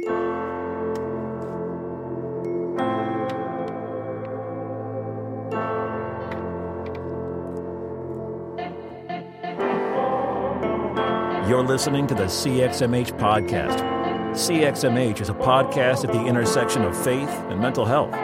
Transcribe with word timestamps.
You're 0.00 0.10
listening 11.62 12.08
to 12.08 12.14
the 12.14 12.24
CXMH 12.24 13.16
podcast. 13.18 13.78
CXMH 14.32 15.20
is 15.20 15.28
a 15.28 15.34
podcast 15.34 16.04
at 16.04 16.12
the 16.12 16.24
intersection 16.24 16.82
of 16.82 17.04
faith 17.04 17.28
and 17.28 17.60
mental 17.60 17.84
health. 17.84 18.23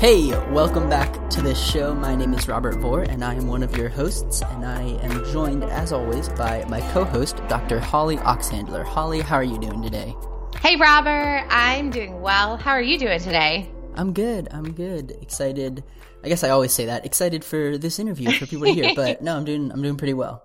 Hey, 0.00 0.30
welcome 0.50 0.88
back 0.88 1.28
to 1.28 1.42
this 1.42 1.62
show. 1.62 1.94
My 1.94 2.14
name 2.14 2.32
is 2.32 2.48
Robert 2.48 2.76
Vore, 2.76 3.02
and 3.02 3.22
I 3.22 3.34
am 3.34 3.46
one 3.48 3.62
of 3.62 3.76
your 3.76 3.90
hosts. 3.90 4.40
And 4.40 4.64
I 4.64 4.80
am 5.02 5.22
joined, 5.26 5.62
as 5.62 5.92
always, 5.92 6.30
by 6.30 6.64
my 6.70 6.80
co-host, 6.92 7.36
Dr. 7.48 7.78
Holly 7.78 8.16
Oxhandler. 8.16 8.82
Holly, 8.82 9.20
how 9.20 9.36
are 9.36 9.44
you 9.44 9.58
doing 9.58 9.82
today? 9.82 10.16
Hey, 10.62 10.76
Robert. 10.76 11.44
I'm 11.50 11.90
doing 11.90 12.22
well. 12.22 12.56
How 12.56 12.70
are 12.70 12.80
you 12.80 12.98
doing 12.98 13.20
today? 13.20 13.70
I'm 13.94 14.14
good. 14.14 14.48
I'm 14.52 14.72
good. 14.72 15.18
Excited. 15.20 15.84
I 16.24 16.30
guess 16.30 16.44
I 16.44 16.48
always 16.48 16.72
say 16.72 16.86
that. 16.86 17.04
Excited 17.04 17.44
for 17.44 17.76
this 17.76 17.98
interview 17.98 18.32
for 18.32 18.46
people 18.46 18.68
to 18.68 18.72
hear. 18.72 18.94
but 18.96 19.20
no, 19.20 19.36
I'm 19.36 19.44
doing. 19.44 19.70
I'm 19.70 19.82
doing 19.82 19.98
pretty 19.98 20.14
well. 20.14 20.42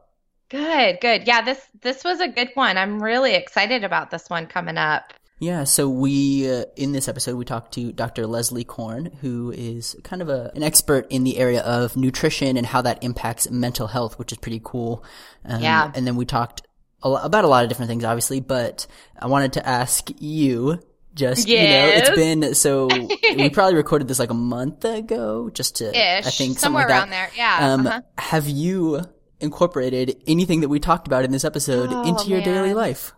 Good. 0.49 0.99
Good. 0.99 1.27
Yeah. 1.27 1.43
This 1.43 1.65
this 1.79 2.03
was 2.03 2.19
a 2.19 2.27
good 2.27 2.49
one. 2.55 2.77
I'm 2.77 3.01
really 3.01 3.35
excited 3.35 3.85
about 3.85 4.11
this 4.11 4.29
one 4.29 4.47
coming 4.47 4.77
up. 4.77 5.13
Yeah, 5.39 5.65
so 5.65 5.89
we 5.89 6.49
uh, 6.49 6.63
in 6.77 6.93
this 6.93 7.07
episode 7.09 7.35
we 7.35 7.43
talked 7.43 7.73
to 7.73 7.91
Dr. 7.91 8.25
Leslie 8.25 8.63
Korn, 8.63 9.07
who 9.21 9.51
is 9.51 9.95
kind 10.03 10.21
of 10.21 10.29
a, 10.29 10.51
an 10.55 10.63
expert 10.63 11.07
in 11.09 11.25
the 11.25 11.37
area 11.37 11.61
of 11.61 11.97
nutrition 11.97 12.55
and 12.55 12.65
how 12.65 12.81
that 12.83 13.03
impacts 13.03 13.49
mental 13.51 13.87
health, 13.87 14.17
which 14.17 14.31
is 14.31 14.37
pretty 14.37 14.61
cool. 14.63 15.03
Um, 15.43 15.61
Yeah. 15.61 15.91
And 15.93 16.07
then 16.07 16.15
we 16.15 16.25
talked 16.25 16.61
a 17.03 17.09
about 17.09 17.43
a 17.43 17.47
lot 17.47 17.63
of 17.63 17.69
different 17.69 17.89
things, 17.89 18.05
obviously, 18.05 18.39
but 18.39 18.87
I 19.19 19.27
wanted 19.27 19.53
to 19.53 19.67
ask 19.67 20.09
you. 20.19 20.79
Just 21.13 21.47
you 21.47 21.55
know, 21.55 21.87
it's 21.93 22.09
been 22.09 22.55
so 22.55 22.87
we 23.37 23.49
probably 23.49 23.75
recorded 23.75 24.09
this 24.09 24.19
like 24.19 24.31
a 24.31 24.33
month 24.33 24.83
ago, 24.83 25.49
just 25.49 25.77
to 25.77 25.97
I 25.97 26.21
think 26.29 26.59
somewhere 26.59 26.83
like 26.83 26.91
around 26.91 27.09
there. 27.09 27.29
Yeah. 27.37 27.73
Um, 27.73 27.87
uh-huh. 27.87 28.01
Have 28.17 28.49
you 28.49 28.99
incorporated 29.39 30.21
anything 30.27 30.59
that 30.59 30.67
we 30.67 30.81
talked 30.81 31.07
about 31.07 31.23
in 31.23 31.31
this 31.31 31.45
episode 31.45 31.89
Oh, 31.93 32.03
into 32.03 32.29
your 32.29 32.41
daily 32.41 32.73
life? 32.73 33.13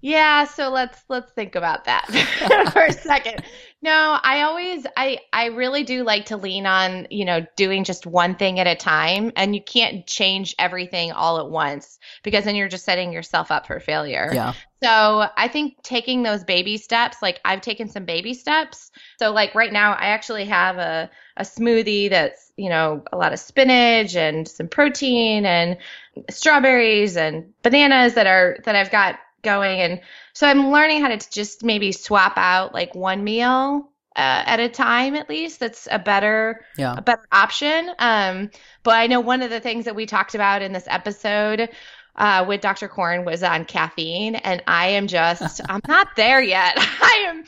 Yeah, 0.00 0.44
so 0.44 0.70
let's 0.70 1.02
let's 1.08 1.32
think 1.32 1.56
about 1.56 1.84
that 1.86 2.06
for 2.72 2.84
a 2.84 2.92
second. 2.92 3.42
No, 3.82 4.18
I 4.22 4.42
always 4.42 4.86
I 4.96 5.18
I 5.32 5.46
really 5.46 5.82
do 5.82 6.04
like 6.04 6.26
to 6.26 6.36
lean 6.36 6.66
on, 6.66 7.08
you 7.10 7.24
know, 7.24 7.44
doing 7.56 7.84
just 7.84 8.06
one 8.06 8.36
thing 8.36 8.60
at 8.60 8.66
a 8.66 8.76
time 8.76 9.32
and 9.34 9.54
you 9.54 9.62
can't 9.62 10.06
change 10.06 10.54
everything 10.58 11.10
all 11.10 11.38
at 11.38 11.50
once 11.50 11.98
because 12.22 12.44
then 12.44 12.54
you're 12.54 12.68
just 12.68 12.84
setting 12.84 13.12
yourself 13.12 13.50
up 13.50 13.66
for 13.66 13.80
failure. 13.80 14.30
Yeah. 14.32 14.52
So 14.82 15.28
I 15.36 15.48
think 15.48 15.82
taking 15.82 16.22
those 16.22 16.44
baby 16.44 16.76
steps, 16.76 17.20
like 17.20 17.40
I've 17.44 17.60
taken 17.60 17.88
some 17.88 18.04
baby 18.04 18.34
steps. 18.34 18.92
So 19.18 19.32
like 19.32 19.54
right 19.54 19.72
now, 19.72 19.92
I 19.92 20.06
actually 20.06 20.44
have 20.44 20.78
a, 20.78 21.10
a 21.36 21.42
smoothie 21.42 22.10
that's, 22.10 22.52
you 22.56 22.68
know, 22.68 23.02
a 23.12 23.16
lot 23.16 23.32
of 23.32 23.40
spinach 23.40 24.14
and 24.14 24.46
some 24.46 24.68
protein 24.68 25.44
and 25.44 25.78
strawberries 26.30 27.16
and 27.16 27.52
bananas 27.62 28.14
that 28.14 28.28
are, 28.28 28.58
that 28.64 28.76
I've 28.76 28.92
got 28.92 29.18
going. 29.48 29.80
And 29.80 30.00
so 30.34 30.46
I'm 30.46 30.70
learning 30.70 31.00
how 31.00 31.08
to 31.08 31.30
just 31.30 31.64
maybe 31.64 31.92
swap 31.92 32.34
out 32.36 32.74
like 32.74 32.94
one 32.94 33.24
meal 33.24 33.90
uh, 34.16 34.42
at 34.46 34.60
a 34.60 34.68
time 34.68 35.14
at 35.14 35.28
least. 35.28 35.60
That's 35.60 35.88
a 35.90 35.98
better, 35.98 36.64
Yeah. 36.76 36.94
a 36.98 37.02
better 37.02 37.26
option. 37.32 37.90
Um, 37.98 38.50
but 38.82 38.94
I 38.96 39.06
know 39.06 39.20
one 39.20 39.42
of 39.42 39.50
the 39.50 39.60
things 39.60 39.86
that 39.86 39.96
we 39.96 40.06
talked 40.06 40.34
about 40.34 40.60
in 40.62 40.72
this 40.72 40.86
episode 40.86 41.68
uh, 42.16 42.44
with 42.48 42.60
Dr. 42.60 42.88
Korn 42.88 43.24
was 43.24 43.42
on 43.42 43.64
caffeine, 43.64 44.34
and 44.34 44.62
I 44.66 44.88
am 44.88 45.06
just, 45.06 45.60
I'm 45.68 45.80
not 45.86 46.08
there 46.16 46.42
yet. 46.42 46.74
I 46.78 47.26
am, 47.28 47.44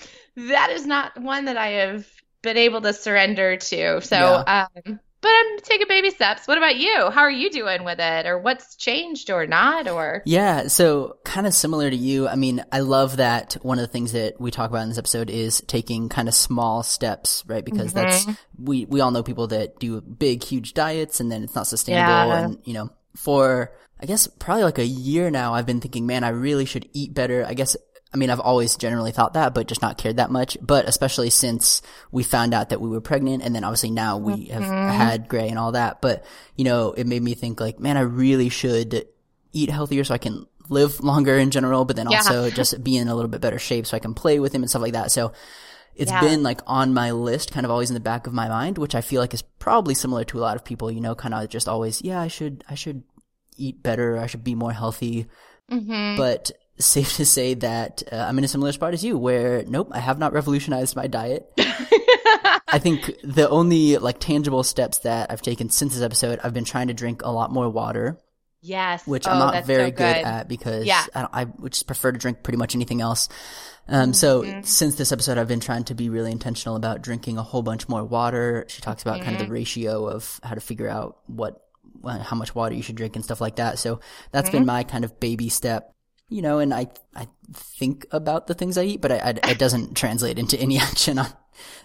that 0.49 0.71
is 0.71 0.87
not 0.87 1.21
one 1.21 1.47
that 1.47 1.57
I 1.57 1.69
have 1.69 2.07
been 2.43 2.57
able 2.57 2.81
to 2.83 2.93
surrender 2.93 3.57
to. 3.57 4.01
So, 4.01 4.45
um, 4.47 5.01
but 5.21 5.31
I'm 5.31 5.59
taking 5.61 5.89
baby 5.89 6.11
steps. 6.11 6.49
What 6.49 6.59
about 6.59 6.77
you? 6.77 7.11
How 7.11 7.21
are 7.21 7.31
you 7.31 7.51
doing 7.51 7.85
with 7.85 7.99
it, 8.01 8.27
or 8.27 8.39
what's 8.39 8.77
changed 8.77 9.31
or 9.31 9.47
not, 9.47 9.89
or? 9.89 10.23
Yeah, 10.25 10.69
so 10.69 11.19
kind 11.25 11.47
of 11.47 11.55
similar 11.55 11.91
to 11.91 11.97
you. 11.97 12.29
I 12.29 12.37
mean, 12.37 12.65
I 12.73 12.81
love 12.81 13.19
that 13.19 13.55
one 13.63 13.79
of 13.79 13.83
the 13.83 13.93
things 13.93 14.13
that 14.13 14.41
we 14.41 14.51
talk 14.51 14.71
about 14.71 14.83
in 14.83 14.89
this 14.89 14.99
episode 14.99 15.31
is 15.31 15.61
taking 15.67 16.09
kind 16.09 16.29
of 16.29 16.35
small 16.35 16.83
steps, 16.83 17.45
right? 17.47 17.65
Because 17.65 17.93
that's 17.93 18.25
mm-hmm. 18.25 18.65
we 18.65 18.85
we 18.87 19.01
all 19.01 19.11
know 19.11 19.23
people 19.23 19.49
that 19.49 19.79
do 19.79 20.01
big 20.01 20.43
huge 20.43 20.75
diets 20.75 21.21
and 21.21 21.31
then 21.31 21.45
it's 21.45 21.55
not 21.55 21.67
sustainable 21.67 22.29
Yeah. 22.29 22.45
and 22.45 22.59
you 22.65 22.75
know, 22.75 22.91
for 23.17 23.73
I 24.01 24.07
guess 24.07 24.27
probably 24.27 24.65
like 24.65 24.79
a 24.79 24.87
year 24.87 25.31
now 25.31 25.55
I've 25.55 25.67
been 25.67 25.81
thinking, 25.81 26.07
man, 26.07 26.25
I 26.25 26.31
really 26.31 26.65
should 26.65 26.89
eat 26.93 27.13
better. 27.13 27.45
I 27.47 27.55
guess 27.55 27.77
I 28.13 28.17
mean, 28.17 28.29
I've 28.31 28.41
always 28.41 28.77
generally 28.77 29.13
thought 29.13 29.35
that, 29.35 29.55
but 29.55 29.69
just 29.69 29.83
not 29.83 29.97
cared 29.97 30.17
that 30.17 30.31
much. 30.31 30.59
But 30.61 30.89
especially 30.89 31.31
since 31.31 31.81
we 32.11 32.23
found 32.25 32.55
out 32.55 32.71
that 32.71 32.81
we 32.81 32.89
were 32.89 33.01
pregnant 33.01 33.43
and 33.45 33.55
then 33.55 33.63
obviously 33.63 33.91
now 33.93 34.19
we 34.19 34.47
have 34.47 34.65
had 34.65 35.29
Gray 35.29 35.49
and 35.49 35.59
all 35.59 35.73
that. 35.73 36.01
But, 36.01 36.25
you 36.57 36.65
know, 36.65 36.93
it 36.93 37.07
made 37.07 37.23
me 37.23 37.35
think 37.35 37.61
like, 37.61 37.79
man, 37.79 37.97
I 37.97 38.01
really 38.01 38.49
should 38.49 39.07
eat 39.53 39.71
healthier 39.71 40.03
so 40.03 40.15
I 40.15 40.19
can 40.19 40.47
live 40.69 41.01
longer 41.01 41.37
in 41.39 41.51
general, 41.51 41.85
but 41.85 41.97
then 41.97 42.11
Yeah. 42.11 42.19
also 42.19 42.51
just 42.51 42.83
be 42.83 42.97
in 42.97 43.09
a 43.09 43.15
little 43.15 43.29
bit 43.31 43.41
better 43.41 43.59
shape 43.59 43.87
so 43.87 43.97
I 43.97 44.01
can 44.01 44.15
play 44.15 44.41
with 44.41 44.53
him 44.53 44.63
and 44.63 44.71
stuff 44.71 44.83
like 44.83 44.93
that. 44.95 45.13
So 45.13 45.33
it's 45.95 46.11
Yeah. 46.11 46.21
been 46.21 46.43
like 46.43 46.63
on 46.67 46.95
my 46.95 47.13
list, 47.13 47.53
kind 47.53 47.65
of 47.65 47.71
always 47.71 47.91
in 47.91 47.95
the 47.95 48.01
back 48.01 48.27
of 48.27 48.33
my 48.33 48.49
mind, 48.49 48.79
which 48.79 48.95
I 48.95 49.01
feel 49.03 49.21
like 49.21 49.35
is 49.35 49.43
probably 49.43 49.95
similar 49.95 50.25
to 50.25 50.39
a 50.39 50.43
lot 50.43 50.57
of 50.57 50.65
people, 50.65 50.91
you 50.91 51.01
know, 51.01 51.15
kind 51.15 51.35
of 51.35 51.49
just 51.49 51.69
always, 51.69 52.03
yeah, 52.03 52.21
I 52.21 52.29
should, 52.29 52.65
I 52.69 52.75
should 52.75 53.03
eat 53.57 53.83
better. 53.83 54.19
I 54.19 54.27
should 54.27 54.43
be 54.45 54.55
more 54.55 54.73
healthy. 54.73 55.27
Mm-hmm. 55.71 56.17
But 56.17 56.51
safe 56.81 57.17
to 57.17 57.27
say 57.27 57.55
that 57.55 58.03
uh, 58.13 58.17
I'm 58.17 58.37
in 58.39 58.45
a 58.45 58.49
similar 58.49 58.73
spot 58.73 58.95
as 58.95 59.05
you 59.05 59.17
where 59.19 59.65
nope, 59.67 59.89
I 59.93 60.01
have 60.01 60.19
not 60.19 60.33
revolutionized 60.33 60.97
my 60.97 61.07
diet. 61.07 61.51
I 62.73 62.79
think 62.79 63.11
the 63.25 63.49
only 63.49 63.99
like 63.99 64.19
tangible 64.21 64.63
steps 64.63 64.99
that 65.01 65.31
I've 65.31 65.43
taken 65.43 65.71
since 65.71 65.95
this 65.95 66.03
episode, 66.03 66.39
I've 66.43 66.55
been 66.55 66.65
trying 66.65 66.89
to 66.89 66.95
drink 66.95 67.23
a 67.23 67.31
lot 67.31 67.53
more 67.53 67.69
water 67.69 68.19
Yes. 68.63 69.07
which 69.07 69.27
Oh, 69.27 69.31
I'm 69.31 69.39
not 69.39 69.65
very 69.65 69.91
so 69.91 69.97
good. 69.97 70.17
at 70.17 70.47
because 70.47 70.85
Yeah. 70.85 71.03
I, 71.15 71.21
don't, 71.23 71.31
I 71.65 71.69
just 71.69 71.87
prefer 71.87 72.13
to 72.13 72.19
drink 72.19 72.43
pretty 72.43 72.59
much 72.59 72.75
anything 72.75 73.01
else. 73.01 73.29
Um, 73.89 74.13
so 74.13 74.43
Mm-hmm. 74.43 74.63
since 74.65 74.97
this 74.97 75.13
episode, 75.13 75.39
I've 75.39 75.49
been 75.49 75.61
trying 75.61 75.85
to 75.85 75.95
be 75.95 76.11
really 76.11 76.31
intentional 76.31 76.77
about 76.77 77.01
drinking 77.03 77.39
a 77.39 77.43
whole 77.43 77.63
bunch 77.63 77.89
more 77.89 78.05
water. 78.05 78.67
She 78.69 78.83
talks 78.83 79.01
about 79.03 79.21
kind 79.23 79.35
of 79.35 79.41
Mm-hmm. 79.43 79.49
the 79.49 79.53
ratio 79.55 80.07
of 80.09 80.39
how 80.43 80.55
to 80.55 80.61
figure 80.61 80.89
out 80.89 81.17
what, 81.27 81.63
uh, 82.05 82.19
how 82.19 82.37
much 82.37 82.55
water 82.55 82.75
you 82.75 82.83
should 82.83 82.97
drink 82.97 83.17
and 83.17 83.25
stuff 83.25 83.41
like 83.41 83.57
that. 83.57 83.79
So 83.79 84.01
that's 84.31 84.51
Mm-hmm. 84.51 84.59
been 84.59 84.67
my 84.67 84.85
kind 84.85 85.05
of 85.07 85.19
baby 85.19 85.49
step, 85.49 85.95
you 86.31 86.41
know, 86.43 86.59
and 86.61 86.73
I, 86.73 86.87
I 87.15 87.29
think 87.53 88.07
about 88.13 88.47
the 88.47 88.55
things 88.55 88.79
I 88.79 88.85
eat, 88.85 89.01
but 89.03 89.13
I, 89.13 89.17
I, 89.45 89.51
it 89.51 89.59
doesn't 89.59 89.97
translate 89.97 90.39
into 90.39 90.59
any 90.59 90.79
action 90.89 91.19
on. 91.19 91.27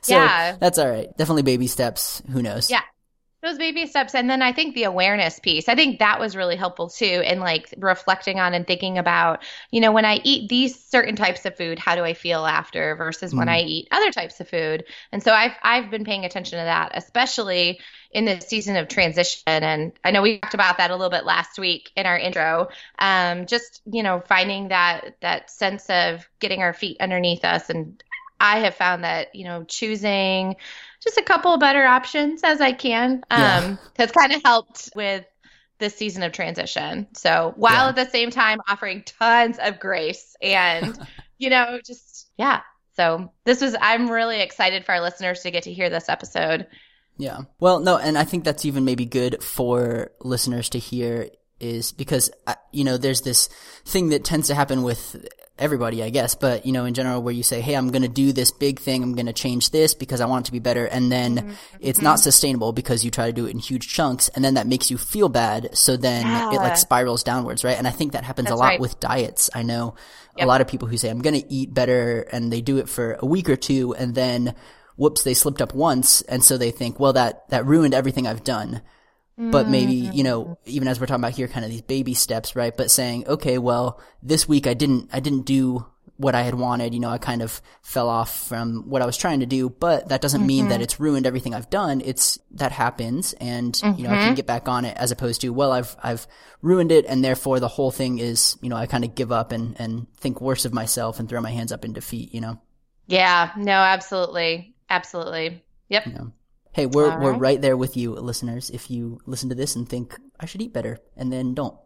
So 0.01 0.15
Yeah. 0.15 0.55
that's 0.59 0.77
all 0.79 0.89
right. 0.89 1.09
Definitely 1.17 1.43
baby 1.43 1.67
steps. 1.67 2.21
Who 2.31 2.41
knows? 2.41 2.69
Yeah. 2.71 2.81
Those 3.45 3.59
baby 3.59 3.85
steps. 3.85 4.15
And 4.15 4.27
then 4.27 4.41
I 4.41 4.51
think 4.51 4.73
the 4.73 4.85
awareness 4.85 5.39
piece, 5.39 5.69
I 5.69 5.75
think 5.75 5.99
that 5.99 6.19
was 6.19 6.35
really 6.35 6.55
helpful 6.55 6.89
too 6.89 7.21
in 7.23 7.39
like 7.39 7.71
reflecting 7.77 8.39
on 8.39 8.55
and 8.55 8.65
thinking 8.65 8.97
about, 8.97 9.43
you 9.69 9.81
know, 9.81 9.91
when 9.91 10.03
I 10.03 10.19
eat 10.23 10.49
these 10.49 10.83
certain 10.83 11.15
types 11.15 11.45
of 11.45 11.55
food, 11.55 11.77
how 11.77 11.95
do 11.95 12.03
I 12.03 12.15
feel 12.15 12.47
after 12.47 12.95
versus 12.95 13.35
when 13.35 13.47
I 13.47 13.61
eat 13.61 13.87
other 13.91 14.11
types 14.11 14.39
of 14.39 14.49
food. 14.49 14.85
And 15.11 15.21
so 15.21 15.31
I've 15.31 15.51
I've 15.61 15.91
been 15.91 16.05
paying 16.05 16.25
attention 16.25 16.57
to 16.57 16.65
that, 16.65 16.91
especially 16.95 17.79
in 18.11 18.25
this 18.25 18.47
season 18.47 18.77
of 18.77 18.87
transition. 18.87 19.43
And 19.45 19.91
I 20.03 20.09
know 20.09 20.23
we 20.23 20.39
talked 20.39 20.55
about 20.55 20.77
that 20.79 20.89
a 20.89 20.95
little 20.95 21.11
bit 21.11 21.25
last 21.25 21.59
week 21.59 21.91
in 21.95 22.07
our 22.07 22.17
intro. 22.17 22.69
Um, 22.97 23.45
just, 23.45 23.81
you 23.85 24.01
know, 24.01 24.23
finding 24.25 24.69
that 24.69 25.17
that 25.21 25.51
sense 25.51 25.87
of 25.89 26.27
getting 26.39 26.61
our 26.61 26.73
feet 26.73 26.97
underneath 26.99 27.45
us 27.45 27.69
and 27.69 28.01
I 28.39 28.59
have 28.59 28.75
found 28.75 29.03
that, 29.03 29.35
you 29.35 29.43
know, 29.45 29.63
choosing 29.63 30.55
just 31.03 31.17
a 31.17 31.23
couple 31.23 31.53
of 31.53 31.59
better 31.59 31.85
options 31.85 32.43
as 32.43 32.61
I 32.61 32.71
can 32.73 33.23
um, 33.29 33.41
Yeah. 33.41 33.75
has 33.97 34.11
kind 34.11 34.33
of 34.33 34.41
helped 34.43 34.89
with 34.95 35.25
this 35.79 35.95
season 35.95 36.23
of 36.23 36.31
transition. 36.31 37.07
So 37.13 37.53
while 37.57 37.85
Yeah. 37.85 37.89
at 37.89 37.95
the 37.95 38.09
same 38.09 38.31
time 38.31 38.59
offering 38.67 39.03
tons 39.03 39.57
of 39.59 39.79
grace 39.79 40.35
and, 40.41 40.97
you 41.37 41.49
know, 41.49 41.79
just, 41.85 42.29
yeah. 42.37 42.61
So 42.95 43.31
this 43.43 43.61
was, 43.61 43.75
I'm 43.79 44.09
really 44.09 44.41
excited 44.41 44.85
for 44.85 44.93
our 44.93 45.01
listeners 45.01 45.41
to 45.41 45.51
get 45.51 45.63
to 45.63 45.73
hear 45.73 45.89
this 45.89 46.07
episode. 46.09 46.67
Yeah. 47.17 47.41
Well, 47.59 47.79
no, 47.79 47.97
and 47.97 48.17
I 48.17 48.23
think 48.23 48.43
that's 48.43 48.65
even 48.65 48.85
maybe 48.85 49.05
good 49.05 49.43
for 49.43 50.11
listeners 50.21 50.69
to 50.69 50.79
hear 50.79 51.29
is 51.65 51.91
because, 51.91 52.31
uh, 52.47 52.55
you 52.71 52.83
know, 52.83 52.97
there's 52.97 53.21
this 53.21 53.47
thing 53.85 54.09
that 54.09 54.23
tends 54.23 54.47
to 54.47 54.55
happen 54.55 54.83
with 54.83 55.27
everybody, 55.57 56.03
I 56.03 56.09
guess, 56.09 56.35
but, 56.35 56.65
you 56.65 56.71
know, 56.71 56.85
in 56.85 56.93
general, 56.93 57.21
where 57.21 57.33
you 57.33 57.43
say, 57.43 57.61
Hey, 57.61 57.75
I'm 57.75 57.89
going 57.89 58.01
to 58.01 58.09
do 58.09 58.33
this 58.33 58.51
big 58.51 58.79
thing. 58.79 59.03
I'm 59.03 59.13
going 59.13 59.25
to 59.27 59.33
change 59.33 59.71
this 59.71 59.93
because 59.93 60.21
I 60.21 60.25
want 60.25 60.45
it 60.45 60.47
to 60.47 60.51
be 60.51 60.59
better. 60.59 60.85
And 60.85 61.11
then 61.11 61.55
it's 61.79 62.01
not 62.01 62.19
sustainable 62.19 62.73
because 62.73 63.05
you 63.05 63.11
try 63.11 63.27
to 63.27 63.33
do 63.33 63.45
it 63.45 63.51
in 63.51 63.59
huge 63.59 63.87
chunks. 63.87 64.27
And 64.29 64.43
then 64.43 64.55
that 64.55 64.67
makes 64.67 64.91
you 64.91 64.97
feel 64.97 65.29
bad. 65.29 65.77
So 65.77 65.95
then 65.97 66.25
it 66.53 66.57
like 66.57 66.77
spirals 66.77 67.23
downwards, 67.23 67.63
right? 67.63 67.77
And 67.77 67.87
I 67.87 67.91
think 67.91 68.13
that 68.13 68.23
happens 68.23 68.49
a 68.49 68.55
lot 68.55 68.65
right. 68.65 68.79
with 68.79 68.99
diets. 68.99 69.49
I 69.53 69.63
know 69.63 69.95
a 70.37 70.45
lot 70.45 70.61
of 70.61 70.67
people 70.67 70.87
who 70.87 70.97
say, 70.97 71.09
I'm 71.09 71.21
going 71.21 71.39
to 71.39 71.53
eat 71.53 71.73
better 71.73 72.21
and 72.31 72.51
they 72.51 72.61
do 72.61 72.77
it 72.77 72.89
for 72.89 73.17
a 73.19 73.25
week 73.25 73.49
or 73.49 73.55
two 73.55 73.95
and 73.95 74.13
then 74.13 74.55
whoops, 74.97 75.23
they 75.23 75.33
slipped 75.33 75.61
up 75.61 75.73
once. 75.73 76.21
And 76.23 76.43
so 76.43 76.57
they 76.57 76.71
think, 76.71 76.99
well, 76.99 77.13
that, 77.13 77.49
that 77.49 77.65
ruined 77.65 77.93
everything 77.93 78.27
I've 78.27 78.43
done. 78.43 78.81
But 79.37 79.65
mm, 79.65 79.69
maybe 79.69 79.93
you 79.93 80.23
know 80.23 80.57
even 80.65 80.87
as 80.87 80.99
we're 80.99 81.05
talking 81.05 81.21
about 81.21 81.33
here 81.33 81.47
kind 81.47 81.65
of 81.65 81.71
these 81.71 81.81
baby 81.81 82.13
steps 82.13 82.55
right? 82.55 82.75
But 82.75 82.91
saying 82.91 83.27
okay 83.27 83.57
well 83.57 83.99
this 84.23 84.47
week 84.47 84.67
i 84.67 84.73
didn't 84.73 85.09
i 85.11 85.19
didn't 85.19 85.45
do 85.45 85.85
what 86.17 86.33
i 86.33 86.43
had 86.43 86.55
wanted 86.55 86.93
you 86.93 86.99
know 87.01 87.09
i 87.09 87.17
kind 87.17 87.41
of 87.41 87.61
fell 87.81 88.07
off 88.07 88.47
from 88.47 88.89
what 88.89 89.01
i 89.01 89.05
was 89.05 89.17
trying 89.17 89.41
to 89.41 89.45
do. 89.45 89.69
But 89.69 90.09
that 90.09 90.21
doesn't 90.21 90.45
mean 90.45 90.69
that 90.69 90.75
mm-hmm. 90.75 90.83
it's 90.83 90.99
ruined 90.99 91.27
everything 91.27 91.53
i've 91.53 91.69
done. 91.69 92.01
It's 92.01 92.39
that 92.51 92.71
happens 92.71 93.33
and 93.33 93.79
you 93.97 94.03
know 94.03 94.09
i 94.09 94.15
can 94.15 94.25
mm-hmm. 94.27 94.33
get 94.35 94.47
back 94.47 94.69
on 94.69 94.85
it 94.85 94.95
as 94.97 95.11
opposed 95.11 95.41
to 95.41 95.49
well 95.49 95.71
i've 95.71 95.95
i've 96.01 96.27
ruined 96.61 96.91
it 96.91 97.05
and 97.05 97.23
therefore 97.23 97.59
the 97.59 97.67
whole 97.67 97.91
thing 97.91 98.19
is 98.19 98.57
you 98.61 98.69
know 98.69 98.77
i 98.77 98.85
kind 98.85 99.03
of 99.03 99.15
give 99.15 99.31
up 99.31 99.51
and 99.51 99.75
and 99.79 100.07
think 100.15 100.39
worse 100.39 100.63
of 100.63 100.73
myself 100.73 101.19
and 101.19 101.27
throw 101.27 101.41
my 101.41 101.51
hands 101.51 101.71
up 101.71 101.83
in 101.83 101.91
defeat 101.93 102.33
you 102.33 102.41
know? 102.41 102.59
Yeah, 103.07 103.51
no, 103.55 103.73
absolutely. 103.73 104.73
Absolutely. 104.89 105.63
Yep. 105.89 106.07
you 106.07 106.13
know 106.13 106.31
hey 106.75 106.85
we're 106.85 107.11
All 107.11 107.19
we're 107.19 107.31
right. 107.31 107.41
right 107.41 107.61
there 107.61 107.77
with 107.77 107.97
you 107.97 108.11
listeners 108.13 108.69
if 108.69 108.91
you 108.91 109.19
listen 109.25 109.49
to 109.49 109.55
this 109.55 109.75
and 109.75 109.87
think 109.87 110.15
i 110.39 110.45
should 110.45 110.61
eat 110.61 110.73
better 110.73 110.99
and 111.17 111.31
then 111.33 111.53
don't 111.53 111.77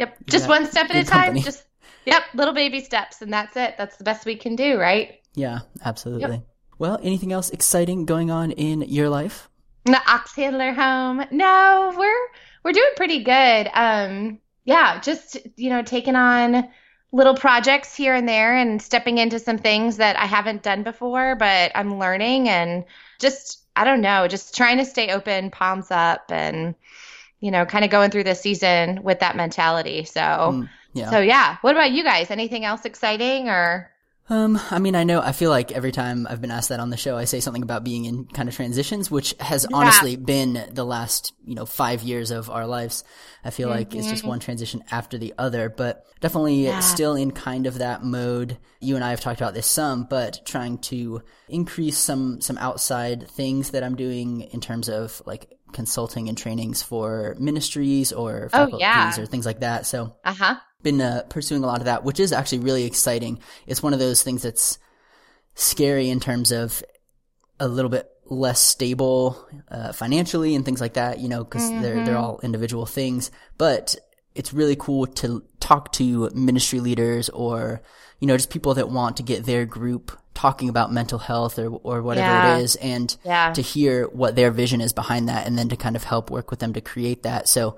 Yep. 0.00 0.16
Just 0.30 0.48
one 0.48 0.64
step 0.64 0.88
at 0.88 0.96
a 0.96 1.04
time. 1.04 1.20
company. 1.24 1.42
Just 1.42 1.66
yep, 2.06 2.22
little 2.32 2.54
baby 2.54 2.80
steps 2.80 3.20
and 3.20 3.30
that's 3.30 3.54
it. 3.54 3.74
That's 3.76 3.98
the 3.98 4.04
best 4.04 4.24
we 4.24 4.34
can 4.34 4.56
do, 4.56 4.78
right? 4.78 5.20
Yeah, 5.34 5.58
absolutely. 5.84 6.42
Well, 6.78 6.98
anything 7.02 7.32
else 7.32 7.50
exciting 7.50 8.06
going 8.06 8.30
on 8.30 8.50
in 8.52 8.80
your 8.80 9.10
life? 9.10 9.50
The 9.84 9.92
Oxhandler 9.92 10.74
home. 10.74 11.22
No, 11.30 11.94
we're 11.98 12.28
we're 12.64 12.72
doing 12.72 12.92
pretty 12.96 13.22
good. 13.24 13.68
Um 13.74 14.38
yeah, 14.64 14.98
just 15.02 15.36
you 15.56 15.68
know, 15.68 15.82
taking 15.82 16.16
on 16.16 16.70
little 17.12 17.34
projects 17.34 17.94
here 17.94 18.14
and 18.14 18.26
there 18.26 18.56
and 18.56 18.80
stepping 18.80 19.18
into 19.18 19.38
some 19.38 19.58
things 19.58 19.98
that 19.98 20.18
I 20.18 20.24
haven't 20.24 20.62
done 20.62 20.82
before, 20.82 21.34
but 21.34 21.72
I'm 21.74 21.98
learning 21.98 22.48
and 22.48 22.86
just 23.18 23.66
I 23.80 23.84
don't 23.84 24.02
know, 24.02 24.28
just 24.28 24.54
trying 24.56 24.78
to 24.78 24.84
stay 24.84 25.10
open, 25.10 25.50
palms 25.50 25.90
up 25.90 26.30
and 26.30 26.74
you 27.40 27.50
know, 27.50 27.64
kind 27.64 27.84
of 27.84 27.90
going 27.90 28.10
through 28.10 28.24
this 28.24 28.40
season 28.42 29.02
with 29.02 29.20
that 29.20 29.34
mentality. 29.36 30.04
So 30.04 30.20
Mm, 30.20 30.68
yeah. 30.92 31.10
So 31.10 31.20
yeah, 31.20 31.56
what 31.62 31.74
about 31.74 31.90
you 31.92 32.04
guys? 32.04 32.30
Anything 32.30 32.64
else 32.64 32.84
exciting 32.84 33.48
or 33.48 33.90
Um, 34.30 34.60
I 34.70 34.78
mean, 34.78 34.94
I 34.94 35.02
know, 35.02 35.20
I 35.20 35.32
feel 35.32 35.50
like 35.50 35.72
every 35.72 35.90
time 35.90 36.24
I've 36.30 36.40
been 36.40 36.52
asked 36.52 36.68
that 36.68 36.78
on 36.78 36.90
the 36.90 36.96
show, 36.96 37.16
I 37.16 37.24
say 37.24 37.40
something 37.40 37.64
about 37.64 37.82
being 37.82 38.04
in 38.04 38.26
kind 38.26 38.48
of 38.48 38.54
transitions, 38.54 39.10
which 39.10 39.34
has 39.40 39.66
honestly 39.72 40.14
been 40.14 40.68
the 40.70 40.84
last, 40.84 41.32
you 41.44 41.56
know, 41.56 41.66
five 41.66 42.04
years 42.04 42.30
of 42.30 42.48
our 42.48 42.64
lives. 42.64 43.02
I 43.44 43.50
feel 43.50 43.68
like 43.68 43.92
it's 43.92 44.08
just 44.08 44.22
one 44.24 44.38
transition 44.38 44.84
after 44.92 45.18
the 45.18 45.34
other, 45.36 45.68
but 45.68 46.04
definitely 46.20 46.64
Yeah. 46.64 46.78
still 46.78 47.16
in 47.16 47.32
kind 47.32 47.66
of 47.66 47.78
that 47.78 48.04
mode. 48.04 48.58
You 48.80 48.94
and 48.94 49.04
I 49.04 49.10
have 49.10 49.20
talked 49.20 49.40
about 49.40 49.52
this 49.54 49.66
some, 49.66 50.04
but 50.04 50.40
trying 50.46 50.78
to 50.78 51.22
increase 51.48 51.98
some, 51.98 52.40
some 52.40 52.56
outside 52.58 53.28
things 53.28 53.70
that 53.70 53.82
I'm 53.82 53.96
doing 53.96 54.42
in 54.42 54.60
terms 54.60 54.88
of 54.88 55.20
like 55.26 55.52
consulting 55.72 56.28
and 56.28 56.38
trainings 56.38 56.82
for 56.82 57.34
ministries 57.40 58.12
or 58.12 58.44
Oh, 58.46 58.48
faculties 58.48 58.80
yeah. 58.80 59.20
or 59.20 59.26
things 59.26 59.44
like 59.46 59.60
that. 59.60 59.86
So, 59.86 60.14
uh-huh. 60.24 60.54
Been 60.82 61.00
uh, 61.00 61.22
pursuing 61.28 61.62
a 61.64 61.66
lot 61.66 61.78
of 61.80 61.84
that, 61.86 62.04
which 62.04 62.20
is 62.20 62.32
actually 62.32 62.60
really 62.60 62.84
exciting. 62.84 63.38
It's 63.66 63.82
one 63.82 63.92
of 63.92 63.98
those 63.98 64.22
things 64.22 64.42
that's 64.42 64.78
scary 65.54 66.08
in 66.08 66.20
terms 66.20 66.52
of 66.52 66.82
a 67.58 67.68
little 67.68 67.90
bit 67.90 68.08
less 68.26 68.60
stable 68.60 69.36
uh, 69.70 69.92
financially 69.92 70.54
and 70.54 70.64
things 70.64 70.80
like 70.80 70.94
that, 70.94 71.18
you 71.18 71.28
know, 71.28 71.44
because 71.44 71.70
they're 71.72 72.02
they're 72.04 72.16
all 72.16 72.40
individual 72.42 72.86
things. 72.86 73.30
But 73.58 73.96
it's 74.34 74.52
really 74.52 74.76
cool 74.76 75.06
to 75.06 75.42
talk 75.58 75.92
to 75.92 76.30
ministry 76.34 76.78
leaders 76.80 77.28
or 77.30 77.82
you 78.20 78.26
know 78.28 78.36
just 78.36 78.48
people 78.50 78.74
that 78.74 78.88
want 78.88 79.16
to 79.16 79.22
get 79.24 79.44
their 79.44 79.66
group 79.66 80.16
talking 80.32 80.68
about 80.68 80.92
mental 80.92 81.18
health 81.18 81.58
or 81.58 81.68
or 81.82 82.02
whatever 82.02 82.28
Yeah. 82.30 82.56
it 82.56 82.60
is, 82.62 82.76
and 82.76 83.14
Yeah. 83.24 83.52
to 83.52 83.60
hear 83.60 84.04
what 84.06 84.36
their 84.36 84.50
vision 84.52 84.80
is 84.80 84.92
behind 84.92 85.28
that, 85.28 85.46
and 85.46 85.58
then 85.58 85.68
to 85.68 85.76
kind 85.76 85.96
of 85.96 86.04
help 86.04 86.30
work 86.30 86.50
with 86.50 86.60
them 86.60 86.72
to 86.74 86.80
create 86.80 87.24
that. 87.24 87.48
So 87.48 87.76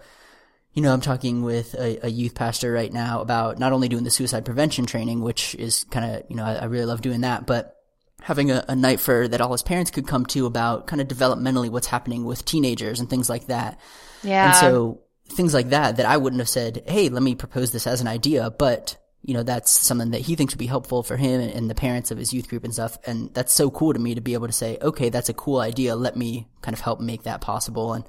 you 0.74 0.82
know, 0.82 0.92
I'm 0.92 1.00
talking 1.00 1.42
with 1.42 1.74
a, 1.74 2.06
a 2.06 2.08
youth 2.08 2.34
pastor 2.34 2.72
right 2.72 2.92
now 2.92 3.20
about 3.20 3.58
not 3.58 3.72
only 3.72 3.88
doing 3.88 4.04
the 4.04 4.10
suicide 4.10 4.44
prevention 4.44 4.86
training, 4.86 5.20
which 5.20 5.54
is 5.54 5.84
kind 5.90 6.16
of, 6.16 6.24
you 6.28 6.36
know, 6.36 6.44
I, 6.44 6.54
I 6.54 6.64
really 6.64 6.86
love 6.86 7.02
doing 7.02 7.22
that, 7.22 7.46
but 7.46 7.76
having 8.22 8.50
a, 8.50 8.64
a 8.69 8.76
night 8.76 9.00
for 9.00 9.28
that 9.28 9.40
all 9.40 9.52
his 9.52 9.62
parents 9.62 9.90
could 9.90 10.06
come 10.06 10.24
to 10.26 10.46
about 10.46 10.86
kind 10.86 11.02
of 11.02 11.08
developmentally 11.08 11.69
what's 11.69 11.88
happening 11.88 12.24
with 12.24 12.44
teenagers 12.44 13.00
and 13.00 13.10
things 13.10 13.28
like 13.28 13.48
that. 13.48 13.78
Yeah. 14.22 14.46
And 14.46 14.56
so 14.56 15.00
things 15.28 15.52
like 15.52 15.70
that, 15.70 15.96
that 15.96 16.06
I 16.06 16.16
wouldn't 16.16 16.40
have 16.40 16.48
said, 16.48 16.84
Hey, 16.86 17.08
let 17.08 17.22
me 17.22 17.34
propose 17.34 17.72
this 17.72 17.86
as 17.86 18.00
an 18.00 18.08
idea, 18.08 18.50
but 18.50 18.96
you 19.24 19.34
know, 19.34 19.42
that's 19.44 19.70
something 19.70 20.10
that 20.10 20.20
he 20.20 20.34
thinks 20.34 20.52
would 20.52 20.58
be 20.58 20.66
helpful 20.66 21.02
for 21.02 21.16
him 21.16 21.40
and, 21.40 21.52
and 21.52 21.70
the 21.70 21.76
parents 21.76 22.10
of 22.10 22.19
his 22.19 22.32
youth 22.32 22.48
group 22.48 22.64
and 22.64 22.72
stuff. 22.72 22.98
And 23.06 23.32
that's 23.34 23.52
so 23.52 23.70
cool 23.70 23.92
to 23.92 23.98
me 23.98 24.16
to 24.16 24.20
be 24.20 24.34
able 24.34 24.48
to 24.48 24.52
say, 24.52 24.78
okay, 24.82 25.10
that's 25.10 25.28
a 25.28 25.34
cool 25.34 25.60
idea. 25.60 25.94
Let 25.94 26.16
me 26.16 26.48
kind 26.60 26.74
of 26.74 26.80
help 26.80 27.00
make 27.00 27.22
that 27.22 27.40
possible. 27.40 27.92
And 27.92 28.04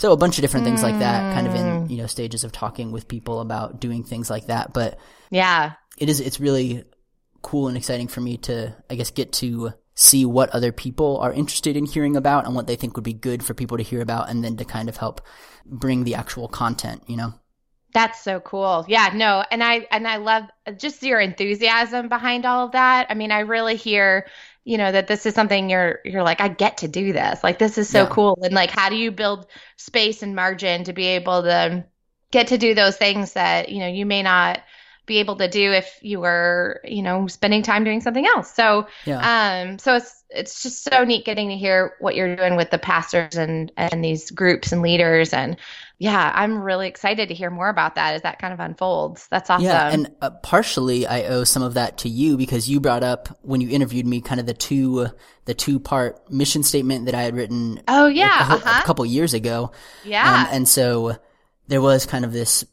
so 0.00 0.12
a 0.12 0.16
bunch 0.16 0.38
of 0.38 0.42
different 0.42 0.64
things 0.64 0.82
like 0.82 0.98
that, 1.00 1.34
kind 1.34 1.46
of 1.46 1.54
in, 1.54 1.66
mm. 1.66 1.90
you 1.90 1.98
know, 1.98 2.06
stages 2.06 2.42
of 2.42 2.52
talking 2.52 2.90
with 2.90 3.06
people 3.06 3.40
about 3.40 3.80
doing 3.80 4.02
things 4.02 4.30
like 4.30 4.46
that. 4.46 4.72
But 4.72 4.98
yeah. 5.28 5.72
it 5.98 6.08
is, 6.08 6.20
it's 6.20 6.40
really 6.40 6.84
cool 7.42 7.68
and 7.68 7.76
exciting 7.76 8.08
for 8.08 8.22
me 8.22 8.38
to, 8.38 8.74
I 8.88 8.94
guess, 8.94 9.10
get 9.10 9.30
to 9.34 9.74
see 9.94 10.24
what 10.24 10.48
other 10.50 10.72
people 10.72 11.18
are 11.18 11.34
interested 11.34 11.76
in 11.76 11.84
hearing 11.84 12.16
about 12.16 12.46
and 12.46 12.54
what 12.54 12.66
they 12.66 12.76
think 12.76 12.96
would 12.96 13.04
be 13.04 13.12
good 13.12 13.44
for 13.44 13.52
people 13.52 13.76
to 13.76 13.82
hear 13.82 14.00
about 14.00 14.30
and 14.30 14.42
then 14.42 14.56
to 14.56 14.64
kind 14.64 14.88
of 14.88 14.96
help 14.96 15.20
bring 15.66 16.04
the 16.04 16.14
actual 16.14 16.48
content, 16.48 17.02
you 17.06 17.18
know? 17.18 17.34
That's 17.92 18.22
so 18.22 18.40
cool. 18.40 18.86
Yeah, 18.88 19.10
no, 19.14 19.44
and 19.50 19.62
I 19.64 19.86
and 19.90 20.06
I 20.06 20.18
love 20.18 20.44
just 20.78 21.02
your 21.02 21.18
enthusiasm 21.18 22.08
behind 22.08 22.46
all 22.46 22.66
of 22.66 22.72
that. 22.72 23.08
I 23.10 23.14
mean, 23.14 23.32
I 23.32 23.40
really 23.40 23.74
hear, 23.74 24.28
you 24.64 24.78
know, 24.78 24.92
that 24.92 25.06
this 25.08 25.26
is 25.26 25.34
something 25.34 25.70
you're 25.70 26.00
you're 26.04 26.22
like 26.22 26.40
I 26.40 26.48
get 26.48 26.78
to 26.78 26.88
do 26.88 27.12
this. 27.12 27.42
Like 27.42 27.58
this 27.58 27.78
is 27.78 27.88
so 27.90 28.06
Yeah. 28.06 28.06
cool. 28.06 28.38
And 28.42 28.54
like 28.54 28.70
how 28.70 28.88
do 28.90 28.96
you 28.96 29.10
build 29.10 29.46
space 29.76 30.22
and 30.22 30.34
margin 30.36 30.84
to 30.84 30.92
be 30.92 31.06
able 31.06 31.42
to 31.44 31.84
get 32.30 32.48
to 32.48 32.58
do 32.58 32.74
those 32.74 32.96
things 32.96 33.32
that, 33.34 33.68
you 33.70 33.80
know, 33.80 33.88
you 33.88 34.06
may 34.06 34.22
not 34.22 34.60
be 35.06 35.18
able 35.18 35.36
to 35.36 35.48
do 35.48 35.72
if 35.72 35.98
you 36.02 36.20
were, 36.20 36.80
you 36.84 37.02
know, 37.02 37.26
spending 37.26 37.62
time 37.62 37.84
doing 37.84 38.00
something 38.00 38.26
else. 38.26 38.52
So, 38.54 38.86
Yeah. 39.04 39.28
um 39.28 39.78
so 39.78 39.96
it's 39.96 40.22
it's 40.30 40.62
just 40.62 40.84
so 40.84 41.04
neat 41.04 41.24
getting 41.24 41.48
to 41.48 41.56
hear 41.56 41.94
what 41.98 42.14
you're 42.14 42.36
doing 42.36 42.56
with 42.56 42.70
the 42.70 42.78
pastors 42.78 43.36
and 43.36 43.72
and 43.76 44.04
these 44.04 44.30
groups 44.30 44.72
and 44.72 44.82
leaders 44.82 45.32
and 45.32 45.56
yeah, 46.00 46.32
I'm 46.34 46.62
really 46.62 46.88
excited 46.88 47.28
to 47.28 47.34
hear 47.34 47.50
more 47.50 47.68
about 47.68 47.96
that 47.96 48.14
as 48.14 48.22
that 48.22 48.38
kind 48.38 48.54
of 48.54 48.58
unfolds. 48.58 49.28
That's 49.30 49.50
awesome. 49.50 49.66
Yeah, 49.66 49.90
and 49.90 50.10
uh, 50.22 50.30
partially 50.30 51.06
I 51.06 51.24
owe 51.24 51.44
some 51.44 51.62
of 51.62 51.74
that 51.74 51.98
to 51.98 52.08
you 52.08 52.38
because 52.38 52.70
you 52.70 52.80
brought 52.80 53.02
up 53.02 53.28
when 53.42 53.60
you 53.60 53.68
interviewed 53.68 54.06
me 54.06 54.22
kind 54.22 54.40
of 54.40 54.46
the 54.46 54.54
two 54.54 55.08
the 55.44 55.52
two 55.52 55.78
part 55.78 56.30
mission 56.30 56.62
statement 56.62 57.04
that 57.04 57.14
I 57.14 57.20
had 57.20 57.36
written 57.36 57.82
oh 57.86 58.06
a, 58.06 58.10
yeah, 58.10 58.38
uh-huh. 58.40 58.80
a 58.82 58.86
couple 58.86 59.04
years 59.04 59.34
ago. 59.34 59.72
yeah, 60.02 60.46
Um, 60.46 60.48
and 60.52 60.66
so 60.66 61.18
there 61.68 61.82
was 61.82 62.06
kind 62.06 62.24
of 62.24 62.32
this, 62.32 62.64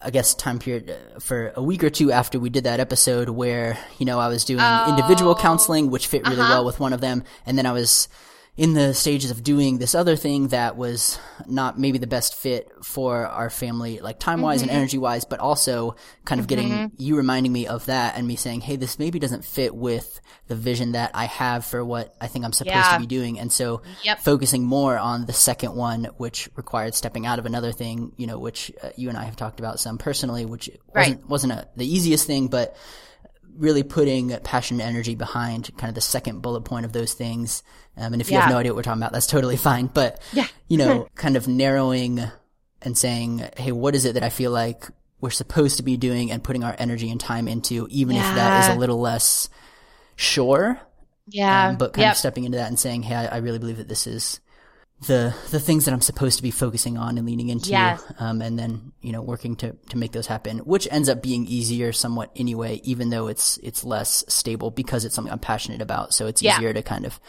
I 0.00 0.08
guess, 0.08 0.34
time 0.34 0.58
period 0.58 0.88
uh, 0.88 1.20
for 1.20 1.52
a 1.56 1.62
week 1.62 1.84
or 1.84 1.90
two 1.90 2.10
after 2.10 2.40
we 2.40 2.48
did 2.48 2.64
that 2.64 2.80
episode 2.80 3.28
where, 3.28 3.76
you 3.98 4.06
know, 4.06 4.18
I 4.18 4.28
was 4.28 4.46
doing 4.46 4.64
individual 4.88 5.34
counseling, 5.34 5.90
which 5.90 6.06
fit 6.06 6.26
really 6.26 6.38
well 6.38 6.64
with 6.64 6.80
one 6.80 6.94
of 6.94 7.02
them. 7.02 7.22
And 7.44 7.58
then 7.58 7.66
I 7.66 7.72
was 7.72 8.08
in 8.56 8.72
the 8.72 8.94
stages 8.94 9.30
of 9.30 9.42
doing 9.42 9.76
this 9.76 9.94
other 9.94 10.16
thing 10.16 10.48
that 10.48 10.76
was 10.78 11.18
not 11.46 11.78
maybe 11.78 11.98
the 11.98 12.06
best 12.06 12.34
fit 12.34 12.70
for 12.82 13.26
our 13.26 13.50
family, 13.50 14.00
like 14.00 14.18
time 14.18 14.40
wise 14.40 14.62
and 14.62 14.70
energy 14.70 14.96
wise, 14.96 15.26
but 15.26 15.40
also 15.40 15.94
kind 16.24 16.40
of 16.40 16.46
getting 16.46 16.90
you 16.96 17.16
reminding 17.16 17.52
me 17.52 17.66
of 17.66 17.84
that 17.86 18.16
and 18.16 18.26
me 18.26 18.34
saying, 18.34 18.62
Hey, 18.62 18.76
this 18.76 18.98
maybe 18.98 19.18
doesn't 19.18 19.44
fit 19.44 19.74
with 19.74 20.20
the 20.48 20.54
vision 20.54 20.92
that 20.92 21.10
I 21.12 21.26
have 21.26 21.66
for 21.66 21.84
what 21.84 22.16
I 22.18 22.28
think 22.28 22.46
I'm 22.46 22.52
supposed 22.54 22.74
Yeah. 22.74 22.96
to 22.96 22.98
be 22.98 23.06
doing. 23.06 23.38
And 23.38 23.52
so 23.52 23.82
Yep. 24.02 24.20
focusing 24.20 24.64
more 24.64 24.96
on 24.96 25.26
the 25.26 25.34
second 25.34 25.74
one, 25.74 26.04
which 26.16 26.48
required 26.56 26.94
stepping 26.94 27.26
out 27.26 27.38
of 27.38 27.44
another 27.44 27.72
thing, 27.72 28.12
you 28.16 28.26
know, 28.26 28.38
which 28.38 28.72
uh, 28.82 28.88
you 28.96 29.10
and 29.10 29.18
I 29.18 29.24
have 29.24 29.36
talked 29.36 29.60
about 29.60 29.80
some 29.80 29.98
personally, 29.98 30.46
which 30.46 30.70
wasn't, 30.94 31.28
wasn't 31.28 31.52
a, 31.52 31.68
the 31.76 31.86
easiest 31.86 32.26
thing, 32.26 32.48
but 32.48 32.74
really 33.58 33.82
putting 33.82 34.36
passion 34.40 34.80
and 34.80 34.88
energy 34.88 35.14
behind 35.14 35.70
kind 35.76 35.88
of 35.88 35.94
the 35.94 36.00
second 36.00 36.42
bullet 36.42 36.62
point 36.62 36.86
of 36.86 36.92
those 36.92 37.14
things. 37.14 37.62
Um, 37.96 38.12
and 38.12 38.20
if 38.20 38.30
you 38.30 38.38
have 38.38 38.50
no 38.50 38.58
idea 38.58 38.72
what 38.72 38.76
we're 38.76 38.82
talking 38.82 39.02
about, 39.02 39.12
that's 39.12 39.26
totally 39.26 39.56
fine. 39.56 39.86
But, 39.86 40.20
Yeah. 40.32 40.46
you 40.68 40.78
know, 40.78 41.08
kind 41.14 41.36
of 41.36 41.48
narrowing 41.48 42.22
and 42.82 42.96
saying, 42.96 43.48
Hey, 43.56 43.72
what 43.72 43.94
is 43.94 44.04
it 44.04 44.14
that 44.14 44.22
I 44.22 44.28
feel 44.28 44.50
like 44.50 44.86
we're 45.20 45.30
supposed 45.30 45.78
to 45.78 45.82
be 45.82 45.96
doing 45.96 46.30
and 46.30 46.44
putting 46.44 46.62
our 46.62 46.76
energy 46.78 47.10
and 47.10 47.20
time 47.20 47.48
into, 47.48 47.86
even 47.90 48.16
if 48.16 48.22
that 48.22 48.64
is 48.64 48.76
a 48.76 48.78
little 48.78 49.00
less 49.00 49.48
sure 50.16 50.80
yeah, 51.28 51.68
um, 51.68 51.76
but 51.76 51.92
kind 51.92 52.04
yep. 52.04 52.12
of 52.12 52.18
stepping 52.18 52.44
into 52.44 52.58
that 52.58 52.68
and 52.68 52.78
saying, 52.78 53.02
"Hey, 53.02 53.14
I, 53.14 53.26
I 53.26 53.36
really 53.38 53.58
believe 53.58 53.78
that 53.78 53.88
this 53.88 54.06
is 54.06 54.40
the 55.06 55.34
the 55.50 55.60
things 55.60 55.84
that 55.84 55.92
I'm 55.92 56.00
supposed 56.00 56.38
to 56.38 56.42
be 56.42 56.50
focusing 56.50 56.96
on 56.98 57.18
and 57.18 57.26
leaning 57.26 57.48
into." 57.48 57.70
Yes. 57.70 58.02
Um, 58.18 58.40
and 58.42 58.58
then 58.58 58.92
you 59.02 59.12
know 59.12 59.22
working 59.22 59.56
to 59.56 59.72
to 59.90 59.96
make 59.98 60.12
those 60.12 60.26
happen, 60.26 60.58
which 60.60 60.88
ends 60.90 61.08
up 61.08 61.22
being 61.22 61.46
easier 61.46 61.92
somewhat 61.92 62.30
anyway, 62.36 62.80
even 62.84 63.10
though 63.10 63.28
it's 63.28 63.58
it's 63.58 63.84
less 63.84 64.24
stable 64.28 64.70
because 64.70 65.04
it's 65.04 65.14
something 65.14 65.32
I'm 65.32 65.38
passionate 65.38 65.82
about. 65.82 66.14
So 66.14 66.26
it's 66.26 66.42
Yeah. 66.42 66.56
easier 66.56 66.72
to 66.72 66.82
kind 66.82 67.04
of 67.04 67.20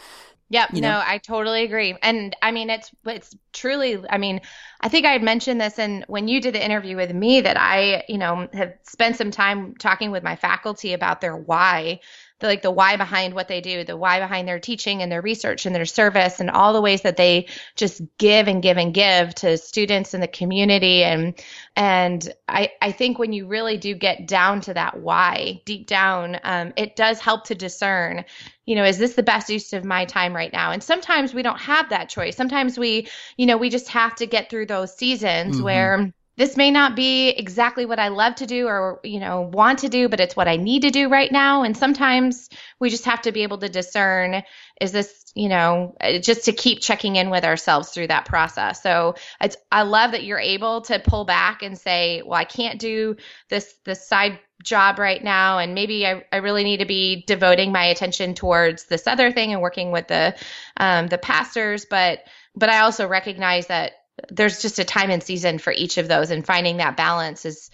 Yep. 0.50 0.70
you 0.72 0.80
no, 0.80 0.92
know? 0.92 1.02
I 1.06 1.18
totally 1.18 1.62
agree. 1.64 1.94
And 2.02 2.34
I 2.40 2.52
mean, 2.52 2.70
it's 2.70 2.90
it's 3.04 3.36
truly. 3.52 4.02
I 4.08 4.16
mean, 4.16 4.40
I 4.80 4.88
think 4.88 5.04
I 5.04 5.12
had 5.12 5.22
mentioned 5.22 5.60
this, 5.60 5.78
and 5.78 6.04
when 6.08 6.26
you 6.26 6.40
did 6.40 6.54
the 6.54 6.64
interview 6.64 6.96
with 6.96 7.12
me, 7.12 7.42
that 7.42 7.58
I, 7.60 8.04
you 8.08 8.16
know, 8.16 8.48
have 8.54 8.72
spent 8.84 9.16
some 9.16 9.30
time 9.30 9.74
talking 9.76 10.10
with 10.10 10.22
my 10.22 10.36
faculty 10.36 10.94
about 10.94 11.20
their 11.20 11.36
why 11.36 12.00
the 12.40 12.46
like 12.46 12.62
the 12.62 12.70
why 12.70 12.96
behind 12.96 13.34
what 13.34 13.48
they 13.48 13.60
do, 13.60 13.84
the 13.84 13.96
why 13.96 14.20
behind 14.20 14.46
their 14.46 14.60
teaching 14.60 15.02
and 15.02 15.10
their 15.10 15.22
research 15.22 15.66
and 15.66 15.74
their 15.74 15.84
service 15.84 16.40
and 16.40 16.50
all 16.50 16.72
the 16.72 16.80
ways 16.80 17.02
that 17.02 17.16
they 17.16 17.46
just 17.76 18.00
give 18.18 18.48
and 18.48 18.62
give 18.62 18.76
and 18.76 18.94
give 18.94 19.34
to 19.36 19.58
students 19.58 20.14
in 20.14 20.20
the 20.20 20.28
community 20.28 21.02
and 21.04 21.42
and 21.76 22.32
I 22.48 22.72
I 22.80 22.92
think 22.92 23.18
when 23.18 23.32
you 23.32 23.46
really 23.46 23.76
do 23.76 23.94
get 23.94 24.26
down 24.26 24.60
to 24.62 24.74
that 24.74 25.00
why 25.00 25.60
deep 25.64 25.86
down, 25.86 26.38
um, 26.44 26.72
it 26.76 26.96
does 26.96 27.20
help 27.20 27.44
to 27.44 27.54
discern 27.54 28.24
you 28.68 28.74
know, 28.74 28.84
is 28.84 28.98
this 28.98 29.14
the 29.14 29.22
best 29.22 29.48
use 29.48 29.72
of 29.72 29.82
my 29.82 30.04
time 30.04 30.36
right 30.36 30.52
now? 30.52 30.72
And 30.72 30.82
sometimes 30.82 31.32
we 31.32 31.40
don't 31.40 31.58
have 31.58 31.88
that 31.88 32.10
choice. 32.10 32.36
Sometimes 32.36 32.78
we, 32.78 33.08
you 33.38 33.46
know, 33.46 33.56
we 33.56 33.70
just 33.70 33.88
have 33.88 34.14
to 34.16 34.26
get 34.26 34.50
through 34.50 34.66
those 34.66 34.94
seasons 34.94 35.54
mm-hmm. 35.56 35.64
where 35.64 36.12
this 36.38 36.56
may 36.56 36.70
not 36.70 36.94
be 36.94 37.30
exactly 37.30 37.84
what 37.84 37.98
I 37.98 38.08
love 38.08 38.36
to 38.36 38.46
do 38.46 38.68
or, 38.68 39.00
you 39.02 39.18
know, 39.18 39.40
want 39.40 39.80
to 39.80 39.88
do, 39.88 40.08
but 40.08 40.20
it's 40.20 40.36
what 40.36 40.46
I 40.46 40.54
need 40.54 40.82
to 40.82 40.90
do 40.90 41.08
right 41.08 41.30
now. 41.30 41.64
And 41.64 41.76
sometimes 41.76 42.48
we 42.78 42.90
just 42.90 43.06
have 43.06 43.22
to 43.22 43.32
be 43.32 43.42
able 43.42 43.58
to 43.58 43.68
discern 43.68 44.44
is 44.80 44.92
this, 44.92 45.32
you 45.34 45.48
know, 45.48 45.96
just 46.22 46.44
to 46.44 46.52
keep 46.52 46.80
checking 46.80 47.16
in 47.16 47.30
with 47.30 47.42
ourselves 47.42 47.88
through 47.88 48.06
that 48.06 48.24
process. 48.24 48.80
So 48.80 49.16
it's, 49.40 49.56
I 49.72 49.82
love 49.82 50.12
that 50.12 50.22
you're 50.22 50.38
able 50.38 50.82
to 50.82 51.00
pull 51.00 51.24
back 51.24 51.64
and 51.64 51.76
say, 51.76 52.22
well, 52.22 52.38
I 52.38 52.44
can't 52.44 52.78
do 52.78 53.16
this, 53.48 53.74
this 53.84 54.06
side 54.06 54.38
job 54.62 55.00
right 55.00 55.22
now. 55.22 55.58
And 55.58 55.74
maybe 55.74 56.06
I, 56.06 56.24
I 56.30 56.36
really 56.36 56.62
need 56.62 56.78
to 56.78 56.86
be 56.86 57.24
devoting 57.26 57.72
my 57.72 57.86
attention 57.86 58.34
towards 58.34 58.84
this 58.84 59.08
other 59.08 59.32
thing 59.32 59.52
and 59.52 59.60
working 59.60 59.90
with 59.90 60.06
the, 60.06 60.36
um, 60.76 61.08
the 61.08 61.18
pastors. 61.18 61.84
But, 61.84 62.20
but 62.54 62.68
I 62.68 62.80
also 62.80 63.08
recognize 63.08 63.66
that 63.66 63.92
there's 64.30 64.60
just 64.60 64.78
a 64.78 64.84
time 64.84 65.10
and 65.10 65.22
season 65.22 65.58
for 65.58 65.72
each 65.72 65.98
of 65.98 66.08
those 66.08 66.30
and 66.30 66.46
finding 66.46 66.78
that 66.78 66.96
balance 66.96 67.44
is 67.44 67.70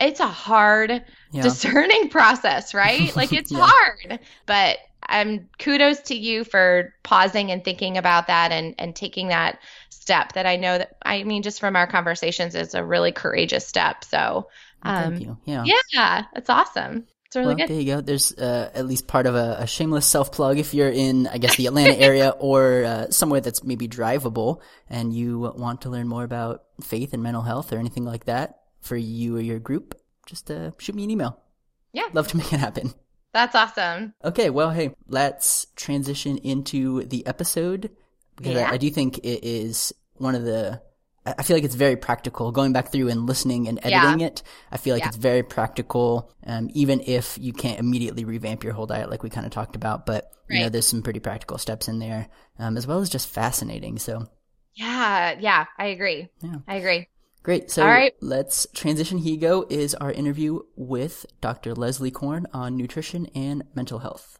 it's 0.00 0.20
a 0.20 0.26
hard 0.26 1.04
yeah. 1.30 1.42
discerning 1.42 2.08
process 2.10 2.74
right 2.74 3.14
like 3.16 3.32
it's 3.32 3.52
yeah. 3.52 3.66
hard 3.68 4.18
but 4.46 4.78
i'm 5.08 5.48
kudos 5.58 6.00
to 6.00 6.16
you 6.16 6.44
for 6.44 6.94
pausing 7.02 7.50
and 7.50 7.64
thinking 7.64 7.96
about 7.96 8.26
that 8.26 8.50
and 8.50 8.74
and 8.78 8.96
taking 8.96 9.28
that 9.28 9.58
step 9.90 10.32
that 10.32 10.46
i 10.46 10.56
know 10.56 10.78
that 10.78 10.96
i 11.04 11.22
mean 11.22 11.42
just 11.42 11.60
from 11.60 11.76
our 11.76 11.86
conversations 11.86 12.54
is 12.54 12.74
a 12.74 12.84
really 12.84 13.12
courageous 13.12 13.66
step 13.66 14.04
so 14.04 14.48
um, 14.82 15.16
Thank 15.16 15.22
you. 15.22 15.38
Yeah. 15.44 15.64
Yeah, 15.92 16.24
that's 16.34 16.50
awesome. 16.50 17.06
Really 17.34 17.46
well, 17.46 17.56
good. 17.56 17.68
There 17.68 17.80
you 17.80 17.94
go. 17.94 18.00
There's 18.00 18.32
uh, 18.32 18.70
at 18.74 18.86
least 18.86 19.06
part 19.06 19.26
of 19.26 19.34
a, 19.34 19.58
a 19.60 19.66
shameless 19.66 20.06
self 20.06 20.32
plug 20.32 20.58
if 20.58 20.72
you're 20.72 20.88
in, 20.88 21.26
I 21.26 21.38
guess, 21.38 21.56
the 21.56 21.66
Atlanta 21.66 21.94
area 21.98 22.30
or 22.38 22.84
uh, 22.84 23.10
somewhere 23.10 23.40
that's 23.40 23.62
maybe 23.62 23.86
drivable 23.86 24.60
and 24.88 25.12
you 25.12 25.38
want 25.38 25.82
to 25.82 25.90
learn 25.90 26.08
more 26.08 26.24
about 26.24 26.64
faith 26.82 27.12
and 27.12 27.22
mental 27.22 27.42
health 27.42 27.72
or 27.72 27.78
anything 27.78 28.04
like 28.04 28.24
that 28.24 28.60
for 28.80 28.96
you 28.96 29.36
or 29.36 29.40
your 29.40 29.58
group. 29.58 30.00
Just 30.26 30.50
uh, 30.50 30.70
shoot 30.78 30.94
me 30.94 31.04
an 31.04 31.10
email. 31.10 31.38
Yeah. 31.92 32.08
Love 32.12 32.28
to 32.28 32.36
make 32.36 32.52
it 32.52 32.60
happen. 32.60 32.94
That's 33.32 33.54
awesome. 33.54 34.14
Okay, 34.24 34.48
well, 34.48 34.70
hey, 34.70 34.94
let's 35.06 35.66
transition 35.76 36.38
into 36.38 37.04
the 37.04 37.26
episode 37.26 37.90
because 38.36 38.54
yeah. 38.54 38.70
I, 38.70 38.74
I 38.74 38.76
do 38.78 38.90
think 38.90 39.18
it 39.18 39.44
is 39.44 39.92
one 40.14 40.34
of 40.34 40.44
the 40.44 40.80
I 41.26 41.42
feel 41.42 41.56
like 41.56 41.64
it's 41.64 41.74
very 41.74 41.96
practical. 41.96 42.52
Going 42.52 42.72
back 42.72 42.90
through 42.90 43.08
and 43.08 43.26
listening 43.26 43.68
and 43.68 43.78
editing 43.82 44.20
yeah. 44.20 44.26
it, 44.28 44.42
I 44.72 44.76
feel 44.76 44.94
like 44.94 45.02
yeah. 45.02 45.08
it's 45.08 45.16
very 45.16 45.42
practical. 45.42 46.32
Um, 46.46 46.70
even 46.72 47.02
if 47.06 47.36
you 47.38 47.52
can't 47.52 47.78
immediately 47.78 48.24
revamp 48.24 48.64
your 48.64 48.72
whole 48.72 48.86
diet, 48.86 49.10
like 49.10 49.22
we 49.22 49.30
kind 49.30 49.44
of 49.44 49.52
talked 49.52 49.76
about, 49.76 50.06
but 50.06 50.30
right. 50.48 50.56
you 50.56 50.62
know, 50.62 50.68
there's 50.70 50.86
some 50.86 51.02
pretty 51.02 51.20
practical 51.20 51.58
steps 51.58 51.88
in 51.88 51.98
there, 51.98 52.28
um, 52.58 52.76
as 52.76 52.86
well 52.86 53.00
as 53.00 53.10
just 53.10 53.28
fascinating. 53.28 53.98
So, 53.98 54.26
yeah, 54.74 55.36
yeah, 55.38 55.66
I 55.76 55.86
agree. 55.86 56.28
Yeah. 56.42 56.56
I 56.66 56.76
agree. 56.76 57.08
Great. 57.42 57.70
So, 57.70 57.82
All 57.82 57.88
right. 57.88 58.14
let's 58.20 58.66
transition. 58.74 59.18
Here 59.18 59.38
go 59.38 59.66
Is 59.68 59.94
our 59.94 60.12
interview 60.12 60.60
with 60.76 61.26
Dr. 61.40 61.74
Leslie 61.74 62.10
Korn 62.10 62.46
on 62.52 62.76
nutrition 62.76 63.26
and 63.34 63.64
mental 63.74 64.00
health. 64.00 64.37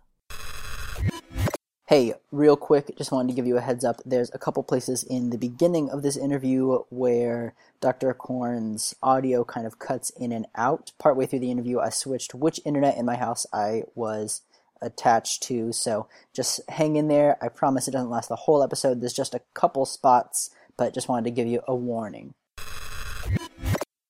Hey, 1.88 2.12
real 2.30 2.58
quick, 2.58 2.94
just 2.98 3.12
wanted 3.12 3.28
to 3.28 3.34
give 3.34 3.46
you 3.46 3.56
a 3.56 3.62
heads 3.62 3.82
up. 3.82 4.02
There's 4.04 4.30
a 4.34 4.38
couple 4.38 4.62
places 4.62 5.02
in 5.02 5.30
the 5.30 5.38
beginning 5.38 5.88
of 5.88 6.02
this 6.02 6.18
interview 6.18 6.80
where 6.90 7.54
Dr. 7.80 8.12
Korn's 8.12 8.94
audio 9.02 9.42
kind 9.42 9.66
of 9.66 9.78
cuts 9.78 10.10
in 10.10 10.30
and 10.30 10.46
out. 10.54 10.92
Partway 10.98 11.24
through 11.24 11.38
the 11.38 11.50
interview, 11.50 11.78
I 11.78 11.88
switched 11.88 12.34
which 12.34 12.60
internet 12.66 12.98
in 12.98 13.06
my 13.06 13.16
house 13.16 13.46
I 13.54 13.84
was 13.94 14.42
attached 14.82 15.44
to, 15.44 15.72
so 15.72 16.08
just 16.34 16.60
hang 16.68 16.96
in 16.96 17.08
there. 17.08 17.38
I 17.42 17.48
promise 17.48 17.88
it 17.88 17.92
doesn't 17.92 18.10
last 18.10 18.28
the 18.28 18.36
whole 18.36 18.62
episode. 18.62 19.00
There's 19.00 19.14
just 19.14 19.34
a 19.34 19.40
couple 19.54 19.86
spots, 19.86 20.50
but 20.76 20.92
just 20.92 21.08
wanted 21.08 21.24
to 21.24 21.34
give 21.34 21.46
you 21.46 21.62
a 21.66 21.74
warning. 21.74 22.34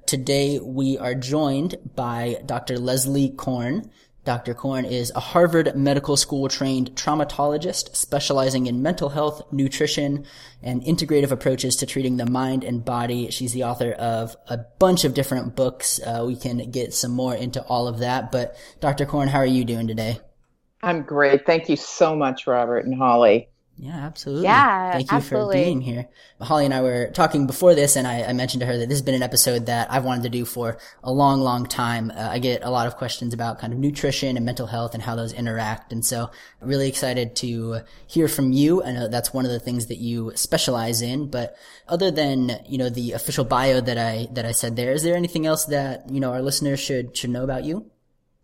Today, 0.05 0.59
we 0.59 0.99
are 0.99 1.15
joined 1.15 1.77
by 1.95 2.43
Dr. 2.45 2.77
Leslie 2.79 3.29
Korn. 3.29 3.93
Dr. 4.29 4.53
Korn 4.53 4.85
is 4.85 5.11
a 5.17 5.21
Harvard 5.21 5.75
Medical 5.75 6.15
School 6.15 6.49
trained 6.49 6.95
traumatologist 6.95 7.97
specializing 7.97 8.67
in 8.67 8.83
mental 8.83 9.09
health, 9.09 9.51
nutrition, 9.51 10.27
and 10.63 10.83
integrative 10.83 11.31
approaches 11.31 11.77
to 11.77 11.87
treating 11.87 12.19
the 12.19 12.27
mind 12.27 12.63
and 12.63 12.85
body. 12.85 13.31
She's 13.31 13.55
the 13.55 13.65
author 13.65 13.93
of 13.93 14.37
a 14.47 14.59
bunch 14.79 15.07
of 15.07 15.15
different 15.15 15.57
books. 15.57 15.99
Uh, 15.99 16.25
we 16.27 16.37
can 16.37 16.71
get 16.71 16.93
some 16.93 17.13
more 17.13 17.35
into 17.35 17.63
all 17.63 17.89
of 17.89 18.01
that. 18.01 18.31
But 18.31 18.55
Dr. 18.81 19.07
Korn, 19.07 19.29
how 19.29 19.39
are 19.39 19.47
you 19.47 19.65
doing 19.65 19.87
today? 19.87 20.21
I'm 20.83 21.05
great. 21.05 21.47
Thank 21.47 21.71
you 21.71 21.77
so 21.77 22.15
much, 22.15 22.47
Robert 22.47 22.85
and 22.85 22.95
Holly. 22.95 23.49
Yeah, 23.81 23.95
absolutely. 23.95 24.45
Yeah, 24.45 24.93
Thank 24.93 25.11
you 25.13 25.17
absolutely. 25.17 25.57
for 25.57 25.65
being 25.65 25.81
here. 25.81 26.09
Holly 26.41 26.65
and 26.65 26.75
I 26.75 26.83
were 26.83 27.11
talking 27.13 27.47
before 27.47 27.77
this, 27.77 27.95
and 27.95 28.09
I, 28.09 28.25
I, 28.25 28.33
mentioned 28.33 28.61
to 28.61 28.67
her 28.67 28.77
that 28.77 28.89
this 28.89 28.99
has 28.99 29.03
been 29.03 29.15
an 29.15 29.23
episode 29.23 29.67
that 29.67 29.93
I've 29.93 30.05
wanted 30.05 30.25
to 30.25 30.31
do 30.31 30.45
for 30.45 30.79
a 31.05 31.13
long, 31.13 31.43
long 31.43 31.65
time. 31.65 32.11
Uh, 32.11 32.29
I 32.29 32.41
get 32.41 32.65
a 32.65 32.71
lot 32.71 32.89
of 32.89 32.97
questions 32.97 33.33
about 33.33 33.61
kind 33.61 33.73
of 33.73 33.79
nutrition 33.79 34.37
and 34.37 34.45
mental 34.45 34.67
health 34.67 34.95
and 34.95 35.03
how 35.03 35.15
those 35.15 35.33
interact, 35.33 35.93
and 35.93 36.05
so 36.05 36.29
really 36.61 36.89
excited 36.89 37.37
to 37.37 37.83
hear 38.09 38.27
from 38.27 38.51
you. 38.51 38.83
I 38.83 38.91
know 38.91 39.07
that's 39.07 39.33
one 39.33 39.45
of 39.45 39.53
the 39.53 39.61
things 39.61 39.87
that 39.87 39.99
you 39.99 40.33
specialize 40.35 41.01
in, 41.01 41.31
but 41.31 41.57
other 41.87 42.11
than 42.11 42.61
you 42.67 42.79
know 42.79 42.89
the 42.89 43.13
official 43.13 43.45
bio 43.45 43.81
that 43.81 43.97
I 43.97 44.27
that 44.33 44.45
I 44.45 44.53
said 44.53 44.75
there, 44.75 44.91
is 44.91 45.05
there 45.05 45.15
anything 45.15 45.47
else 45.47 45.67
that 45.67 46.11
you 46.11 46.19
know 46.19 46.33
our 46.33 46.43
listeners 46.43 46.81
should 46.81 47.17
should 47.17 47.31
know 47.31 47.45
about 47.45 47.63
you? 47.63 47.89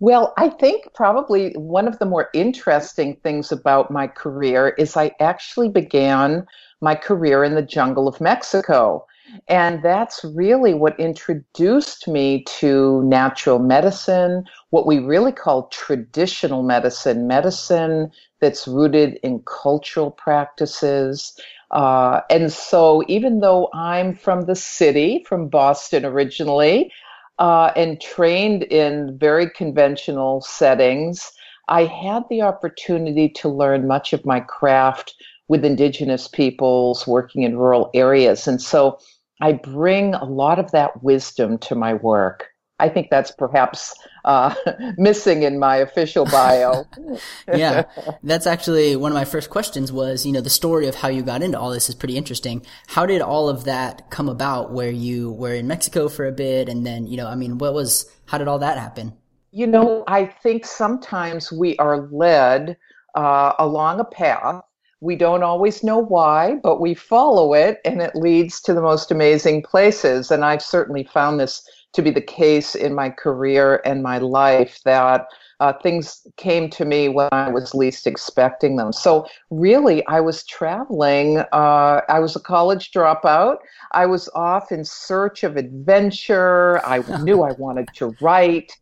Well, 0.04 0.34
I 0.36 0.50
think 0.50 0.92
probably 0.92 1.54
one 1.54 1.88
of 1.88 1.98
the 1.98 2.04
more 2.04 2.28
interesting 2.34 3.16
things 3.22 3.50
about 3.50 3.90
my 3.90 4.06
career 4.06 4.74
is 4.76 4.98
I 4.98 5.12
actually 5.18 5.70
began 5.70 6.46
my 6.82 6.94
career 6.94 7.42
in 7.42 7.54
the 7.54 7.62
jungle 7.62 8.06
of 8.06 8.20
Mexico. 8.20 9.06
And 9.48 9.82
that's 9.82 10.22
really 10.22 10.74
what 10.74 11.00
introduced 11.00 12.06
me 12.06 12.44
to 12.58 13.02
natural 13.04 13.58
medicine, 13.58 14.44
what 14.68 14.86
we 14.86 14.98
really 14.98 15.32
call 15.32 15.68
traditional 15.68 16.62
medicine, 16.62 17.26
medicine 17.26 18.10
that's 18.42 18.68
rooted 18.68 19.18
in 19.22 19.42
cultural 19.46 20.10
practices. 20.10 21.34
Uh, 21.70 22.20
and 22.28 22.52
so, 22.52 23.02
even 23.08 23.40
though 23.40 23.70
I'm 23.72 24.14
from 24.14 24.42
the 24.42 24.54
city, 24.54 25.24
from 25.26 25.48
Boston 25.48 26.04
originally, 26.04 26.92
uh, 27.38 27.72
and 27.76 28.00
trained 28.00 28.64
in 28.64 29.18
very 29.18 29.50
conventional 29.50 30.40
settings, 30.40 31.32
I 31.68 31.84
had 31.84 32.24
the 32.28 32.42
opportunity 32.42 33.28
to 33.30 33.48
learn 33.48 33.86
much 33.86 34.12
of 34.12 34.26
my 34.26 34.40
craft 34.40 35.14
with 35.48 35.64
Indigenous 35.64 36.28
peoples 36.28 37.06
working 37.06 37.42
in 37.42 37.58
rural 37.58 37.90
areas. 37.94 38.46
And 38.46 38.60
so 38.60 38.98
I 39.40 39.52
bring 39.52 40.14
a 40.14 40.24
lot 40.24 40.58
of 40.58 40.70
that 40.72 41.02
wisdom 41.02 41.58
to 41.58 41.74
my 41.74 41.94
work. 41.94 42.48
I 42.80 42.88
think 42.88 43.08
that's 43.08 43.30
perhaps 43.30 43.94
uh, 44.24 44.54
missing 44.98 45.44
in 45.44 45.58
my 45.58 45.76
official 45.76 46.24
bio. 46.24 46.84
yeah, 47.54 47.84
that's 48.22 48.46
actually 48.46 48.96
one 48.96 49.12
of 49.12 49.16
my 49.16 49.24
first 49.24 49.50
questions. 49.50 49.92
Was 49.92 50.26
you 50.26 50.32
know 50.32 50.40
the 50.40 50.50
story 50.50 50.88
of 50.88 50.96
how 50.96 51.08
you 51.08 51.22
got 51.22 51.42
into 51.42 51.58
all 51.58 51.70
this 51.70 51.88
is 51.88 51.94
pretty 51.94 52.16
interesting. 52.16 52.64
How 52.88 53.06
did 53.06 53.22
all 53.22 53.48
of 53.48 53.64
that 53.64 54.10
come 54.10 54.28
about? 54.28 54.72
Where 54.72 54.90
you 54.90 55.32
were 55.32 55.54
in 55.54 55.68
Mexico 55.68 56.08
for 56.08 56.26
a 56.26 56.32
bit, 56.32 56.68
and 56.68 56.84
then 56.84 57.06
you 57.06 57.16
know, 57.16 57.28
I 57.28 57.36
mean, 57.36 57.58
what 57.58 57.74
was 57.74 58.10
how 58.26 58.38
did 58.38 58.48
all 58.48 58.58
that 58.58 58.78
happen? 58.78 59.12
You 59.52 59.68
know, 59.68 60.02
I 60.08 60.24
think 60.24 60.66
sometimes 60.66 61.52
we 61.52 61.76
are 61.76 62.08
led 62.10 62.76
uh, 63.14 63.52
along 63.60 64.00
a 64.00 64.04
path. 64.04 64.62
We 65.00 65.14
don't 65.14 65.44
always 65.44 65.84
know 65.84 65.98
why, 65.98 66.56
but 66.62 66.80
we 66.80 66.94
follow 66.94 67.54
it, 67.54 67.78
and 67.84 68.02
it 68.02 68.16
leads 68.16 68.60
to 68.62 68.74
the 68.74 68.82
most 68.82 69.12
amazing 69.12 69.62
places. 69.62 70.32
And 70.32 70.44
I've 70.44 70.62
certainly 70.62 71.04
found 71.04 71.38
this 71.38 71.62
to 71.94 72.02
be 72.02 72.10
the 72.10 72.20
case 72.20 72.74
in 72.74 72.94
my 72.94 73.10
career 73.10 73.80
and 73.84 74.02
my 74.02 74.18
life 74.18 74.80
that 74.84 75.26
uh, 75.60 75.72
things 75.72 76.26
came 76.36 76.68
to 76.68 76.84
me 76.84 77.08
when 77.08 77.28
I 77.32 77.48
was 77.48 77.74
least 77.74 78.06
expecting 78.06 78.76
them. 78.76 78.92
So, 78.92 79.26
really, 79.50 80.04
I 80.06 80.20
was 80.20 80.44
traveling. 80.44 81.38
Uh, 81.52 82.00
I 82.08 82.18
was 82.18 82.36
a 82.36 82.40
college 82.40 82.90
dropout. 82.90 83.58
I 83.92 84.06
was 84.06 84.28
off 84.34 84.72
in 84.72 84.84
search 84.84 85.44
of 85.44 85.56
adventure. 85.56 86.84
I 86.84 86.98
knew 87.22 87.42
I 87.42 87.52
wanted 87.52 87.88
to 87.94 88.14
write. 88.20 88.72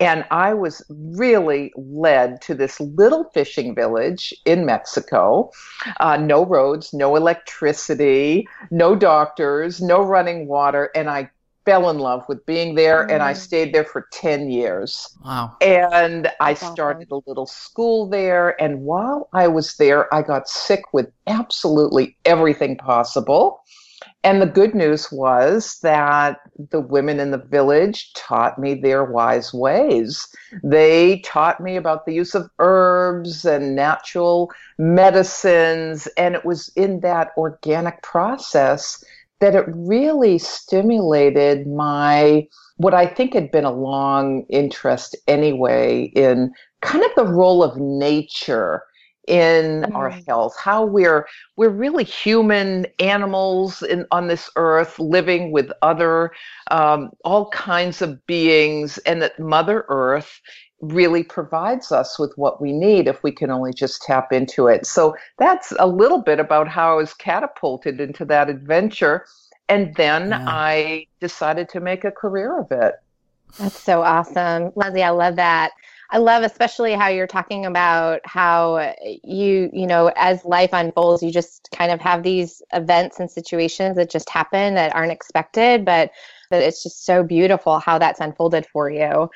And 0.00 0.24
I 0.30 0.54
was 0.54 0.84
really 0.90 1.72
led 1.76 2.40
to 2.42 2.54
this 2.54 2.78
little 2.78 3.24
fishing 3.32 3.74
village 3.74 4.34
in 4.44 4.66
Mexico. 4.66 5.50
Uh, 5.98 6.18
no 6.18 6.44
roads, 6.44 6.92
no 6.92 7.16
electricity, 7.16 8.46
no 8.70 8.94
doctors, 8.94 9.80
no 9.80 10.02
running 10.02 10.46
water. 10.46 10.90
And 10.94 11.08
I 11.08 11.30
fell 11.68 11.90
in 11.90 11.98
love 11.98 12.24
with 12.30 12.46
being 12.46 12.76
there 12.76 13.06
mm. 13.06 13.12
and 13.12 13.22
I 13.22 13.34
mm. 13.34 13.36
stayed 13.36 13.74
there 13.74 13.84
for 13.84 14.08
10 14.10 14.50
years. 14.50 15.06
Wow. 15.22 15.54
And 15.60 16.30
I 16.40 16.54
started 16.54 17.10
a 17.10 17.20
little 17.26 17.46
school 17.46 18.08
there. 18.08 18.60
And 18.60 18.84
while 18.84 19.28
I 19.34 19.48
was 19.48 19.76
there, 19.76 20.12
I 20.14 20.22
got 20.22 20.48
sick 20.48 20.94
with 20.94 21.12
absolutely 21.26 22.16
everything 22.24 22.78
possible. 22.78 23.60
And 24.24 24.40
the 24.40 24.46
good 24.46 24.74
news 24.74 25.12
was 25.12 25.78
that 25.82 26.38
the 26.70 26.80
women 26.80 27.20
in 27.20 27.32
the 27.32 27.38
village 27.38 28.14
taught 28.14 28.58
me 28.58 28.74
their 28.74 29.04
wise 29.04 29.52
ways. 29.52 30.26
They 30.64 31.18
taught 31.18 31.60
me 31.60 31.76
about 31.76 32.06
the 32.06 32.14
use 32.14 32.34
of 32.34 32.50
herbs 32.58 33.44
and 33.44 33.76
natural 33.76 34.50
medicines. 34.78 36.08
And 36.16 36.34
it 36.34 36.46
was 36.46 36.70
in 36.76 37.00
that 37.00 37.32
organic 37.36 38.02
process 38.02 39.04
that 39.40 39.54
it 39.54 39.64
really 39.68 40.38
stimulated 40.38 41.66
my 41.66 42.46
what 42.76 42.94
I 42.94 43.06
think 43.06 43.34
had 43.34 43.50
been 43.50 43.64
a 43.64 43.72
long 43.72 44.44
interest 44.48 45.16
anyway 45.26 46.12
in 46.14 46.52
kind 46.80 47.04
of 47.04 47.10
the 47.16 47.24
role 47.24 47.62
of 47.62 47.76
nature 47.76 48.82
in 49.26 49.82
mm. 49.82 49.94
our 49.94 50.10
health 50.26 50.56
how 50.58 50.84
we're 50.84 51.26
we're 51.56 51.68
really 51.68 52.04
human 52.04 52.86
animals 52.98 53.82
in, 53.82 54.06
on 54.10 54.26
this 54.26 54.50
earth 54.56 54.98
living 54.98 55.52
with 55.52 55.70
other 55.82 56.32
um, 56.70 57.10
all 57.24 57.50
kinds 57.50 58.00
of 58.00 58.24
beings 58.26 58.96
and 58.98 59.20
that 59.20 59.38
mother 59.38 59.84
earth 59.88 60.40
really 60.80 61.24
provides 61.24 61.90
us 61.90 62.18
with 62.18 62.32
what 62.36 62.60
we 62.62 62.72
need 62.72 63.08
if 63.08 63.22
we 63.22 63.32
can 63.32 63.50
only 63.50 63.72
just 63.72 64.02
tap 64.02 64.32
into 64.32 64.68
it 64.68 64.86
so 64.86 65.16
that's 65.38 65.72
a 65.78 65.86
little 65.86 66.22
bit 66.22 66.38
about 66.38 66.68
how 66.68 66.92
i 66.92 66.94
was 66.94 67.14
catapulted 67.14 68.00
into 68.00 68.24
that 68.24 68.48
adventure 68.48 69.24
and 69.68 69.94
then 69.94 70.30
yeah. 70.30 70.44
I 70.46 71.06
decided 71.20 71.68
to 71.70 71.80
make 71.80 72.04
a 72.04 72.10
career 72.10 72.58
of 72.58 72.72
it. 72.72 72.94
That's 73.58 73.78
so 73.78 74.02
awesome. 74.02 74.72
Leslie, 74.74 75.02
I 75.02 75.10
love 75.10 75.36
that. 75.36 75.72
I 76.10 76.18
love 76.18 76.42
especially 76.42 76.94
how 76.94 77.08
you're 77.08 77.26
talking 77.26 77.66
about 77.66 78.20
how 78.24 78.94
you, 79.22 79.70
you 79.72 79.86
know, 79.86 80.10
as 80.16 80.42
life 80.44 80.70
unfolds, 80.72 81.22
you 81.22 81.30
just 81.30 81.68
kind 81.74 81.92
of 81.92 82.00
have 82.00 82.22
these 82.22 82.62
events 82.72 83.20
and 83.20 83.30
situations 83.30 83.96
that 83.96 84.10
just 84.10 84.30
happen 84.30 84.74
that 84.74 84.94
aren't 84.94 85.12
expected, 85.12 85.84
but 85.84 86.10
that 86.50 86.62
it's 86.62 86.82
just 86.82 87.04
so 87.04 87.22
beautiful 87.22 87.78
how 87.78 87.98
that's 87.98 88.20
unfolded 88.20 88.64
for 88.66 88.88
you. 88.90 89.28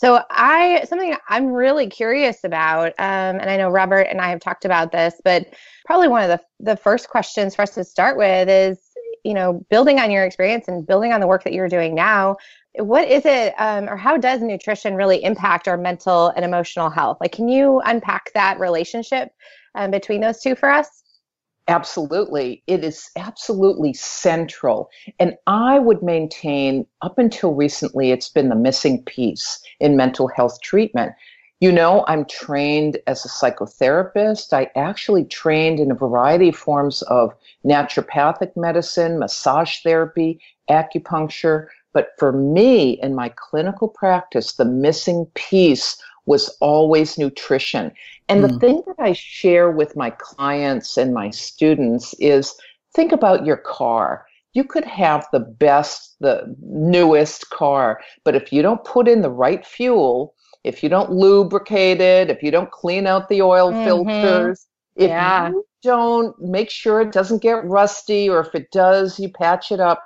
So 0.00 0.22
I 0.30 0.84
something 0.88 1.14
I'm 1.28 1.48
really 1.48 1.86
curious 1.86 2.44
about, 2.44 2.88
um, 2.98 3.38
and 3.38 3.50
I 3.50 3.56
know 3.58 3.68
Robert 3.68 4.06
and 4.10 4.20
I 4.20 4.30
have 4.30 4.40
talked 4.40 4.64
about 4.64 4.92
this, 4.92 5.20
but 5.24 5.46
probably 5.84 6.08
one 6.08 6.28
of 6.28 6.28
the 6.28 6.40
the 6.72 6.76
first 6.76 7.08
questions 7.10 7.54
for 7.54 7.62
us 7.62 7.74
to 7.74 7.84
start 7.84 8.16
with 8.16 8.48
is 8.48 8.78
you 9.24 9.34
know, 9.34 9.64
building 9.70 9.98
on 9.98 10.10
your 10.10 10.24
experience 10.24 10.68
and 10.68 10.86
building 10.86 11.12
on 11.12 11.20
the 11.20 11.26
work 11.26 11.44
that 11.44 11.52
you're 11.52 11.68
doing 11.68 11.94
now, 11.94 12.36
what 12.76 13.08
is 13.08 13.26
it, 13.26 13.54
um, 13.58 13.88
or 13.88 13.96
how 13.96 14.16
does 14.16 14.40
nutrition 14.40 14.94
really 14.94 15.22
impact 15.22 15.68
our 15.68 15.76
mental 15.76 16.28
and 16.28 16.44
emotional 16.44 16.88
health? 16.88 17.18
Like, 17.20 17.32
can 17.32 17.48
you 17.48 17.80
unpack 17.84 18.32
that 18.34 18.58
relationship 18.58 19.30
um, 19.74 19.90
between 19.90 20.20
those 20.20 20.40
two 20.40 20.54
for 20.54 20.70
us? 20.70 21.02
Absolutely. 21.70 22.64
It 22.66 22.82
is 22.82 23.10
absolutely 23.14 23.92
central. 23.92 24.90
And 25.20 25.36
I 25.46 25.78
would 25.78 26.02
maintain, 26.02 26.84
up 27.00 27.16
until 27.16 27.54
recently, 27.54 28.10
it's 28.10 28.28
been 28.28 28.48
the 28.48 28.56
missing 28.56 29.04
piece 29.04 29.62
in 29.78 29.96
mental 29.96 30.26
health 30.26 30.60
treatment. 30.62 31.12
You 31.60 31.70
know, 31.70 32.04
I'm 32.08 32.24
trained 32.24 32.98
as 33.06 33.24
a 33.24 33.28
psychotherapist. 33.28 34.52
I 34.52 34.68
actually 34.74 35.24
trained 35.26 35.78
in 35.78 35.92
a 35.92 35.94
variety 35.94 36.48
of 36.48 36.56
forms 36.56 37.02
of 37.02 37.32
naturopathic 37.64 38.56
medicine, 38.56 39.20
massage 39.20 39.78
therapy, 39.84 40.40
acupuncture. 40.68 41.68
But 41.92 42.08
for 42.18 42.32
me, 42.32 42.98
in 43.00 43.14
my 43.14 43.28
clinical 43.36 43.86
practice, 43.86 44.54
the 44.54 44.64
missing 44.64 45.26
piece 45.34 46.02
was 46.26 46.48
always 46.60 47.18
nutrition. 47.18 47.92
And 48.28 48.42
mm. 48.42 48.48
the 48.48 48.54
hmm. 48.54 48.60
thing 48.60 48.82
that 48.86 48.96
I 48.98 49.12
share 49.12 49.70
with 49.70 49.96
my 49.96 50.10
clients 50.10 50.96
and 50.96 51.12
my 51.12 51.30
students 51.30 52.14
is 52.20 52.54
think 52.94 53.12
about 53.12 53.46
your 53.46 53.56
car. 53.56 54.26
You 54.52 54.64
could 54.64 54.84
have 54.84 55.26
the 55.32 55.40
best, 55.40 56.16
the 56.20 56.54
newest 56.60 57.50
car, 57.50 58.00
but 58.24 58.34
if 58.34 58.52
you 58.52 58.62
don't 58.62 58.84
put 58.84 59.08
in 59.08 59.22
the 59.22 59.30
right 59.30 59.64
fuel, 59.64 60.34
if 60.64 60.82
you 60.82 60.88
don't 60.88 61.10
lubricate 61.10 62.00
it, 62.00 62.30
if 62.30 62.42
you 62.42 62.50
don't 62.50 62.70
clean 62.70 63.06
out 63.06 63.28
the 63.28 63.42
oil 63.42 63.72
mm-hmm. 63.72 63.84
filters, 63.84 64.66
if 64.96 65.08
yeah. 65.08 65.48
you 65.48 65.64
don't 65.82 66.38
make 66.40 66.70
sure 66.70 67.00
it 67.00 67.12
doesn't 67.12 67.42
get 67.42 67.64
rusty, 67.64 68.28
or 68.28 68.40
if 68.40 68.54
it 68.54 68.70
does, 68.70 69.18
you 69.18 69.28
patch 69.30 69.72
it 69.72 69.80
up. 69.80 70.04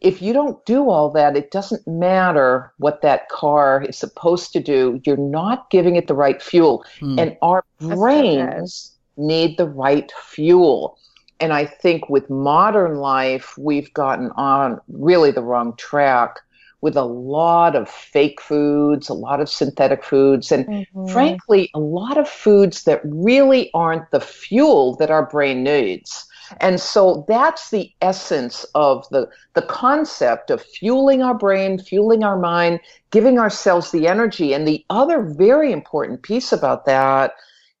If 0.00 0.20
you 0.20 0.32
don't 0.32 0.64
do 0.66 0.90
all 0.90 1.10
that, 1.10 1.36
it 1.36 1.50
doesn't 1.50 1.86
matter 1.86 2.72
what 2.78 3.02
that 3.02 3.28
car 3.28 3.82
is 3.82 3.98
supposed 3.98 4.52
to 4.52 4.60
do. 4.60 5.00
You're 5.04 5.16
not 5.16 5.70
giving 5.70 5.96
it 5.96 6.06
the 6.06 6.14
right 6.14 6.40
fuel. 6.42 6.84
Mm. 7.00 7.20
And 7.20 7.36
our 7.40 7.64
brains 7.80 8.92
need 9.16 9.56
the 9.56 9.68
right 9.68 10.12
fuel. 10.22 10.98
And 11.40 11.52
I 11.52 11.66
think 11.66 12.08
with 12.08 12.28
modern 12.30 12.96
life, 12.96 13.56
we've 13.58 13.92
gotten 13.94 14.30
on 14.36 14.80
really 14.88 15.30
the 15.30 15.42
wrong 15.42 15.74
track 15.76 16.40
with 16.82 16.96
a 16.96 17.04
lot 17.04 17.74
of 17.74 17.88
fake 17.88 18.40
foods, 18.40 19.08
a 19.08 19.14
lot 19.14 19.40
of 19.40 19.48
synthetic 19.48 20.04
foods, 20.04 20.52
and 20.52 20.66
mm-hmm. 20.66 21.06
frankly, 21.08 21.70
a 21.74 21.80
lot 21.80 22.18
of 22.18 22.28
foods 22.28 22.84
that 22.84 23.00
really 23.04 23.70
aren't 23.74 24.10
the 24.10 24.20
fuel 24.20 24.94
that 24.96 25.10
our 25.10 25.26
brain 25.26 25.64
needs. 25.64 26.26
And 26.60 26.80
so 26.80 27.24
that's 27.28 27.70
the 27.70 27.92
essence 28.00 28.64
of 28.74 29.08
the, 29.10 29.28
the 29.54 29.62
concept 29.62 30.50
of 30.50 30.62
fueling 30.62 31.22
our 31.22 31.34
brain, 31.34 31.78
fueling 31.78 32.24
our 32.24 32.38
mind, 32.38 32.80
giving 33.10 33.38
ourselves 33.38 33.90
the 33.90 34.06
energy. 34.06 34.52
And 34.54 34.66
the 34.66 34.84
other 34.90 35.22
very 35.22 35.72
important 35.72 36.22
piece 36.22 36.52
about 36.52 36.84
that 36.86 37.34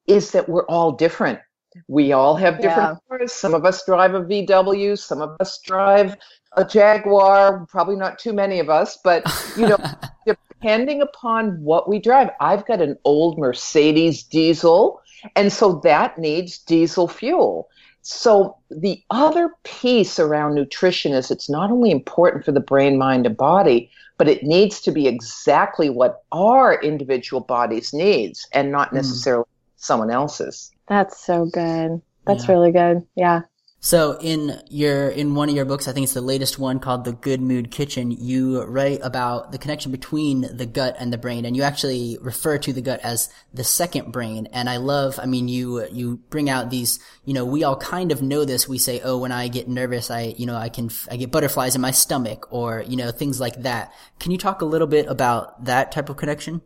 is 0.06 0.32
that 0.32 0.48
we're 0.48 0.66
all 0.66 0.92
different. 0.92 1.40
We 1.88 2.12
all 2.12 2.36
have 2.36 2.60
different 2.60 2.98
yeah. 3.10 3.18
cars. 3.18 3.32
Some 3.32 3.54
of 3.54 3.64
us 3.64 3.84
drive 3.84 4.14
a 4.14 4.22
VW, 4.22 4.98
some 4.98 5.20
of 5.20 5.36
us 5.40 5.58
drive 5.60 6.16
a 6.56 6.64
Jaguar, 6.64 7.66
probably 7.66 7.96
not 7.96 8.18
too 8.18 8.32
many 8.32 8.60
of 8.60 8.70
us, 8.70 8.98
but 9.04 9.24
you 9.56 9.68
know, 9.68 9.76
depending 10.26 11.02
upon 11.02 11.62
what 11.62 11.88
we 11.88 11.98
drive. 11.98 12.30
I've 12.40 12.66
got 12.66 12.80
an 12.80 12.96
old 13.04 13.38
Mercedes 13.38 14.22
diesel, 14.22 15.02
and 15.34 15.52
so 15.52 15.80
that 15.84 16.18
needs 16.18 16.58
diesel 16.58 17.08
fuel. 17.08 17.68
So 18.08 18.56
the 18.70 19.02
other 19.10 19.50
piece 19.64 20.20
around 20.20 20.54
nutrition 20.54 21.12
is 21.12 21.32
it's 21.32 21.50
not 21.50 21.72
only 21.72 21.90
important 21.90 22.44
for 22.44 22.52
the 22.52 22.60
brain, 22.60 22.96
mind, 22.98 23.26
and 23.26 23.36
body, 23.36 23.90
but 24.16 24.28
it 24.28 24.44
needs 24.44 24.80
to 24.82 24.92
be 24.92 25.08
exactly 25.08 25.90
what 25.90 26.22
our 26.30 26.80
individual 26.82 27.40
bodies 27.40 27.92
needs 27.92 28.46
and 28.52 28.70
not 28.70 28.90
hmm. 28.90 28.96
necessarily 28.96 29.42
mm. 29.42 29.72
someone 29.74 30.12
else's. 30.12 30.70
That's 30.86 31.18
so 31.18 31.46
good. 31.46 32.00
That's 32.26 32.46
yeah. 32.46 32.52
really 32.52 32.70
good. 32.70 33.04
Yeah. 33.16 33.40
So 33.80 34.18
in 34.20 34.60
your 34.68 35.08
in 35.08 35.34
one 35.34 35.48
of 35.48 35.54
your 35.54 35.64
books, 35.64 35.86
I 35.86 35.92
think 35.92 36.04
it's 36.04 36.14
the 36.14 36.20
latest 36.20 36.58
one 36.58 36.80
called 36.80 37.04
The 37.04 37.12
Good 37.12 37.40
Mood 37.40 37.70
Kitchen, 37.70 38.10
you 38.10 38.62
write 38.64 38.98
about 39.02 39.52
the 39.52 39.58
connection 39.58 39.92
between 39.92 40.56
the 40.56 40.66
gut 40.66 40.96
and 40.98 41.12
the 41.12 41.18
brain 41.18 41.44
and 41.44 41.56
you 41.56 41.62
actually 41.62 42.18
refer 42.20 42.58
to 42.58 42.72
the 42.72 42.80
gut 42.80 42.98
as 43.04 43.28
the 43.54 43.62
second 43.62 44.12
brain. 44.12 44.48
And 44.52 44.68
I 44.68 44.78
love, 44.78 45.20
I 45.22 45.26
mean, 45.26 45.46
you 45.46 45.86
you 45.92 46.16
bring 46.30 46.50
out 46.50 46.70
these, 46.70 46.98
you 47.24 47.34
know, 47.34 47.44
we 47.44 47.62
all 47.62 47.76
kind 47.76 48.10
of 48.10 48.22
know 48.22 48.44
this. 48.44 48.68
We 48.68 48.78
say, 48.78 49.00
"Oh, 49.04 49.18
when 49.18 49.30
I 49.30 49.46
get 49.46 49.68
nervous, 49.68 50.10
I, 50.10 50.34
you 50.36 50.46
know, 50.46 50.56
I 50.56 50.68
can 50.68 50.90
I 51.10 51.16
get 51.16 51.30
butterflies 51.30 51.76
in 51.76 51.80
my 51.80 51.92
stomach 51.92 52.48
or, 52.50 52.82
you 52.88 52.96
know, 52.96 53.12
things 53.12 53.38
like 53.40 53.62
that." 53.62 53.92
Can 54.18 54.32
you 54.32 54.38
talk 54.38 54.62
a 54.62 54.66
little 54.66 54.88
bit 54.88 55.06
about 55.06 55.64
that 55.66 55.92
type 55.92 56.08
of 56.08 56.16
connection? 56.16 56.62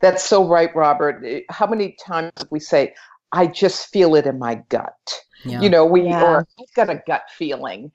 That's 0.00 0.22
so 0.22 0.46
right, 0.46 0.74
Robert. 0.76 1.24
How 1.48 1.66
many 1.66 1.96
times 2.04 2.32
we 2.50 2.60
say, 2.60 2.94
"I 3.32 3.46
just 3.46 3.86
feel 3.86 4.14
it 4.14 4.26
in 4.26 4.38
my 4.38 4.56
gut." 4.68 5.24
Yeah. 5.44 5.60
You 5.60 5.68
know, 5.68 5.84
we 5.84 6.04
yeah. 6.04 6.22
or 6.22 6.46
I've 6.58 6.74
got 6.74 6.90
a 6.90 7.02
gut 7.06 7.24
feeling. 7.36 7.92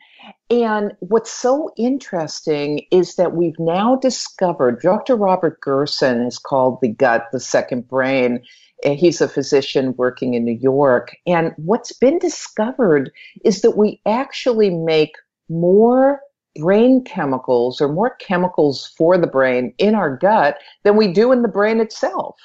And 0.50 0.94
what's 1.00 1.32
so 1.32 1.72
interesting 1.78 2.86
is 2.92 3.16
that 3.16 3.34
we've 3.34 3.60
now 3.60 3.96
discovered 3.96 4.82
Dr. 4.82 5.16
Robert 5.16 5.60
Gershon 5.62 6.22
is 6.22 6.38
called 6.38 6.80
the 6.82 6.90
gut, 6.90 7.28
the 7.32 7.40
second 7.40 7.88
brain. 7.88 8.44
Uh, 8.86 8.92
he's 8.92 9.22
a 9.22 9.28
physician 9.28 9.94
working 9.98 10.34
in 10.34 10.46
New 10.46 10.58
York. 10.60 11.16
And 11.26 11.54
what's 11.58 11.92
been 11.92 12.20
discovered 12.20 13.12
is 13.44 13.62
that 13.62 13.78
we 13.78 14.02
actually 14.06 14.70
make 14.70 15.14
more 15.50 16.22
brain 16.56 17.04
chemicals 17.04 17.80
or 17.82 17.88
more 17.88 18.16
chemicals 18.16 18.94
for 18.98 19.18
the 19.18 19.28
brain 19.28 19.74
in 19.78 19.96
our 19.96 20.16
gut 20.16 20.58
than 20.84 20.96
we 20.96 21.12
do 21.12 21.32
in 21.32 21.42
the 21.42 21.48
brain 21.48 21.80
itself. 21.80 22.36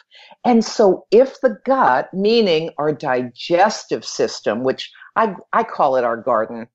And 0.44 0.64
so 0.64 1.06
if 1.10 1.40
the 1.40 1.58
gut, 1.64 2.12
meaning 2.12 2.70
our 2.76 2.92
digestive 2.92 4.04
system, 4.04 4.62
which 4.62 4.92
I, 5.16 5.34
I 5.52 5.62
call 5.64 5.96
it 5.96 6.04
our 6.04 6.18
garden, 6.18 6.68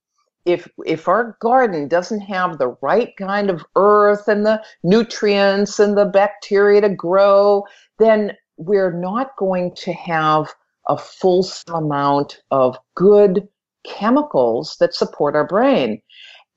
if 0.46 0.68
if 0.86 1.08
our 1.08 1.38
garden 1.40 1.88
doesn't 1.88 2.22
have 2.22 2.58
the 2.58 2.76
right 2.82 3.16
kind 3.18 3.50
of 3.50 3.66
earth 3.76 4.28
and 4.28 4.46
the 4.46 4.64
nutrients 4.84 5.80
and 5.80 5.98
the 5.98 6.06
bacteria 6.06 6.82
to 6.82 6.90
grow, 6.90 7.66
then 8.00 8.36
we're 8.58 8.92
not 8.92 9.36
going 9.38 9.76
to 9.76 9.94
have 9.94 10.54
a 10.88 10.98
full 10.98 11.46
amount 11.68 12.42
of 12.52 12.78
good 12.96 13.48
chemicals 13.86 14.76
that 14.80 14.96
support 14.96 15.36
our 15.36 15.46
brain. 15.46 16.02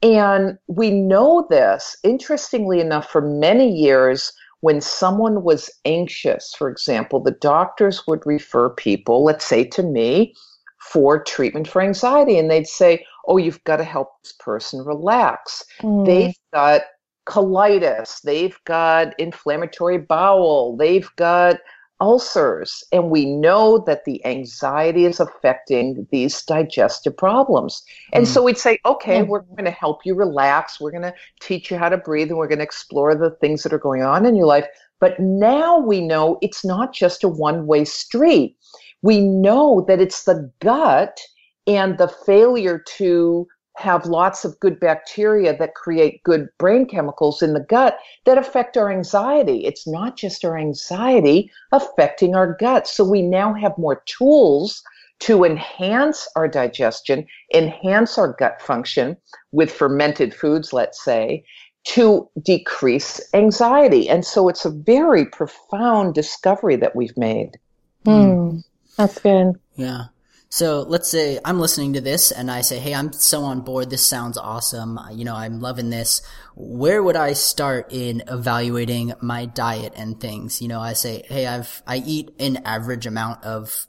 And 0.03 0.59
we 0.67 0.91
know 0.91 1.47
this, 1.49 1.97
interestingly 2.03 2.81
enough, 2.81 3.09
for 3.11 3.21
many 3.21 3.69
years, 3.71 4.33
when 4.63 4.81
someone 4.81 5.43
was 5.43 5.69
anxious, 5.85 6.55
for 6.57 6.69
example, 6.69 7.21
the 7.21 7.33
doctors 7.33 8.07
would 8.07 8.25
refer 8.25 8.71
people, 8.71 9.25
let's 9.25 9.45
say 9.45 9.65
to 9.65 9.83
me, 9.83 10.35
for 10.81 11.23
treatment 11.23 11.69
for 11.69 11.83
anxiety. 11.83 12.39
And 12.39 12.51
they'd 12.51 12.67
say, 12.67 13.05
Oh, 13.27 13.37
you've 13.37 13.63
got 13.65 13.77
to 13.77 13.85
help 13.85 14.11
this 14.23 14.33
person 14.33 14.85
relax. 14.85 15.65
Mm. 15.81 16.07
They've 16.07 16.39
got 16.53 16.83
colitis, 17.27 18.21
they've 18.23 18.59
got 18.65 19.19
inflammatory 19.19 19.99
bowel, 19.99 20.77
they've 20.77 21.09
got 21.17 21.57
ulcers. 22.03 22.83
And 22.91 23.11
we 23.11 23.25
know 23.25 23.79
that 23.87 24.05
the 24.05 24.25
anxiety 24.27 25.07
is 25.07 25.21
affecting 25.21 26.05
these 26.11 26.43
digestive 26.43 27.17
problems. 27.17 27.83
And 28.13 28.27
mm. 28.27 28.29
so 28.29 28.43
we'd 28.43 28.59
say, 28.59 28.79
okay, 28.85 29.21
mm. 29.21 29.29
we're 29.29 29.43
going 29.43 29.65
to 29.65 29.71
help 29.71 30.01
you 30.05 30.17
relax. 30.17 30.81
We're 30.81 30.91
going 30.91 31.05
to 31.05 31.15
teach 31.41 31.71
you 31.71 31.79
how 31.79 31.89
to 31.89 31.97
breathe 31.97 32.29
and 32.29 32.39
we're 32.39 32.49
going 32.49 32.59
to 32.59 32.65
explore 32.65 33.15
the 33.15 33.31
things 33.41 33.63
that 33.63 33.73
are 33.73 33.79
going 33.79 34.03
on 34.03 34.27
in 34.27 34.35
your 34.35 34.47
life. 34.47 34.67
But 34.99 35.21
now 35.21 35.79
we 35.79 36.01
know 36.01 36.39
it's 36.43 36.65
not 36.65 36.93
just 36.93 37.23
a 37.23 37.29
one 37.29 37.69
way 37.69 37.85
street. 37.85 38.57
We 39.03 39.21
know 39.21 39.85
that 39.87 40.01
it's 40.01 40.25
the 40.25 40.51
gut 40.61 41.21
and 41.69 41.99
the 41.99 42.09
failure 42.27 42.83
to 42.99 43.47
have 43.77 44.07
lots 44.07 44.45
of 44.45 44.59
good 44.61 44.79
bacteria 44.79 45.57
that 45.57 45.75
create 45.75 46.23
good 46.25 46.49
brain 46.59 46.87
chemicals 46.87 47.43
in 47.43 47.55
the 47.55 47.61
gut 47.69 47.99
that 48.25 48.39
affect 48.39 48.77
our 48.77 48.91
anxiety. 48.91 49.65
It's 49.65 49.87
not 49.87 50.17
just 50.17 50.45
our 50.45 50.59
anxiety 50.59 51.51
affecting 51.73 52.35
our 52.35 52.55
gut. 52.55 52.87
So 52.87 53.05
we 53.05 53.23
now 53.23 53.55
have 53.55 53.77
more 53.79 54.03
tools 54.07 54.83
to 55.21 55.45
enhance 55.45 56.29
our 56.37 56.49
digestion, 56.49 57.27
enhance 57.55 58.19
our 58.19 58.33
gut 58.33 58.61
function 58.61 59.17
with 59.53 59.73
fermented 59.73 60.35
foods, 60.35 60.73
let's 60.73 61.03
say, 61.03 61.45
to 61.85 62.29
decrease 62.43 63.21
anxiety. 63.33 64.09
And 64.09 64.25
so 64.25 64.49
it's 64.49 64.65
a 64.65 64.71
very 64.71 65.25
profound 65.25 66.15
discovery 66.15 66.77
that 66.77 66.95
we've 66.95 67.17
made. 67.17 67.59
Mm, 68.05 68.65
that's 68.97 69.19
good. 69.21 69.55
Yeah. 69.77 70.07
So 70.53 70.83
let's 70.83 71.09
say 71.09 71.39
I'm 71.47 71.61
listening 71.61 71.95
to 71.95 72.03
this 72.03 72.31
and 72.31 72.51
I 72.51 72.61
say, 72.61 72.79
Hey, 72.79 72.95
I'm 72.95 73.11
so 73.15 73.45
on 73.45 73.63
board. 73.63 73.89
This 73.89 74.07
sounds 74.07 74.37
awesome. 74.37 75.01
You 75.11 75.25
know, 75.25 75.35
I'm 75.35 75.61
loving 75.61 75.89
this. 75.89 76.21
Where 76.55 77.03
would 77.03 77.17
I 77.17 77.33
start 77.33 77.87
in 77.91 78.23
evaluating 78.29 79.15
my 79.23 79.47
diet 79.47 79.95
and 79.97 80.21
things? 80.21 80.61
You 80.61 80.69
know, 80.69 80.79
I 80.79 80.93
say, 80.93 81.25
Hey, 81.27 81.47
I've, 81.47 81.83
I 81.87 82.03
eat 82.05 82.35
an 82.39 82.59
average 82.67 83.07
amount 83.07 83.45
of 83.45 83.87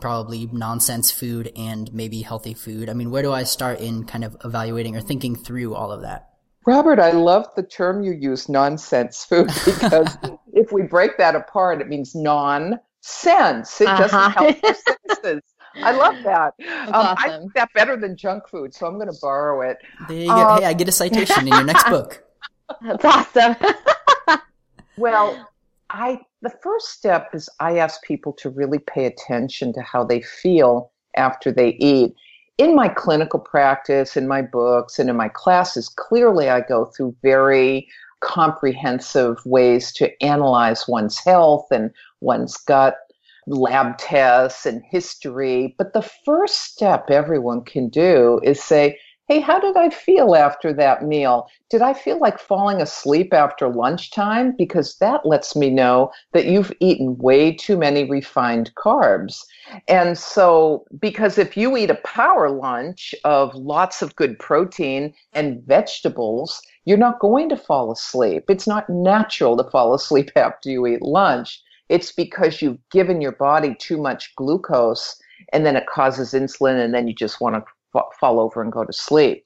probably 0.00 0.46
nonsense 0.46 1.12
food 1.12 1.52
and 1.54 1.94
maybe 1.94 2.22
healthy 2.22 2.54
food. 2.54 2.88
I 2.88 2.94
mean, 2.94 3.12
where 3.12 3.22
do 3.22 3.30
I 3.30 3.44
start 3.44 3.78
in 3.78 4.02
kind 4.02 4.24
of 4.24 4.36
evaluating 4.44 4.96
or 4.96 5.00
thinking 5.00 5.36
through 5.36 5.76
all 5.76 5.92
of 5.92 6.02
that? 6.02 6.28
Robert, 6.66 6.98
I 6.98 7.12
love 7.12 7.46
the 7.54 7.62
term 7.62 8.02
you 8.02 8.14
use, 8.14 8.48
nonsense 8.48 9.24
food, 9.24 9.46
because 9.64 10.18
if 10.54 10.72
we 10.72 10.82
break 10.82 11.18
that 11.18 11.36
apart, 11.36 11.80
it 11.80 11.86
means 11.86 12.16
non-sense. 12.16 13.80
It 13.80 13.86
uh-huh. 13.86 14.02
doesn't 14.02 14.32
help 14.32 14.56
your 14.60 14.74
senses. 14.74 15.42
I 15.76 15.92
love 15.92 16.16
that. 16.24 16.54
Um, 16.88 16.94
awesome. 16.94 17.30
I 17.30 17.38
like 17.38 17.52
that 17.54 17.72
better 17.74 17.96
than 17.96 18.16
junk 18.16 18.48
food, 18.48 18.74
so 18.74 18.86
I'm 18.86 18.94
going 18.94 19.12
to 19.12 19.18
borrow 19.20 19.60
it. 19.62 19.78
There 20.08 20.16
you 20.16 20.28
go. 20.28 20.56
hey, 20.56 20.64
I 20.66 20.72
get 20.72 20.88
a 20.88 20.92
citation 20.92 21.46
in 21.46 21.48
your 21.48 21.64
next 21.64 21.88
book. 21.88 22.22
That's 22.82 23.04
awesome. 23.04 23.56
well, 24.96 25.48
I 25.90 26.20
the 26.42 26.50
first 26.62 26.88
step 26.90 27.30
is 27.34 27.48
I 27.58 27.78
ask 27.78 28.02
people 28.02 28.32
to 28.34 28.50
really 28.50 28.78
pay 28.78 29.06
attention 29.06 29.72
to 29.74 29.82
how 29.82 30.04
they 30.04 30.22
feel 30.22 30.92
after 31.16 31.52
they 31.52 31.70
eat. 31.80 32.14
In 32.58 32.74
my 32.74 32.88
clinical 32.88 33.40
practice, 33.40 34.16
in 34.16 34.28
my 34.28 34.42
books, 34.42 34.98
and 34.98 35.08
in 35.08 35.16
my 35.16 35.28
classes, 35.28 35.88
clearly 35.88 36.50
I 36.50 36.60
go 36.60 36.86
through 36.86 37.16
very 37.22 37.88
comprehensive 38.20 39.44
ways 39.46 39.92
to 39.92 40.22
analyze 40.22 40.86
one's 40.86 41.18
health 41.18 41.66
and 41.70 41.90
one's 42.20 42.56
gut 42.56 42.98
lab 43.50 43.98
tests 43.98 44.64
and 44.64 44.82
history. 44.88 45.74
But 45.76 45.92
the 45.92 46.08
first 46.24 46.72
step 46.72 47.10
everyone 47.10 47.64
can 47.64 47.88
do 47.88 48.40
is 48.42 48.62
say, 48.62 48.98
Hey, 49.30 49.38
how 49.38 49.60
did 49.60 49.76
I 49.76 49.90
feel 49.90 50.34
after 50.34 50.72
that 50.72 51.04
meal? 51.04 51.46
Did 51.68 51.82
I 51.82 51.92
feel 51.92 52.18
like 52.18 52.40
falling 52.40 52.80
asleep 52.82 53.32
after 53.32 53.68
lunchtime? 53.68 54.56
Because 54.58 54.96
that 54.96 55.24
lets 55.24 55.54
me 55.54 55.70
know 55.70 56.10
that 56.32 56.46
you've 56.46 56.72
eaten 56.80 57.16
way 57.16 57.54
too 57.54 57.76
many 57.76 58.10
refined 58.10 58.72
carbs. 58.74 59.44
And 59.86 60.18
so, 60.18 60.84
because 60.98 61.38
if 61.38 61.56
you 61.56 61.76
eat 61.76 61.90
a 61.90 62.00
power 62.02 62.50
lunch 62.50 63.14
of 63.22 63.54
lots 63.54 64.02
of 64.02 64.16
good 64.16 64.36
protein 64.40 65.14
and 65.32 65.62
vegetables, 65.62 66.60
you're 66.84 66.98
not 66.98 67.20
going 67.20 67.48
to 67.50 67.56
fall 67.56 67.92
asleep. 67.92 68.46
It's 68.48 68.66
not 68.66 68.90
natural 68.90 69.56
to 69.58 69.70
fall 69.70 69.94
asleep 69.94 70.32
after 70.36 70.70
you 70.70 70.88
eat 70.88 71.02
lunch. 71.02 71.62
It's 71.90 72.12
because 72.12 72.62
you've 72.62 72.78
given 72.90 73.20
your 73.20 73.32
body 73.32 73.74
too 73.78 73.98
much 73.98 74.34
glucose 74.36 75.20
and 75.52 75.66
then 75.66 75.76
it 75.76 75.86
causes 75.86 76.32
insulin 76.32 76.82
and 76.82 76.94
then 76.94 77.08
you 77.08 77.14
just 77.14 77.40
want 77.40 77.56
to 77.56 77.64
f- 77.98 78.04
fall 78.20 78.38
over 78.38 78.62
and 78.62 78.70
go 78.70 78.84
to 78.84 78.92
sleep. 78.92 79.44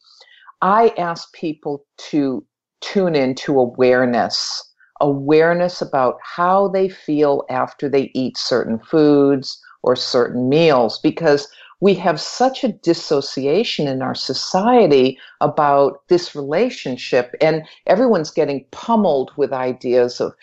I 0.60 0.92
ask 0.98 1.32
people 1.32 1.86
to 2.10 2.44
tune 2.82 3.16
into 3.16 3.58
awareness, 3.58 4.62
awareness 5.00 5.80
about 5.80 6.18
how 6.22 6.68
they 6.68 6.88
feel 6.88 7.44
after 7.48 7.88
they 7.88 8.10
eat 8.14 8.36
certain 8.36 8.78
foods 8.78 9.58
or 9.82 9.96
certain 9.96 10.48
meals 10.48 10.98
because 10.98 11.48
we 11.80 11.94
have 11.94 12.20
such 12.20 12.62
a 12.62 12.72
dissociation 12.72 13.88
in 13.88 14.00
our 14.00 14.14
society 14.14 15.18
about 15.40 16.06
this 16.08 16.34
relationship 16.34 17.34
and 17.40 17.62
everyone's 17.86 18.30
getting 18.30 18.64
pummeled 18.70 19.32
with 19.36 19.52
ideas 19.52 20.20
of 20.20 20.34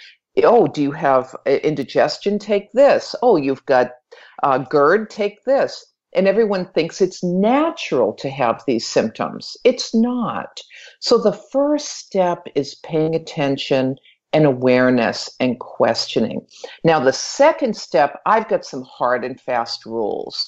oh, 0.44 0.68
do 0.68 0.82
you 0.82 0.92
have 0.92 1.36
indigestion? 1.46 2.40
Take 2.40 2.72
this. 2.72 3.16
Oh, 3.22 3.36
you've 3.36 3.66
got 3.66 3.92
uh, 4.44 4.60
GERD? 4.60 5.10
Take 5.10 5.44
this. 5.46 5.86
And 6.14 6.28
everyone 6.28 6.66
thinks 6.66 7.00
it's 7.00 7.24
natural 7.24 8.14
to 8.14 8.30
have 8.30 8.64
these 8.68 8.86
symptoms. 8.86 9.56
It's 9.64 9.96
not. 9.96 10.60
So 11.00 11.18
the 11.18 11.32
first 11.32 11.88
step 12.00 12.48
is 12.54 12.76
paying 12.76 13.16
attention 13.16 13.96
and 14.34 14.46
awareness 14.46 15.30
and 15.40 15.60
questioning. 15.60 16.46
Now, 16.84 17.00
the 17.00 17.14
second 17.14 17.76
step, 17.76 18.20
I've 18.26 18.48
got 18.50 18.66
some 18.66 18.84
hard 18.84 19.24
and 19.24 19.40
fast 19.40 19.86
rules. 19.86 20.48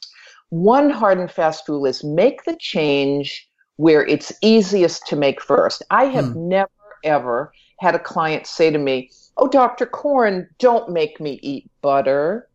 One 0.49 0.89
hard 0.89 1.17
and 1.17 1.31
fast 1.31 1.67
rule 1.67 1.85
is 1.85 2.03
make 2.03 2.43
the 2.43 2.57
change 2.59 3.49
where 3.77 4.05
it's 4.05 4.31
easiest 4.41 5.07
to 5.07 5.15
make 5.15 5.41
first. 5.41 5.81
I 5.89 6.05
have 6.05 6.27
hmm. 6.33 6.47
never, 6.49 6.69
ever 7.03 7.51
had 7.79 7.95
a 7.95 7.99
client 7.99 8.47
say 8.47 8.69
to 8.69 8.77
me, 8.77 9.09
Oh, 9.37 9.47
Dr. 9.47 9.85
Korn, 9.85 10.47
don't 10.59 10.89
make 10.89 11.19
me 11.19 11.39
eat 11.41 11.69
butter. 11.81 12.47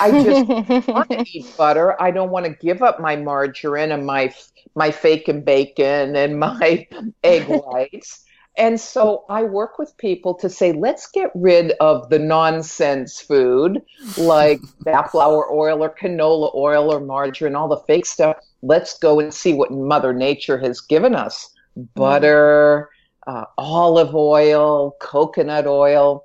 I 0.00 0.10
just 0.10 0.88
want 0.88 1.10
to 1.10 1.24
eat 1.26 1.56
butter. 1.56 2.00
I 2.00 2.10
don't 2.10 2.30
want 2.30 2.46
to 2.46 2.52
give 2.52 2.82
up 2.82 3.00
my 3.00 3.16
margarine 3.16 3.92
and 3.92 4.04
my 4.04 4.34
my 4.74 4.90
fake 4.90 5.28
and 5.28 5.44
bacon 5.44 6.16
and 6.16 6.38
my 6.38 6.86
egg 7.24 7.46
whites. 7.48 8.24
And 8.56 8.80
so 8.80 9.24
I 9.28 9.44
work 9.44 9.78
with 9.78 9.96
people 9.98 10.34
to 10.34 10.50
say, 10.50 10.72
let's 10.72 11.08
get 11.12 11.30
rid 11.36 11.72
of 11.80 12.10
the 12.10 12.18
nonsense 12.18 13.20
food 13.20 13.80
like 14.16 14.60
safflower 14.82 15.50
oil 15.52 15.82
or 15.82 15.94
canola 15.94 16.52
oil 16.56 16.92
or 16.92 16.98
margarine, 16.98 17.54
all 17.54 17.68
the 17.68 17.78
fake 17.86 18.04
stuff. 18.04 18.36
Let's 18.62 18.98
go 18.98 19.20
and 19.20 19.32
see 19.32 19.54
what 19.54 19.70
Mother 19.70 20.12
Nature 20.12 20.58
has 20.58 20.80
given 20.80 21.14
us 21.14 21.50
mm-hmm. 21.78 21.86
butter, 21.94 22.90
uh, 23.28 23.44
olive 23.58 24.14
oil, 24.14 24.96
coconut 25.00 25.66
oil. 25.66 26.24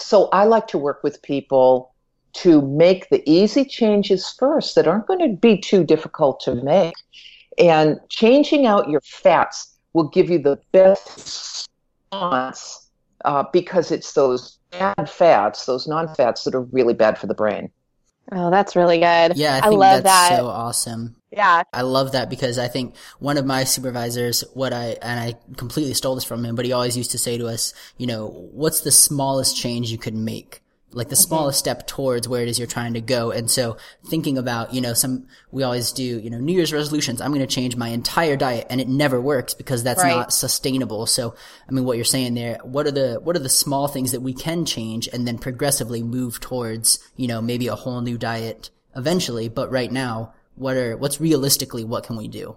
So 0.00 0.30
I 0.32 0.44
like 0.44 0.66
to 0.68 0.78
work 0.78 1.04
with 1.04 1.20
people 1.22 1.92
to 2.32 2.62
make 2.62 3.10
the 3.10 3.22
easy 3.30 3.64
changes 3.64 4.34
first 4.38 4.74
that 4.74 4.88
aren't 4.88 5.06
going 5.06 5.18
to 5.18 5.36
be 5.36 5.58
too 5.58 5.84
difficult 5.84 6.40
to 6.40 6.54
make. 6.54 6.94
And 7.58 8.00
changing 8.08 8.64
out 8.64 8.88
your 8.88 9.02
fats 9.02 9.76
will 9.92 10.08
give 10.08 10.30
you 10.30 10.38
the 10.38 10.58
best 10.72 11.68
response 12.10 12.88
uh, 13.26 13.44
because 13.52 13.90
it's 13.90 14.14
those 14.14 14.58
bad 14.70 15.10
fats, 15.10 15.66
those 15.66 15.86
non 15.86 16.14
fats 16.14 16.44
that 16.44 16.54
are 16.54 16.62
really 16.62 16.94
bad 16.94 17.18
for 17.18 17.26
the 17.26 17.34
brain. 17.34 17.70
Oh, 18.32 18.50
that's 18.50 18.76
really 18.76 18.98
good. 18.98 19.36
Yeah, 19.36 19.60
I, 19.62 19.66
I 19.66 19.70
love 19.70 20.04
that. 20.04 20.36
So 20.36 20.46
awesome. 20.46 21.16
Yeah. 21.32 21.62
I 21.72 21.82
love 21.82 22.12
that 22.12 22.30
because 22.30 22.58
I 22.58 22.68
think 22.68 22.96
one 23.18 23.38
of 23.38 23.44
my 23.44 23.64
supervisors, 23.64 24.44
what 24.54 24.72
I, 24.72 24.96
and 25.02 25.20
I 25.20 25.34
completely 25.56 25.94
stole 25.94 26.14
this 26.14 26.24
from 26.24 26.44
him, 26.44 26.54
but 26.54 26.64
he 26.64 26.72
always 26.72 26.96
used 26.96 27.12
to 27.12 27.18
say 27.18 27.38
to 27.38 27.46
us, 27.46 27.74
you 27.96 28.06
know, 28.06 28.28
what's 28.52 28.80
the 28.80 28.90
smallest 28.90 29.56
change 29.56 29.90
you 29.90 29.98
could 29.98 30.14
make? 30.14 30.62
Like 30.92 31.08
the 31.08 31.14
mm-hmm. 31.14 31.28
smallest 31.28 31.58
step 31.58 31.86
towards 31.86 32.26
where 32.26 32.42
it 32.42 32.48
is 32.48 32.58
you're 32.58 32.66
trying 32.66 32.94
to 32.94 33.00
go. 33.00 33.30
And 33.30 33.50
so 33.50 33.76
thinking 34.06 34.38
about, 34.38 34.74
you 34.74 34.80
know, 34.80 34.92
some, 34.92 35.26
we 35.52 35.62
always 35.62 35.92
do, 35.92 36.02
you 36.02 36.30
know, 36.30 36.38
New 36.38 36.52
Year's 36.52 36.72
resolutions. 36.72 37.20
I'm 37.20 37.30
going 37.30 37.46
to 37.46 37.54
change 37.54 37.76
my 37.76 37.88
entire 37.88 38.36
diet 38.36 38.66
and 38.70 38.80
it 38.80 38.88
never 38.88 39.20
works 39.20 39.54
because 39.54 39.84
that's 39.84 40.02
right. 40.02 40.16
not 40.16 40.32
sustainable. 40.32 41.06
So, 41.06 41.34
I 41.68 41.72
mean, 41.72 41.84
what 41.84 41.96
you're 41.96 42.04
saying 42.04 42.34
there, 42.34 42.58
what 42.62 42.86
are 42.86 42.90
the, 42.90 43.20
what 43.22 43.36
are 43.36 43.40
the 43.40 43.48
small 43.48 43.86
things 43.88 44.12
that 44.12 44.20
we 44.20 44.34
can 44.34 44.64
change 44.64 45.08
and 45.12 45.26
then 45.28 45.38
progressively 45.38 46.02
move 46.02 46.40
towards, 46.40 46.98
you 47.16 47.28
know, 47.28 47.40
maybe 47.40 47.68
a 47.68 47.76
whole 47.76 48.00
new 48.00 48.18
diet 48.18 48.70
eventually. 48.96 49.48
But 49.48 49.70
right 49.70 49.90
now, 49.92 50.34
what 50.54 50.76
are 50.76 50.96
what's 50.96 51.20
realistically 51.20 51.84
what 51.84 52.04
can 52.04 52.16
we 52.16 52.28
do? 52.28 52.56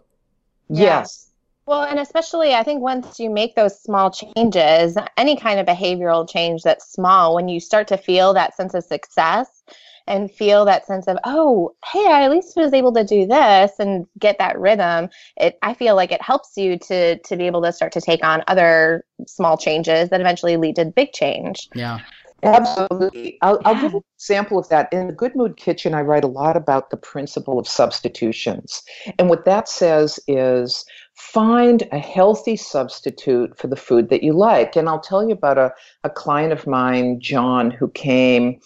Yes. 0.70 1.30
Well, 1.66 1.84
and 1.84 2.00
especially 2.00 2.54
I 2.54 2.64
think 2.64 2.82
once 2.82 3.20
you 3.20 3.30
make 3.30 3.56
those 3.56 3.82
small 3.82 4.12
changes, 4.12 4.98
any 5.18 5.38
kind 5.38 5.60
of 5.60 5.66
behavioral 5.66 6.30
change 6.30 6.64
that's 6.64 6.92
small, 6.92 7.36
when 7.36 7.48
you 7.48 7.60
start 7.60 7.88
to 7.90 7.98
feel 7.98 8.34
that 8.34 8.56
sense 8.56 8.74
of 8.74 8.84
success 8.84 9.64
and 10.06 10.30
feel 10.30 10.66
that 10.66 10.86
sense 10.86 11.08
of, 11.08 11.18
oh, 11.24 11.74
hey, 11.92 12.06
I 12.06 12.24
at 12.24 12.32
least 12.32 12.58
was 12.58 12.74
able 12.74 12.92
to 12.94 13.06
do 13.06 13.26
this 13.26 13.72
and 13.80 14.06
get 14.20 14.38
that 14.40 14.60
rhythm, 14.60 15.10
it 15.38 15.58
I 15.62 15.74
feel 15.74 15.96
like 15.96 16.12
it 16.12 16.22
helps 16.22 16.58
you 16.58 16.78
to 16.80 17.18
to 17.20 17.38
be 17.38 17.46
able 17.46 17.62
to 17.62 17.72
start 17.72 17.94
to 17.94 18.02
take 18.02 18.26
on 18.26 18.44
other 18.48 19.06
small 19.28 19.58
changes 19.58 20.10
that 20.10 20.20
eventually 20.20 20.58
lead 20.58 20.76
to 20.76 20.86
big 20.86 21.14
change. 21.14 21.70
Yeah. 21.74 22.00
Absolutely. 22.44 23.38
I'll, 23.42 23.62
I'll 23.64 23.82
give 23.82 23.94
an 23.94 24.02
example 24.18 24.60
of 24.60 24.68
that. 24.70 24.92
In 24.92 25.08
the 25.08 25.14
Good 25.14 25.36
Mood 25.36 25.56
Kitchen, 25.56 25.94
I 25.94 26.02
write 26.02 26.26
a 26.26 26.28
lot 26.28 26.58
about 26.58 26.90
the 26.90 26.98
principle 26.98 27.58
of 27.58 27.68
substitutions. 27.68 28.84
And 29.18 29.30
what 29.30 29.46
that 29.46 29.70
says 29.70 30.20
is 30.28 30.84
find 31.16 31.88
a 31.92 32.00
healthy 32.00 32.56
substitute 32.56 33.58
for 33.58 33.68
the 33.68 33.76
food 33.76 34.10
that 34.10 34.24
you 34.24 34.34
like. 34.34 34.76
And 34.76 34.90
I'll 34.90 35.00
tell 35.00 35.26
you 35.28 35.34
about 35.34 35.58
a, 35.58 35.74
a 36.04 36.10
client 36.10 36.54
of 36.54 36.68
mine, 36.68 37.20
John, 37.20 37.72
who 37.72 37.90
came 37.90 38.60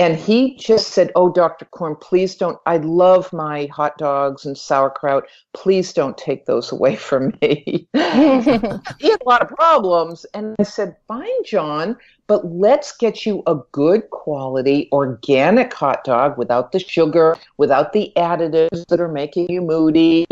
and 0.00 0.16
he 0.16 0.56
just 0.56 0.94
said, 0.94 1.12
Oh, 1.14 1.30
Dr. 1.30 1.66
Korn, 1.66 1.94
please 1.94 2.34
don't. 2.34 2.58
I 2.64 2.78
love 2.78 3.30
my 3.34 3.66
hot 3.66 3.98
dogs 3.98 4.46
and 4.46 4.56
sauerkraut. 4.56 5.24
Please 5.52 5.92
don't 5.92 6.16
take 6.16 6.46
those 6.46 6.72
away 6.72 6.96
from 7.08 7.34
me. 7.42 7.86
he 7.92 8.00
had 8.00 9.20
a 9.20 9.28
lot 9.28 9.42
of 9.42 9.48
problems. 9.48 10.24
And 10.32 10.56
I 10.58 10.62
said, 10.62 10.96
Fine, 11.06 11.44
John, 11.44 11.98
but 12.28 12.46
let's 12.46 12.96
get 12.96 13.26
you 13.26 13.42
a 13.46 13.56
good 13.72 14.08
quality 14.08 14.88
organic 14.90 15.74
hot 15.74 16.02
dog 16.04 16.38
without 16.38 16.72
the 16.72 16.78
sugar, 16.78 17.36
without 17.58 17.92
the 17.92 18.10
additives 18.16 18.86
that 18.86 19.00
are 19.00 19.12
making 19.12 19.50
you 19.50 19.60
moody. 19.60 20.24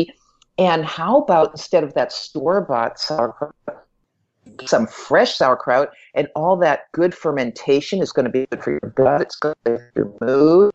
And 0.59 0.83
how 0.83 1.19
about 1.21 1.51
instead 1.51 1.85
of 1.85 1.93
that 1.93 2.11
store 2.11 2.59
bought 2.59 2.99
sauerkraut, 2.99 3.55
some 4.65 4.87
fresh 4.87 5.37
sauerkraut, 5.37 5.91
and 6.13 6.27
all 6.35 6.57
that 6.57 6.91
good 6.91 7.15
fermentation 7.15 8.01
is 8.01 8.11
going 8.11 8.25
to 8.25 8.31
be 8.31 8.45
good 8.47 8.61
for 8.61 8.71
your 8.71 8.93
gut. 8.93 9.21
It's 9.21 9.37
good 9.37 9.55
for 9.63 9.91
your 9.95 10.13
mood. 10.19 10.71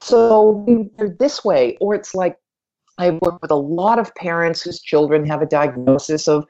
So 0.00 0.64
this 1.18 1.44
way, 1.44 1.76
or 1.78 1.94
it's 1.94 2.14
like 2.14 2.38
I 2.96 3.10
work 3.10 3.42
with 3.42 3.50
a 3.50 3.56
lot 3.56 3.98
of 3.98 4.14
parents 4.14 4.62
whose 4.62 4.80
children 4.80 5.26
have 5.26 5.42
a 5.42 5.46
diagnosis 5.46 6.26
of 6.26 6.46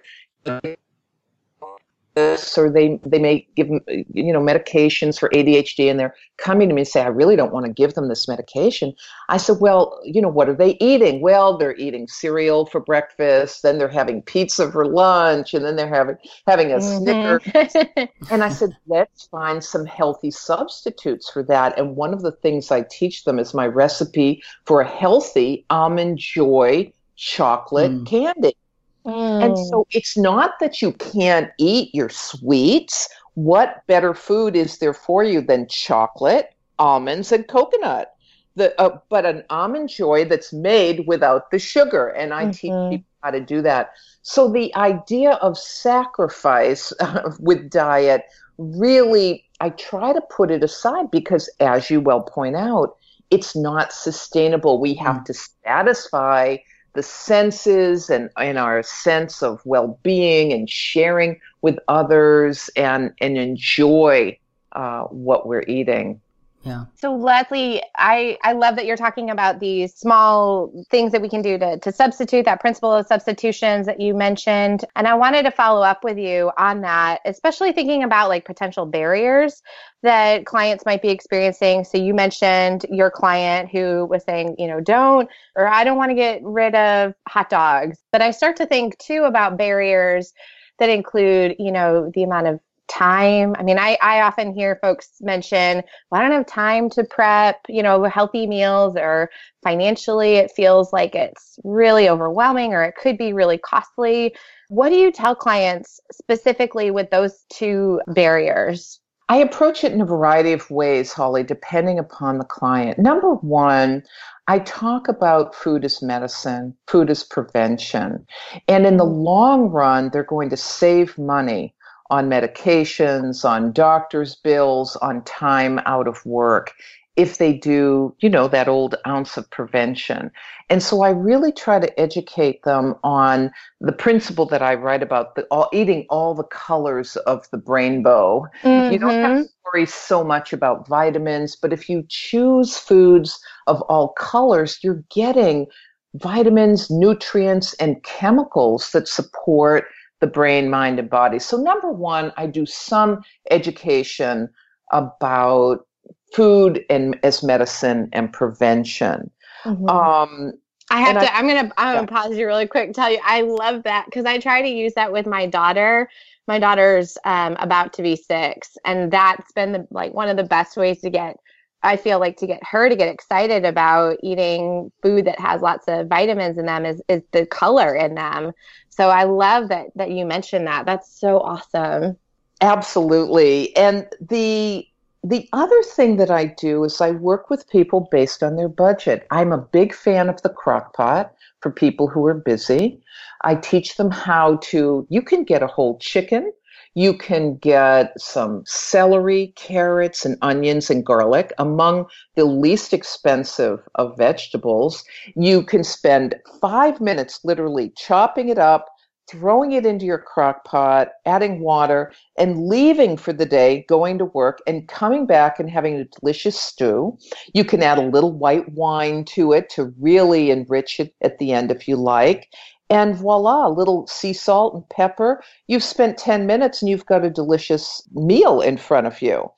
this 2.17 2.59
or 2.59 2.69
they 2.69 2.99
they 3.05 3.19
may 3.19 3.47
give 3.55 3.69
them 3.69 3.81
you 3.87 4.33
know 4.33 4.41
medications 4.41 5.21
for 5.21 5.29
ADHD 5.29 5.89
and 5.89 6.01
they're 6.01 6.15
coming 6.39 6.69
to 6.69 6.75
me 6.75 6.81
and 6.81 6.89
say 6.89 7.03
I 7.03 7.09
really 7.09 7.37
don't 7.37 7.53
want 7.53 7.67
to 7.67 7.73
give 7.73 7.95
them 7.95 8.09
this 8.09 8.27
medication. 8.27 8.95
I 9.29 9.37
said, 9.37 9.59
"Well, 9.61 10.01
you 10.03 10.21
know, 10.21 10.29
what 10.29 10.49
are 10.49 10.55
they 10.55 10.77
eating?" 10.81 11.21
"Well, 11.21 11.57
they're 11.57 11.77
eating 11.77 12.09
cereal 12.09 12.67
for 12.67 12.81
breakfast, 12.81 13.63
then 13.63 13.79
they're 13.79 13.89
having 13.89 14.23
pizza 14.23 14.73
for 14.73 14.87
lunch, 14.87 15.55
and 15.55 15.65
then 15.65 15.77
they're 15.77 15.89
having 15.89 16.17
having 16.47 16.73
a 16.73 16.79
mm-hmm. 16.79 17.41
Snicker." 17.45 18.11
and 18.31 18.43
I 18.43 18.49
said, 18.49 18.77
"Let's 18.87 19.27
find 19.27 19.63
some 19.63 19.87
healthy 19.87 20.31
substitutes 20.31 21.31
for 21.31 21.43
that." 21.45 21.79
And 21.79 21.97
one 21.97 22.13
of 22.13 22.23
the 22.23 22.33
things 22.33 22.71
I 22.71 22.83
teach 22.91 23.25
them 23.25 23.39
is 23.39 23.55
my 23.55 23.67
recipe 23.67 24.43
for 24.65 24.81
a 24.81 24.89
healthy 24.89 25.67
almond 25.71 26.19
joy 26.19 26.93
chocolate 27.17 27.93
mm. 27.93 28.07
candy. 28.07 28.57
Mm. 29.07 29.45
And 29.45 29.59
so 29.59 29.87
it's 29.93 30.17
not 30.17 30.59
that 30.61 30.83
you 30.83 30.93
can't 30.93 31.51
eat 31.59 31.95
your 31.95 32.09
sweets. 32.09 33.09
What 33.35 33.87
better 33.87 34.15
food 34.15 34.57
is 34.57 34.79
there 34.79 34.95
for 34.95 35.23
you 35.23 35.41
than 35.41 35.69
chocolate, 35.69 36.53
almonds, 36.79 37.31
and 37.31 37.47
coconut? 37.47 38.13
The, 38.57 38.79
uh, 38.81 38.99
but 39.11 39.27
an 39.27 39.45
almond 39.51 39.91
joy 39.91 40.25
that's 40.25 40.53
made 40.53 41.07
without 41.07 41.51
the 41.51 41.59
sugar. 41.59 42.09
And 42.09 42.33
I 42.33 42.45
mm-hmm. 42.45 42.51
teach 42.51 42.91
people 42.91 43.11
how 43.23 43.31
to 43.31 43.41
do 43.41 43.63
that. 43.63 43.91
So 44.23 44.51
the 44.51 44.75
idea 44.75 45.33
of 45.35 45.57
sacrifice 45.57 46.93
uh, 47.01 47.31
with 47.39 47.71
diet 47.71 48.25
really, 48.59 49.45
I 49.61 49.71
try 49.71 50.13
to 50.13 50.21
put 50.23 50.51
it 50.51 50.65
aside 50.65 51.11
because, 51.11 51.49
as 51.61 51.91
you 51.91 52.01
well 52.01 52.23
point 52.23 52.57
out, 52.57 52.97
it's 53.31 53.55
not 53.55 53.93
sustainable. 53.93 54.81
We 54.81 54.95
have 54.95 55.17
mm. 55.17 55.25
to 55.27 55.35
satisfy 55.35 56.57
the 56.97 57.03
senses 57.03 58.11
and 58.11 58.31
in 58.41 58.57
our 58.57 58.83
sense 58.83 59.43
of 59.43 59.65
well-being 59.65 60.53
and 60.53 60.69
sharing 60.69 61.39
with 61.61 61.79
others 61.89 62.71
and 62.75 63.13
and 63.21 63.37
enjoy 63.39 64.37
uh, 64.73 65.03
what 65.05 65.47
we're 65.47 65.65
eating 65.69 66.21
yeah. 66.67 66.87
So 66.97 67.15
Leslie, 67.15 67.81
I, 67.97 68.39
I 68.43 68.53
love 68.53 68.75
that 68.75 68.87
you're 68.87 68.97
talking 68.97 69.31
about 69.31 69.61
these 69.61 69.95
small 69.95 70.73
things 70.91 71.13
that 71.13 71.23
we 71.23 71.29
can 71.29 71.41
do 71.41 71.57
to, 71.59 71.79
to 71.79 71.93
substitute 71.93 72.45
that 72.45 72.61
principle 72.61 72.93
of 72.93 73.07
substitutions 73.07 73.87
that 73.87 74.01
you 74.01 74.15
mentioned. 74.15 74.85
And 74.97 75.07
I 75.07 75.15
wanted 75.15 75.45
to 75.45 75.53
follow 75.53 75.83
up 75.83 76.03
with 76.03 76.19
you 76.19 76.51
on 76.59 76.81
that, 76.81 77.21
especially 77.25 77.71
thinking 77.71 78.03
about 78.03 78.29
like 78.29 78.45
potential 78.45 78.85
barriers 78.85 79.63
that 80.03 80.45
clients 80.45 80.85
might 80.85 81.03
be 81.03 81.11
experiencing. 81.11 81.85
So 81.85 81.99
you 81.99 82.15
mentioned 82.15 82.85
your 82.91 83.13
client 83.13 83.71
who 83.71 84.05
was 84.07 84.25
saying, 84.25 84.57
you 84.59 84.67
know, 84.67 84.81
don't, 84.81 85.29
or 85.55 85.69
I 85.69 85.85
don't 85.85 85.97
want 85.97 86.11
to 86.11 86.17
get 86.17 86.41
rid 86.43 86.75
of 86.75 87.15
hot 87.29 87.49
dogs. 87.49 87.99
But 88.11 88.23
I 88.23 88.33
start 88.33 88.57
to 88.57 88.67
think 88.67 88.99
too 88.99 89.23
about 89.23 89.57
barriers 89.57 90.33
that 90.81 90.91
include, 90.91 91.57
you 91.61 91.71
know, 91.71 92.11
the 92.13 92.25
amount 92.25 92.49
of 92.49 92.61
time. 92.89 93.55
I 93.59 93.63
mean, 93.63 93.79
I, 93.79 93.99
I 94.01 94.21
often 94.21 94.55
hear 94.55 94.79
folks 94.81 95.09
mention, 95.21 95.83
well, 96.11 96.21
I 96.21 96.23
don't 96.23 96.33
have 96.33 96.47
time 96.47 96.89
to 96.91 97.05
prep, 97.05 97.61
you 97.69 97.83
know, 97.83 98.05
healthy 98.05 98.47
meals 98.47 98.97
or 98.97 99.31
financially 99.63 100.37
it 100.37 100.53
feels 100.53 100.93
like 100.93 101.15
it's 101.15 101.59
really 101.65 102.09
overwhelming 102.09 102.73
or 102.73 102.83
it 102.83 102.95
could 102.97 103.19
be 103.19 103.33
really 103.33 103.59
costly. 103.59 104.35
What 104.69 104.91
do 104.91 104.97
you 104.97 105.11
tell 105.11 105.35
clients 105.35 106.01
specifically 106.13 106.91
with 106.91 107.11
those 107.11 107.45
two 107.53 108.01
barriers? 108.09 109.01
I 109.29 109.39
approach 109.39 109.83
it 109.83 109.93
in 109.93 110.01
a 110.01 110.07
variety 110.07 110.53
of 110.53 110.71
ways, 110.71 111.13
Holly, 111.13 111.43
depending 111.43 111.99
upon 111.99 112.39
the 112.39 112.45
client. 112.45 112.99
Number 112.99 113.35
one, 113.35 114.05
I 114.47 114.61
talk 114.61 115.09
about 115.09 115.57
food 115.57 115.85
as 115.85 116.01
medicine, 116.01 116.77
food 116.87 117.11
as 117.11 117.25
prevention. 117.25 118.25
And 118.69 118.87
in 118.87 118.97
the 118.97 119.05
long 119.05 119.71
run, 119.71 120.11
they're 120.11 120.23
going 120.23 120.51
to 120.51 120.57
save 120.57 121.19
money 121.19 121.75
on 122.11 122.29
medications, 122.29 123.45
on 123.45 123.73
doctor's 123.73 124.37
bills, 124.37 124.97
on 124.97 125.23
time 125.25 125.81
out 125.87 126.07
of 126.07 126.25
work 126.25 126.73
if 127.17 127.39
they 127.39 127.55
do, 127.55 128.15
you 128.21 128.29
know, 128.29 128.47
that 128.47 128.69
old 128.69 128.95
ounce 129.07 129.39
of 129.39 129.49
prevention. 129.51 130.31
And 130.69 130.83
so 130.83 131.01
I 131.01 131.11
really 131.11 131.51
try 131.51 131.79
to 131.79 132.01
educate 132.01 132.63
them 132.65 132.95
on 133.03 133.51
the 133.81 133.93
principle 133.93 134.45
that 134.47 134.63
I 134.63 134.75
write 134.75 135.03
about, 135.03 135.35
the, 135.35 135.45
all, 135.45 135.71
eating 135.73 136.07
all 136.11 136.35
the 136.35 136.45
colors 136.45 137.17
of 137.17 137.49
the 137.51 137.63
rainbow. 137.65 138.47
Mm-hmm. 138.63 138.93
You 138.93 138.99
don't 138.99 139.11
have 139.15 139.45
to 139.45 139.51
worry 139.73 139.87
so 139.87 140.23
much 140.23 140.53
about 140.53 140.87
vitamins, 140.87 141.57
but 141.57 141.73
if 141.73 141.89
you 141.89 142.05
choose 142.09 142.77
foods 142.77 143.41
of 143.67 143.81
all 143.83 144.09
colors, 144.09 144.79
you're 144.83 145.03
getting 145.11 145.67
vitamins, 146.15 146.91
nutrients, 146.91 147.73
and 147.75 148.03
chemicals 148.03 148.91
that 148.93 149.09
support 149.09 149.87
the 150.21 150.27
brain, 150.27 150.71
mind, 150.71 150.99
and 150.99 151.11
body. 151.11 151.39
So, 151.39 151.57
number 151.57 151.91
one, 151.91 152.33
I 152.37 152.47
do 152.47 152.67
some 152.67 153.23
education 153.51 154.49
about 154.93 155.87
food 156.35 156.85
and 156.91 157.19
as 157.23 157.43
medicine 157.43 158.09
and 158.13 158.33
prevention. 158.33 159.31
Mm-hmm. 159.65 159.89
Um, 159.89 160.53
I 160.91 161.01
have 161.01 161.21
to. 161.21 161.35
I, 161.35 161.39
am 161.39 161.49
gonna. 161.49 161.73
I'm 161.77 161.95
yeah. 161.95 161.95
gonna 161.95 162.07
pause 162.07 162.37
you 162.37 162.47
really 162.47 162.67
quick. 162.67 162.93
Tell 162.93 163.11
you, 163.11 163.19
I 163.25 163.41
love 163.41 163.83
that 163.83 164.07
because 164.07 164.25
I 164.25 164.39
try 164.39 164.63
to 164.63 164.69
use 164.69 164.95
that 164.95 165.13
with 165.13 165.27
my 165.27 165.47
daughter. 165.47 166.09
My 166.47 166.61
daughter's 166.61 167.19
um, 167.25 167.57
about 167.59 167.93
to 167.95 168.03
be 168.03 168.15
six, 168.15 168.77
and 168.85 169.11
that's 169.11 169.51
been 169.53 169.73
the, 169.73 169.87
like 169.91 170.15
one 170.15 170.29
of 170.29 170.37
the 170.37 170.45
best 170.45 170.77
ways 170.77 171.01
to 171.01 171.11
get. 171.11 171.37
I 171.87 171.97
feel 171.97 172.19
like 172.19 172.37
to 172.39 172.47
get 172.49 172.63
her 172.65 172.89
to 172.89 172.97
get 172.97 173.09
excited 173.09 173.65
about 173.65 174.19
eating 174.23 174.91
food 175.03 175.25
that 175.27 175.39
has 175.39 175.63
lots 175.63 175.87
of 175.87 176.09
vitamins 176.09 176.59
in 176.59 176.67
them 176.67 176.85
is 176.85 177.01
is 177.09 177.23
the 177.33 177.47
color 177.47 177.95
in 177.95 178.17
them. 178.17 178.53
So 178.91 179.09
I 179.09 179.23
love 179.25 179.69
that 179.69 179.87
that 179.95 180.11
you 180.11 180.27
mentioned 180.27 180.67
that. 180.67 180.85
That's 180.85 181.09
so 181.09 181.39
awesome. 181.39 182.17
Absolutely. 182.61 183.75
And 183.77 184.07
the 184.21 184.87
the 185.23 185.49
other 185.53 185.81
thing 185.83 186.17
that 186.17 186.31
I 186.31 186.47
do 186.47 186.83
is 186.85 187.01
I 187.01 187.13
work 187.13 187.51
with 187.51 187.69
people 187.69 188.09
based 188.11 188.43
on 188.43 188.57
their 188.57 188.69
budget. 188.69 189.27
I'm 189.31 189.53
a 189.53 189.59
big 189.59 189.95
fan 189.95 190.29
of 190.29 190.43
the 190.43 190.49
crock 190.49 190.95
pot 190.95 191.33
for 191.61 191.71
people 191.71 192.09
who 192.09 192.27
are 192.27 192.35
busy. 192.35 193.01
I 193.43 193.55
teach 193.55 193.97
them 193.97 194.11
how 194.11 194.57
to 194.71 195.07
you 195.09 195.23
can 195.23 195.45
get 195.45 195.63
a 195.63 195.69
whole 195.69 195.99
chicken 195.99 196.53
you 196.97 197.13
can 197.13 197.57
get 197.59 198.19
some 198.19 198.63
celery, 198.67 199.53
carrots, 199.55 200.25
and 200.25 200.39
onions 200.41 200.89
and 200.89 201.05
garlic 201.05 201.53
among 201.59 202.07
the 202.37 202.47
least 202.47 202.95
expensive 202.95 203.81
of 203.97 204.17
vegetables. 204.17 205.05
You 205.37 205.63
can 205.63 205.85
spend 205.85 206.37
five 206.59 206.99
minutes 207.03 207.41
literally 207.45 207.93
chopping 207.99 208.49
it 208.49 208.59
up, 208.59 208.89
throwing 209.29 209.73
it 209.73 209.85
into 209.85 210.07
your 210.07 210.19
crock 210.19 210.65
pot, 210.65 211.09
adding 211.27 211.61
water, 211.61 212.13
and 212.39 212.67
leaving 212.67 213.19
for 213.19 213.35
the 213.35 213.45
day, 213.45 213.85
going 213.91 214.17
to 214.17 214.25
work, 214.25 214.61
and 214.67 214.89
coming 214.89 215.27
back 215.27 215.59
and 215.61 215.69
having 215.69 215.97
a 215.97 216.07
delicious 216.19 216.59
stew. 216.59 217.19
You 217.53 217.65
can 217.65 217.83
add 217.83 217.99
a 217.99 218.09
little 218.09 218.33
white 218.33 218.73
wine 218.73 219.25
to 219.35 219.53
it 219.53 219.69
to 219.71 219.93
really 220.01 220.51
enrich 220.51 220.99
it 220.99 221.15
at 221.21 221.39
the 221.39 221.53
end 221.53 221.71
if 221.71 221.87
you 221.87 221.97
like. 221.97 222.49
And 222.89 223.17
voila, 223.17 223.67
a 223.67 223.71
little 223.71 224.07
sea 224.07 224.33
salt 224.33 224.75
and 224.75 224.89
pepper. 224.89 225.43
You've 225.67 225.83
spent 225.83 226.19
10 226.19 226.47
minutes 226.47 226.81
and 226.81 226.89
you've 226.89 227.07
got 227.07 227.25
a 227.25 227.31
delicious 227.31 228.03
meal 228.13 228.61
in 228.61 228.77
front 228.77 229.07
of 229.07 229.21
you. 229.21 229.51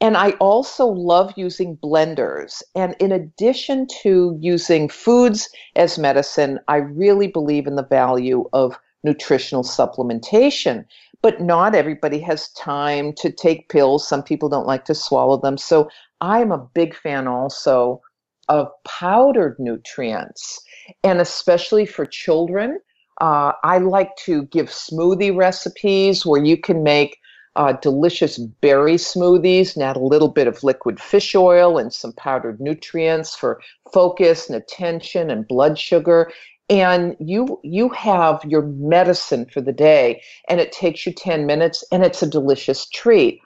And 0.00 0.16
I 0.16 0.30
also 0.32 0.86
love 0.86 1.32
using 1.36 1.76
blenders. 1.78 2.62
And 2.74 2.94
in 3.00 3.10
addition 3.10 3.86
to 4.02 4.38
using 4.40 4.88
foods 4.88 5.48
as 5.74 5.98
medicine, 5.98 6.60
I 6.68 6.76
really 6.76 7.26
believe 7.26 7.66
in 7.66 7.76
the 7.76 7.86
value 7.86 8.48
of 8.52 8.78
nutritional 9.02 9.64
supplementation. 9.64 10.84
But 11.22 11.40
not 11.40 11.74
everybody 11.74 12.20
has 12.20 12.50
time 12.50 13.12
to 13.14 13.32
take 13.32 13.68
pills. 13.68 14.06
Some 14.06 14.22
people 14.22 14.48
don't 14.48 14.66
like 14.66 14.84
to 14.84 14.94
swallow 14.94 15.38
them. 15.38 15.58
So 15.58 15.88
I'm 16.20 16.52
a 16.52 16.58
big 16.58 16.94
fan 16.94 17.26
also 17.26 18.00
of 18.48 18.68
powdered 18.84 19.56
nutrients 19.58 20.60
and 21.02 21.20
especially 21.20 21.86
for 21.86 22.06
children. 22.06 22.78
Uh, 23.20 23.52
I 23.64 23.78
like 23.78 24.14
to 24.24 24.44
give 24.46 24.66
smoothie 24.66 25.34
recipes 25.34 26.26
where 26.26 26.44
you 26.44 26.56
can 26.56 26.82
make 26.82 27.18
uh, 27.56 27.72
delicious 27.72 28.36
berry 28.38 28.96
smoothies 28.96 29.74
and 29.74 29.82
add 29.82 29.96
a 29.96 30.00
little 30.00 30.28
bit 30.28 30.46
of 30.46 30.62
liquid 30.62 31.00
fish 31.00 31.34
oil 31.34 31.78
and 31.78 31.92
some 31.92 32.12
powdered 32.12 32.60
nutrients 32.60 33.34
for 33.34 33.60
focus 33.92 34.48
and 34.48 34.56
attention 34.56 35.30
and 35.30 35.48
blood 35.48 35.78
sugar. 35.78 36.30
And 36.68 37.16
you 37.18 37.60
you 37.62 37.88
have 37.90 38.44
your 38.44 38.62
medicine 38.62 39.46
for 39.46 39.60
the 39.60 39.72
day, 39.72 40.20
and 40.48 40.60
it 40.60 40.72
takes 40.72 41.06
you 41.06 41.12
10 41.12 41.46
minutes, 41.46 41.84
and 41.92 42.04
it's 42.04 42.22
a 42.22 42.26
delicious 42.26 42.86
treat. 42.86 43.40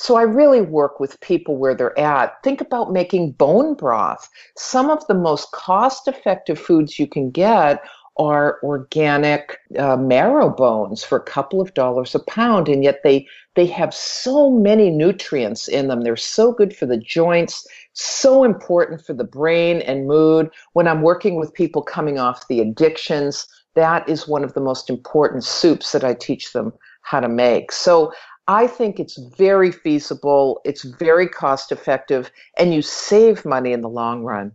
So 0.00 0.16
I 0.16 0.22
really 0.22 0.60
work 0.60 1.00
with 1.00 1.20
people 1.20 1.56
where 1.56 1.74
they're 1.74 1.98
at. 1.98 2.40
Think 2.44 2.60
about 2.60 2.92
making 2.92 3.32
bone 3.32 3.74
broth. 3.74 4.28
Some 4.56 4.90
of 4.90 5.04
the 5.08 5.14
most 5.14 5.50
cost 5.50 6.06
effective 6.06 6.58
foods 6.58 7.00
you 7.00 7.08
can 7.08 7.32
get 7.32 7.82
are 8.16 8.58
organic 8.62 9.58
uh, 9.76 9.96
marrow 9.96 10.50
bones 10.50 11.02
for 11.02 11.18
a 11.18 11.22
couple 11.24 11.60
of 11.60 11.74
dollars 11.74 12.14
a 12.14 12.20
pound 12.20 12.68
and 12.68 12.82
yet 12.82 13.00
they 13.04 13.26
they 13.54 13.66
have 13.66 13.94
so 13.94 14.50
many 14.50 14.90
nutrients 14.90 15.68
in 15.68 15.86
them 15.86 16.00
they're 16.00 16.16
so 16.16 16.52
good 16.52 16.74
for 16.74 16.84
the 16.84 16.96
joints 16.96 17.64
so 17.92 18.42
important 18.42 19.04
for 19.04 19.14
the 19.14 19.22
brain 19.22 19.82
and 19.82 20.08
mood 20.08 20.50
when 20.72 20.88
i'm 20.88 21.02
working 21.02 21.36
with 21.36 21.54
people 21.54 21.80
coming 21.80 22.18
off 22.18 22.48
the 22.48 22.58
addictions 22.58 23.46
that 23.76 24.08
is 24.08 24.26
one 24.26 24.42
of 24.42 24.52
the 24.54 24.60
most 24.60 24.90
important 24.90 25.44
soups 25.44 25.92
that 25.92 26.02
i 26.02 26.12
teach 26.12 26.52
them 26.52 26.72
how 27.02 27.20
to 27.20 27.28
make 27.28 27.70
so 27.70 28.12
I 28.48 28.66
think 28.66 28.98
it's 28.98 29.18
very 29.18 29.70
feasible, 29.70 30.62
it's 30.64 30.82
very 30.82 31.28
cost 31.28 31.70
effective, 31.70 32.30
and 32.56 32.74
you 32.74 32.80
save 32.80 33.44
money 33.44 33.72
in 33.72 33.82
the 33.82 33.90
long 33.90 34.24
run. 34.24 34.52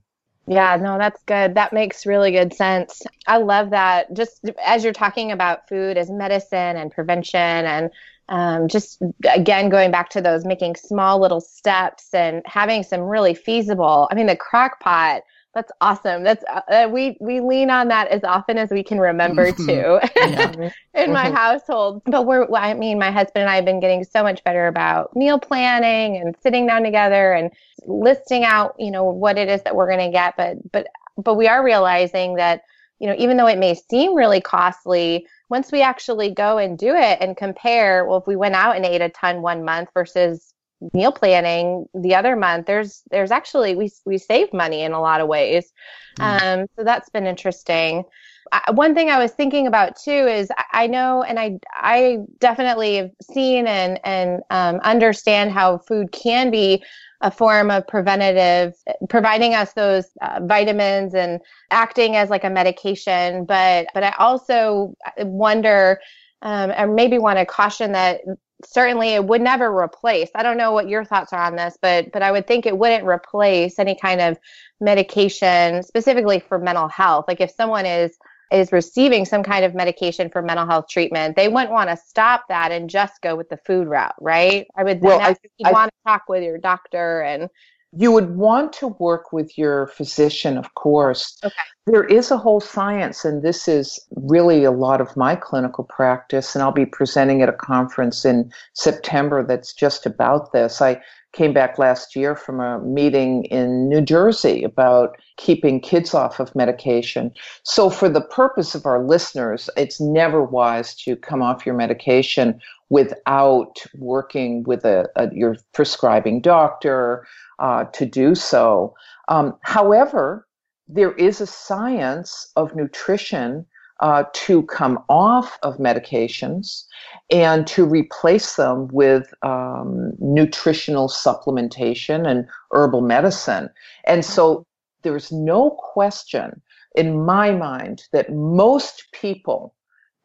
Yeah, 0.48 0.76
no, 0.76 0.98
that's 0.98 1.22
good. 1.24 1.56
That 1.56 1.72
makes 1.72 2.06
really 2.06 2.32
good 2.32 2.54
sense. 2.54 3.04
I 3.28 3.38
love 3.38 3.70
that. 3.70 4.12
Just 4.14 4.44
as 4.66 4.84
you're 4.84 4.92
talking 4.92 5.32
about 5.32 5.70
food 5.70 5.98
as 5.98 6.10
medicine 6.10 6.76
and 6.76 6.92
prevention, 6.92 7.40
and 7.40 7.92
um, 8.30 8.68
just 8.68 9.02
again 9.32 9.70
going 9.70 9.92
back 9.92 10.10
to 10.10 10.22
those 10.22 10.44
making 10.44 10.76
small 10.76 11.22
little 11.22 11.40
steps 11.40 12.14
and 12.14 12.42
having 12.46 12.84
some 12.84 13.02
really 13.02 13.36
feasible. 13.36 14.10
I 14.12 14.16
mean, 14.16 14.26
the 14.26 14.36
crock 14.36 14.80
pot 14.82 15.22
that's 15.54 15.72
awesome. 15.82 16.24
That's 16.24 16.44
uh, 16.48 16.90
we 16.92 17.16
we 17.20 17.40
lean 17.40 17.70
on 17.70 17.88
that 17.90 18.08
as 18.08 18.24
often 18.24 18.58
as 18.58 18.72
we 18.72 18.82
can 18.82 19.00
remember 19.00 19.52
to 19.52 20.00
in 20.96 21.12
my 21.14 21.26
mm-hmm. 21.26 21.36
household. 21.36 22.02
But 22.06 22.26
we're 22.26 22.52
I 22.56 22.74
mean, 22.74 22.98
my 22.98 23.12
husband 23.12 23.44
and 23.44 23.50
I 23.50 23.56
have 23.56 23.66
been 23.66 23.80
getting 23.80 24.04
so 24.04 24.24
much 24.24 24.44
better 24.44 24.68
about 24.68 25.16
meal 25.16 25.40
planning 25.40 26.18
and 26.18 26.36
sitting 26.42 26.66
down 26.66 26.84
together 26.84 27.34
and 27.34 27.52
listing 27.86 28.44
out, 28.44 28.76
you 28.80 28.90
know, 28.90 29.04
what 29.04 29.38
it 29.38 29.48
is 29.48 29.62
that 29.64 29.76
we're 29.76 29.88
going 29.88 30.12
to 30.12 30.12
get. 30.12 30.36
But 30.38 30.58
but 30.72 30.88
but 31.18 31.36
we 31.36 31.48
are 31.48 31.64
realizing 31.64 32.36
that 32.36 32.64
you 33.00 33.08
know, 33.08 33.16
even 33.18 33.38
though 33.38 33.48
it 33.48 33.60
may 33.60 33.76
seem 33.76 34.16
really 34.16 34.40
costly, 34.40 35.28
once 35.50 35.72
we 35.72 35.82
actually 35.82 36.32
go 36.32 36.58
and 36.58 36.78
do 36.78 36.96
it 36.96 37.18
and 37.20 37.36
compare, 37.36 38.06
well, 38.06 38.18
if 38.18 38.26
we 38.26 38.38
went 38.38 38.56
out 38.56 38.78
and 38.78 38.86
ate 38.86 39.02
a 39.02 39.10
ton 39.10 39.42
one 39.42 39.66
month 39.66 39.90
versus 39.94 40.53
meal 40.94 41.12
planning 41.12 41.86
the 41.94 42.16
other 42.16 42.36
month 42.36 42.66
there's 42.66 43.04
there's 43.12 43.32
actually 43.32 43.76
we 43.76 43.92
we 44.06 44.18
save 44.18 44.52
money 44.54 44.82
in 44.82 44.92
a 44.92 45.02
lot 45.02 45.22
of 45.22 45.28
ways. 45.28 45.72
Mm. 46.20 46.62
um, 46.62 46.68
so 46.76 46.84
that's 46.84 47.10
been 47.10 47.28
interesting. 47.28 48.04
I, 48.52 48.72
one 48.72 48.94
thing 48.94 49.10
i 49.10 49.18
was 49.18 49.32
thinking 49.32 49.68
about 49.68 49.96
too 49.96 50.12
is 50.12 50.52
i, 50.58 50.84
I 50.84 50.88
know 50.88 51.24
and 51.24 51.40
i 51.40 51.58
i 51.74 52.18
definitely 52.40 52.98
have 52.98 53.12
seen 53.22 53.68
and 53.68 54.00
and 54.04 54.42
um, 54.50 54.76
understand 54.84 55.52
how 55.52 55.78
food 55.78 56.12
can 56.12 56.52
be 56.52 56.84
a 57.22 57.32
form 57.32 57.72
of 57.72 57.88
preventative 57.88 58.74
providing 59.10 59.54
us 59.54 59.72
those 59.74 60.08
uh, 60.22 60.42
vitamins 60.44 61.16
and 61.16 61.40
acting 61.72 62.18
as 62.18 62.30
like 62.30 62.44
a 62.44 62.50
medication. 62.50 63.46
But 63.46 63.88
but 63.94 64.04
i 64.04 64.14
also 64.20 64.94
wonder 65.20 66.00
um, 66.42 66.72
or 66.78 66.88
maybe 66.88 67.18
want 67.18 67.40
to 67.40 67.46
caution 67.46 67.94
that 67.94 68.20
certainly 68.66 69.10
it 69.10 69.26
would 69.26 69.42
never 69.42 69.76
replace. 69.76 70.30
I 70.36 70.44
don't 70.44 70.58
know 70.58 70.72
what 70.72 70.90
your 70.90 71.04
thoughts 71.06 71.34
are 71.34 71.42
on 71.42 71.56
this 71.56 71.78
but 71.82 72.12
but 72.12 72.22
i 72.22 72.32
would 72.32 72.48
think 72.48 72.66
it 72.66 72.78
wouldn't 72.78 73.06
replace 73.06 73.80
any 73.80 73.96
kind 73.96 74.22
of 74.22 74.38
medication 74.80 75.84
specifically 75.84 76.40
for 76.40 76.60
mental 76.60 76.88
health. 76.88 77.26
Like 77.28 77.42
if 77.42 77.52
someone 77.52 77.86
is 77.86 78.18
is 78.52 78.72
receiving 78.72 79.26
some 79.26 79.42
kind 79.42 79.66
of 79.66 79.74
medication 79.74 80.30
for 80.30 80.42
mental 80.42 80.68
health 80.68 80.88
treatment 80.88 81.36
they 81.36 81.48
wouldn't 81.48 81.72
want 81.72 81.90
to 81.90 81.98
stop 81.98 82.44
that 82.50 82.72
and 82.72 82.88
just 82.88 83.20
go 83.22 83.36
with 83.36 83.50
the 83.50 83.58
food 83.58 83.88
route 83.88 84.16
right? 84.22 84.68
I 84.76 84.84
would 84.84 85.02
well, 85.02 85.20
I, 85.20 85.36
I, 85.66 85.72
want 85.72 85.92
to 85.92 86.10
talk 86.12 86.24
with 86.30 86.44
your 86.44 86.58
doctor 86.58 87.22
and 87.22 87.50
you 87.96 88.12
would 88.12 88.36
want 88.36 88.74
to 88.74 88.88
work 88.88 89.32
with 89.32 89.58
your 89.58 89.88
physician, 89.88 90.58
of 90.58 90.74
course. 90.76 91.38
Okay. 91.44 91.54
There 91.86 92.04
is 92.04 92.32
a 92.32 92.38
whole 92.38 92.62
science, 92.62 93.26
and 93.26 93.44
this 93.44 93.68
is 93.68 94.00
really 94.16 94.64
a 94.64 94.72
lot 94.72 95.02
of 95.02 95.16
my 95.18 95.36
clinical 95.36 95.84
practice, 95.84 96.56
and 96.56 96.64
I'll 96.64 96.72
be 96.72 96.86
presenting 96.86 97.42
at 97.42 97.50
a 97.50 97.54
conference 97.54 98.26
in 98.26 98.52
September 98.74 99.46
that's 99.46 99.74
just 99.74 100.06
about 100.06 100.54
this. 100.54 100.82
I 100.82 101.02
came 101.34 101.52
back 101.52 101.78
last 101.78 102.16
year 102.16 102.36
from 102.36 102.60
a 102.60 102.80
meeting 102.80 103.46
in 103.46 103.90
New 103.90 104.02
Jersey 104.02 104.64
about 104.64 105.18
keeping 105.38 105.82
kids 105.82 106.14
off 106.14 106.40
of 106.40 106.56
medication. 106.56 107.32
So, 107.64 107.90
for 107.90 108.08
the 108.08 108.22
purpose 108.22 108.76
of 108.76 108.86
our 108.86 109.04
listeners, 109.04 109.70
it's 109.76 110.00
never 110.00 110.44
wise 110.44 110.96
to 111.04 111.16
come 111.16 111.42
off 111.42 111.66
your 111.66 111.76
medication 111.76 112.62
without 112.90 113.80
working 113.96 114.64
with 114.64 114.86
a, 114.86 115.10
a 115.16 115.34
your 115.34 115.58
prescribing 115.74 116.40
doctor 116.40 117.26
uh, 117.60 117.86
to 117.86 118.06
do 118.06 118.36
so. 118.36 118.94
Um, 119.28 119.56
however, 119.62 120.48
there 120.88 121.14
is 121.14 121.42
a 121.42 121.48
science 121.48 122.52
of 122.56 122.76
nutrition 122.76 123.66
uh, 124.00 124.26
to 124.34 124.64
come 124.64 125.00
off 125.08 125.58
of 125.64 125.78
medications 125.78 126.84
and 127.30 127.66
to 127.68 127.86
replace 127.86 128.56
them 128.56 128.88
with 128.92 129.34
um, 129.44 130.12
nutritional 130.20 131.08
supplementation 131.08 132.28
and 132.28 132.46
herbal 132.72 133.02
medicine. 133.02 133.70
And 134.06 134.26
so 134.26 134.66
there's 135.04 135.32
no 135.32 135.72
question 135.72 136.62
in 136.96 137.24
my 137.26 137.52
mind 137.52 138.04
that 138.12 138.34
most 138.34 139.06
people 139.14 139.74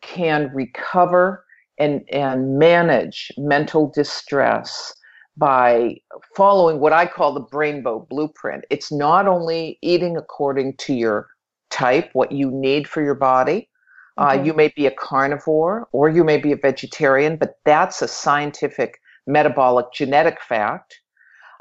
can 0.01 0.51
recover 0.55 1.45
and, 1.79 2.03
and 2.11 2.59
manage 2.59 3.31
mental 3.39 3.93
distress 3.95 4.93
by 5.39 5.97
following 6.37 6.81
what 6.81 6.93
I 6.93 7.07
call 7.07 7.33
the 7.33 7.41
Brainbow 7.41 8.07
Blueprint. 8.09 8.65
It's 8.71 8.91
not 8.91 9.29
only 9.29 9.79
eating 9.83 10.17
according 10.17 10.77
to 10.79 10.95
your 10.95 11.29
type, 11.71 12.11
what 12.13 12.33
you 12.33 12.51
need 12.51 12.89
for 12.89 13.03
your 13.03 13.15
body. 13.15 13.69
Uh, 14.17 14.31
mm-hmm. 14.31 14.41
Uh, 14.41 14.45
you 14.45 14.53
may 14.53 14.73
be 14.75 14.87
a 14.87 14.91
carnivore 14.91 15.89
or 15.93 16.09
you 16.09 16.25
may 16.25 16.39
be 16.39 16.51
a 16.53 16.57
vegetarian, 16.57 17.37
but 17.37 17.59
that's 17.65 18.03
a 18.03 18.09
scientific 18.09 19.01
metabolic 19.27 19.87
genetic 19.93 20.41
fact 20.43 21.01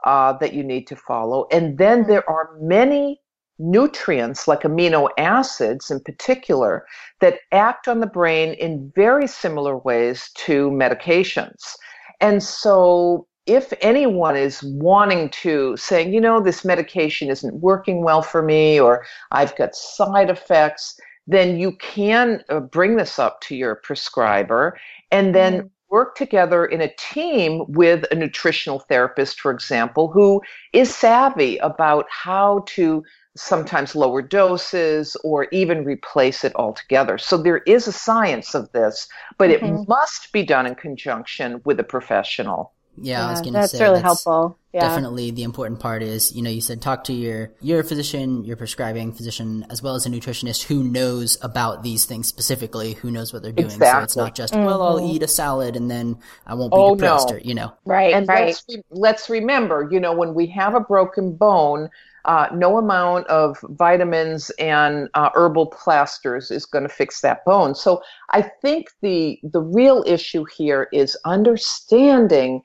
uh, 0.06 0.34
that 0.34 0.54
you 0.54 0.64
need 0.64 0.88
to 0.88 0.96
follow. 0.96 1.46
And 1.52 1.78
then 1.78 2.00
mm-hmm. 2.00 2.10
there 2.10 2.30
are 2.30 2.58
many 2.60 3.22
nutrients, 3.60 4.48
like 4.48 4.62
amino 4.62 5.10
acids 5.18 5.92
in 5.92 6.00
particular, 6.00 6.86
that 7.22 7.40
act 7.52 7.88
on 7.88 8.00
the 8.00 8.08
brain 8.08 8.54
in 8.54 8.92
very 8.96 9.28
similar 9.28 9.78
ways 9.78 10.30
to 10.36 10.70
medications. 10.72 11.76
And 12.22 12.42
so 12.42 13.28
if 13.48 13.74
anyone 13.82 14.36
is 14.36 14.62
wanting 14.62 15.30
to 15.30 15.76
saying, 15.78 16.14
you 16.14 16.22
know, 16.22 16.42
this 16.42 16.66
medication 16.66 17.30
isn't 17.30 17.56
working 17.56 18.04
well 18.04 18.22
for 18.22 18.44
me 18.44 18.80
or 18.80 19.06
I've 19.32 19.56
got 19.56 19.76
side 19.76 20.30
effects, 20.30 21.00
then 21.28 21.58
you 21.58 21.72
can 21.74 22.44
uh, 22.50 22.60
bring 22.60 22.98
this 22.98 23.18
up 23.18 23.42
to 23.42 23.56
your 23.56 23.76
prescriber 23.76 24.78
and 25.12 25.34
then 25.34 25.54
mm-hmm. 25.54 25.68
work 25.90 26.16
together 26.16 26.66
in 26.66 26.82
a 26.82 26.94
team 26.98 27.64
with 27.70 28.06
a 28.12 28.16
nutritional 28.16 28.80
therapist, 28.80 29.40
for 29.40 29.52
example, 29.52 30.10
who 30.10 30.42
is 30.74 30.94
savvy 30.94 31.58
about 31.60 32.06
how 32.10 32.64
to 32.68 33.04
sometimes 33.36 33.96
lower 33.96 34.22
doses 34.22 35.16
or 35.24 35.48
even 35.52 35.86
replace 35.86 36.44
it 36.44 36.54
altogether. 36.56 37.18
So 37.18 37.38
there 37.38 37.60
is 37.60 37.88
a 37.88 37.92
science 37.92 38.56
of 38.56 38.72
this, 38.72 39.08
but 39.38 39.50
mm-hmm. 39.50 39.66
it 39.66 39.88
must 39.88 40.32
be 40.34 40.44
done 40.44 40.66
in 40.66 40.76
conjunction 40.76 41.62
with 41.64 41.80
a 41.80 41.84
professional. 41.84 42.74
Yeah, 43.00 43.28
I 43.28 43.32
was 43.32 43.42
going 43.42 43.54
to 43.54 43.68
say 43.68 43.78
that's 43.78 43.82
really 43.82 44.02
that's 44.02 44.04
helpful. 44.04 44.58
Yeah. 44.74 44.82
Definitely, 44.82 45.32
the 45.32 45.44
important 45.44 45.80
part 45.80 46.04
is 46.04 46.36
you 46.36 46.42
know 46.42 46.50
you 46.50 46.62
said 46.62 46.82
talk 46.82 47.06
to 47.06 47.14
your 47.14 47.52
your 47.62 47.84
physician, 47.84 48.44
your 48.44 48.58
prescribing 48.58 49.14
physician, 49.14 49.66
as 49.70 49.82
well 49.82 49.96
as 49.96 50.06
a 50.06 50.10
nutritionist 50.10 50.64
who 50.64 50.84
knows 50.84 51.38
about 51.42 51.84
these 51.84 52.06
things 52.06 52.28
specifically, 52.28 52.94
who 52.94 53.10
knows 53.10 53.34
what 53.34 53.44
they're 53.44 53.52
doing. 53.52 53.68
Exactly. 53.68 54.00
So 54.00 54.04
it's 54.04 54.16
not 54.18 54.36
just 54.36 54.54
mm-hmm. 54.54 54.66
well, 54.66 54.82
I'll 54.82 55.12
eat 55.12 55.24
a 55.24 55.28
salad 55.28 55.76
and 55.76 55.90
then 55.90 56.20
I 56.46 56.54
won't 56.54 56.72
be 56.72 56.78
oh, 56.78 56.96
depressed, 56.96 57.30
no. 57.30 57.36
or 57.36 57.40
you 57.40 57.56
know. 57.56 57.74
Right. 57.86 58.14
And 58.14 58.28
right. 58.28 58.48
Let's, 58.48 58.66
re- 58.70 58.84
let's 58.92 59.30
remember, 59.30 59.88
you 59.92 60.00
know, 60.00 60.14
when 60.14 60.34
we 60.34 60.48
have 60.48 60.76
a 60.76 60.80
broken 60.80 61.36
bone, 61.36 61.90
uh, 62.26 62.48
no 62.54 62.78
amount 62.78 63.26
of 63.28 63.58
vitamins 63.70 64.50
and 64.60 65.10
uh, 65.14 65.30
herbal 65.34 65.68
plasters 65.68 66.52
is 66.52 66.66
going 66.66 66.84
to 66.84 66.90
fix 66.90 67.22
that 67.22 67.44
bone. 67.46 67.74
So 67.74 68.04
I 68.32 68.42
think 68.42 68.90
the 69.02 69.40
the 69.44 69.62
real 69.62 70.04
issue 70.06 70.46
here 70.56 70.90
is 70.92 71.18
understanding 71.26 72.62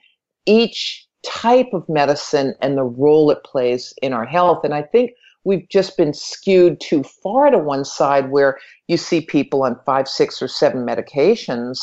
each 0.46 1.06
type 1.24 1.68
of 1.72 1.88
medicine 1.88 2.54
and 2.60 2.76
the 2.76 2.84
role 2.84 3.30
it 3.30 3.44
plays 3.44 3.94
in 4.02 4.12
our 4.12 4.24
health. 4.24 4.64
And 4.64 4.74
I 4.74 4.82
think 4.82 5.12
we've 5.44 5.68
just 5.68 5.96
been 5.96 6.12
skewed 6.12 6.80
too 6.80 7.02
far 7.02 7.50
to 7.50 7.58
one 7.58 7.84
side 7.84 8.30
where 8.30 8.58
you 8.88 8.96
see 8.96 9.20
people 9.20 9.62
on 9.62 9.78
five, 9.86 10.08
six, 10.08 10.42
or 10.42 10.48
seven 10.48 10.84
medications. 10.84 11.80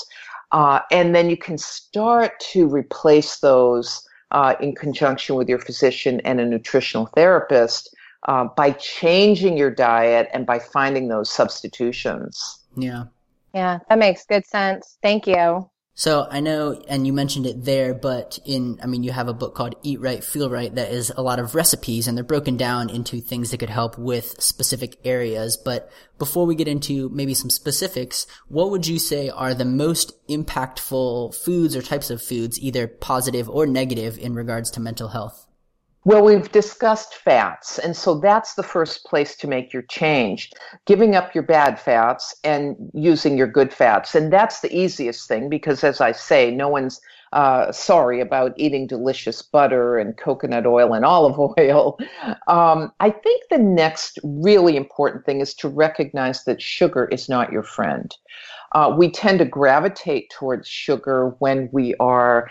Uh, 0.52 0.80
and 0.92 1.16
then 1.16 1.30
you 1.30 1.38
can 1.38 1.58
start 1.58 2.40
to 2.40 2.68
replace 2.68 3.40
those 3.40 4.06
uh, 4.32 4.56
in 4.60 4.76
conjunction 4.76 5.36
with 5.36 5.48
your 5.50 5.60
physician 5.60 6.20
and 6.22 6.40
a 6.40 6.46
nutritional 6.46 7.06
therapist 7.08 7.96
uh, 8.28 8.46
by 8.56 8.72
changing 8.72 9.58
your 9.58 9.72
diet 9.72 10.28
and 10.34 10.46
by 10.46 10.60
finding 10.60 11.08
those 11.08 11.30
substitutions. 11.30 12.60
Yeah. 12.76 13.06
Yeah, 13.54 13.80
that 13.90 13.98
makes 13.98 14.26
good 14.26 14.46
sense. 14.46 14.98
Thank 15.02 15.26
you. 15.26 15.69
So 16.00 16.26
I 16.32 16.40
know, 16.40 16.82
and 16.88 17.06
you 17.06 17.12
mentioned 17.12 17.46
it 17.46 17.66
there, 17.66 17.94
but 17.94 18.40
in, 18.46 18.80
I 18.82 18.86
mean, 18.86 19.04
you 19.04 19.12
have 19.12 19.28
a 19.28 19.34
book 19.34 19.54
called 19.54 19.76
Eat 19.84 20.00
Right, 20.00 20.24
Feel 20.24 20.50
Right 20.50 20.74
that 20.76 20.94
is 20.94 21.12
a 21.14 21.22
lot 21.22 21.40
of 21.40 21.56
recipes 21.56 22.08
and 22.08 22.16
they're 22.16 22.24
broken 22.24 22.56
down 22.56 22.90
into 22.90 23.20
things 23.20 23.52
that 23.52 23.58
could 23.58 23.70
help 23.70 23.98
with 23.98 24.42
specific 24.42 24.98
areas. 25.04 25.58
But 25.58 25.92
before 26.18 26.46
we 26.46 26.56
get 26.56 26.70
into 26.70 27.10
maybe 27.10 27.34
some 27.34 27.50
specifics, 27.50 28.28
what 28.48 28.72
would 28.72 28.88
you 28.88 28.98
say 28.98 29.28
are 29.28 29.54
the 29.54 29.66
most 29.66 30.14
impactful 30.30 31.36
foods 31.36 31.76
or 31.76 31.82
types 31.82 32.10
of 32.10 32.22
foods, 32.22 32.62
either 32.62 32.88
positive 32.88 33.50
or 33.50 33.68
negative 33.68 34.18
in 34.18 34.36
regards 34.36 34.72
to 34.72 34.80
mental 34.80 35.10
health? 35.10 35.49
Well, 36.06 36.24
we've 36.24 36.50
discussed 36.52 37.14
fats, 37.16 37.78
and 37.78 37.96
so 37.96 38.16
that's 38.16 38.54
the 38.54 38.64
first 38.64 39.06
place 39.06 39.36
to 39.38 39.48
make 39.48 39.74
your 39.74 39.84
change. 39.84 40.50
Giving 40.86 41.14
up 41.16 41.36
your 41.36 41.44
bad 41.44 41.78
fats 41.78 42.34
and 42.46 42.78
using 42.94 43.38
your 43.38 43.48
good 43.48 43.74
fats. 43.74 44.16
And 44.16 44.32
that's 44.32 44.62
the 44.62 44.74
easiest 44.74 45.28
thing 45.28 45.50
because, 45.50 45.84
as 45.84 46.00
I 46.00 46.14
say, 46.14 46.52
no 46.52 46.70
one's 46.70 47.02
uh, 47.34 47.72
sorry 47.72 48.20
about 48.20 48.54
eating 48.58 48.88
delicious 48.88 49.42
butter 49.42 49.98
and 49.98 50.18
coconut 50.18 50.66
oil 50.66 50.94
and 50.94 51.06
olive 51.16 51.40
oil. 51.60 51.98
Um, 52.48 52.92
I 53.00 53.10
think 53.12 53.44
the 53.50 53.60
next 53.60 54.20
really 54.24 54.76
important 54.76 55.26
thing 55.26 55.42
is 55.42 55.54
to 55.56 55.70
recognize 55.70 56.44
that 56.46 56.62
sugar 56.62 57.06
is 57.06 57.30
not 57.30 57.52
your 57.52 57.64
friend. 57.64 58.16
Uh, 58.74 58.94
we 58.96 59.10
tend 59.10 59.40
to 59.40 59.46
gravitate 59.46 60.30
towards 60.30 60.68
sugar 60.68 61.36
when 61.40 61.70
we 61.72 61.96
are 62.00 62.50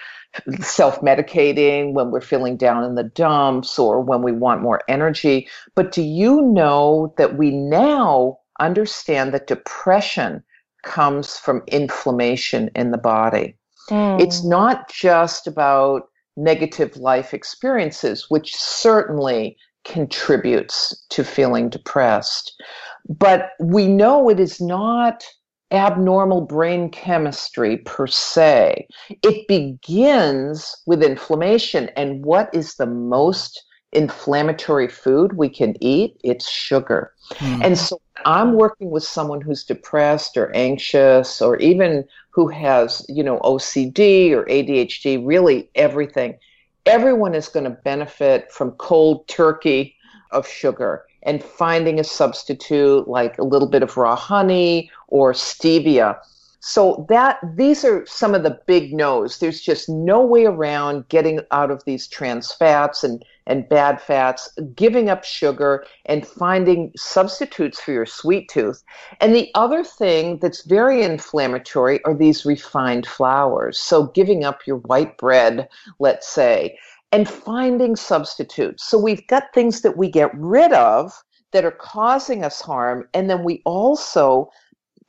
self 0.61 1.01
medicating, 1.01 1.93
when 1.93 2.11
we're 2.11 2.21
feeling 2.21 2.57
down 2.57 2.85
in 2.85 2.97
the 2.97 3.05
dumps, 3.05 3.79
or 3.79 4.01
when 4.01 4.23
we 4.23 4.33
want 4.33 4.63
more 4.63 4.81
energy. 4.89 5.49
But 5.75 5.93
do 5.93 6.03
you 6.03 6.43
know 6.43 7.15
that 7.19 7.37
we 7.37 7.51
now 7.51 8.39
understand 8.59 9.33
that 9.33 9.47
depression 9.47 10.43
comes 10.83 11.37
from 11.37 11.63
inflammation 11.69 12.71
in 12.75 12.91
the 12.91 12.99
body? 12.99 13.58
Mm. 13.89 14.21
It's 14.21 14.45
not 14.45 14.91
just 14.91 15.47
about 15.47 16.09
negative 16.37 16.97
life 16.97 17.35
experiences, 17.35 18.27
which 18.29 18.55
certainly 18.55 19.57
contributes 19.85 20.95
to 21.11 21.25
feeling 21.25 21.69
depressed. 21.69 22.61
But 23.09 23.51
we 23.61 23.89
know 23.89 24.29
it 24.29 24.39
is 24.39 24.61
not 24.61 25.25
abnormal 25.71 26.43
brain 26.43 26.91
chemistry 26.91 27.79
per 27.79 28.07
se. 28.07 28.87
It 29.09 29.49
begins 29.49 30.75
with 30.87 31.03
inflammation. 31.03 31.91
And 31.97 32.25
what 32.25 32.51
is 32.55 32.75
the 32.75 32.87
most 32.87 33.65
inflammatory 33.93 34.89
food 34.89 35.37
we 35.37 35.49
can 35.49 35.75
eat? 35.83 36.19
It's 36.23 36.49
sugar. 36.49 37.13
Mm. 37.35 37.65
And 37.65 37.79
so 37.79 38.01
I'm 38.25 38.55
working 38.55 38.91
with 38.91 39.05
someone 39.05 39.41
who's 39.41 39.65
depressed 39.65 40.37
or 40.37 40.55
anxious 40.55 41.41
or 41.43 41.57
even 41.59 42.05
who 42.31 42.49
has, 42.49 43.05
you 43.09 43.23
know, 43.23 43.39
OCD 43.41 44.33
or 44.33 44.45
ADHD, 44.45 45.25
really 45.25 45.71
everything. 45.75 46.39
Everyone 46.87 47.35
is 47.35 47.49
going 47.49 47.65
to 47.65 47.71
benefit 47.71 48.51
from 48.51 48.73
cold 48.73 49.29
turkey 49.29 49.95
of 50.31 50.47
sugar 50.47 51.05
and 51.23 51.43
finding 51.43 51.99
a 51.99 52.05
substitute 52.05 53.09
like 53.09 53.39
a 53.39 53.45
little 53.45 53.69
bit 53.69 53.83
of 53.83 53.97
raw 53.97 54.17
honey 54.17 54.91
or 55.09 55.33
stevia. 55.33 56.19
So 56.61 57.07
that 57.09 57.39
these 57.55 57.85
are 57.85 58.05
some 58.07 58.35
of 58.35 58.43
the 58.43 58.59
big 58.67 58.93
no's. 58.93 59.39
There's 59.39 59.61
just 59.61 59.89
no 59.89 60.25
way 60.25 60.45
around 60.45 61.09
getting 61.09 61.41
out 61.53 61.71
of 61.71 61.85
these 61.85 62.09
trans 62.09 62.53
fats 62.53 63.05
and, 63.05 63.25
and 63.47 63.69
bad 63.69 64.01
fats, 64.01 64.53
giving 64.75 65.09
up 65.09 65.23
sugar 65.23 65.85
and 66.07 66.27
finding 66.27 66.93
substitutes 66.97 67.81
for 67.81 67.93
your 67.93 68.07
sweet 68.07 68.49
tooth. 68.49 68.83
And 69.21 69.35
the 69.35 69.51
other 69.55 69.85
thing 69.85 70.39
that's 70.39 70.65
very 70.65 71.03
inflammatory 71.03 72.05
are 72.05 72.15
these 72.15 72.45
refined 72.45 73.07
flours. 73.07 73.79
So 73.79 74.09
giving 74.09 74.45
up 74.45 74.67
your 74.67 74.79
white 74.79 75.17
bread, 75.17 75.69
let's 76.01 76.29
say, 76.29 76.77
and 77.13 77.29
finding 77.29 77.95
substitutes. 77.95 78.85
So 78.85 78.99
we've 78.99 79.27
got 79.29 79.55
things 79.55 79.81
that 79.83 79.97
we 79.97 80.11
get 80.11 80.31
rid 80.35 80.73
of 80.73 81.13
that 81.53 81.65
are 81.65 81.71
causing 81.71 82.45
us 82.45 82.61
harm. 82.61 83.09
And 83.15 83.31
then 83.31 83.45
we 83.45 83.63
also 83.65 84.51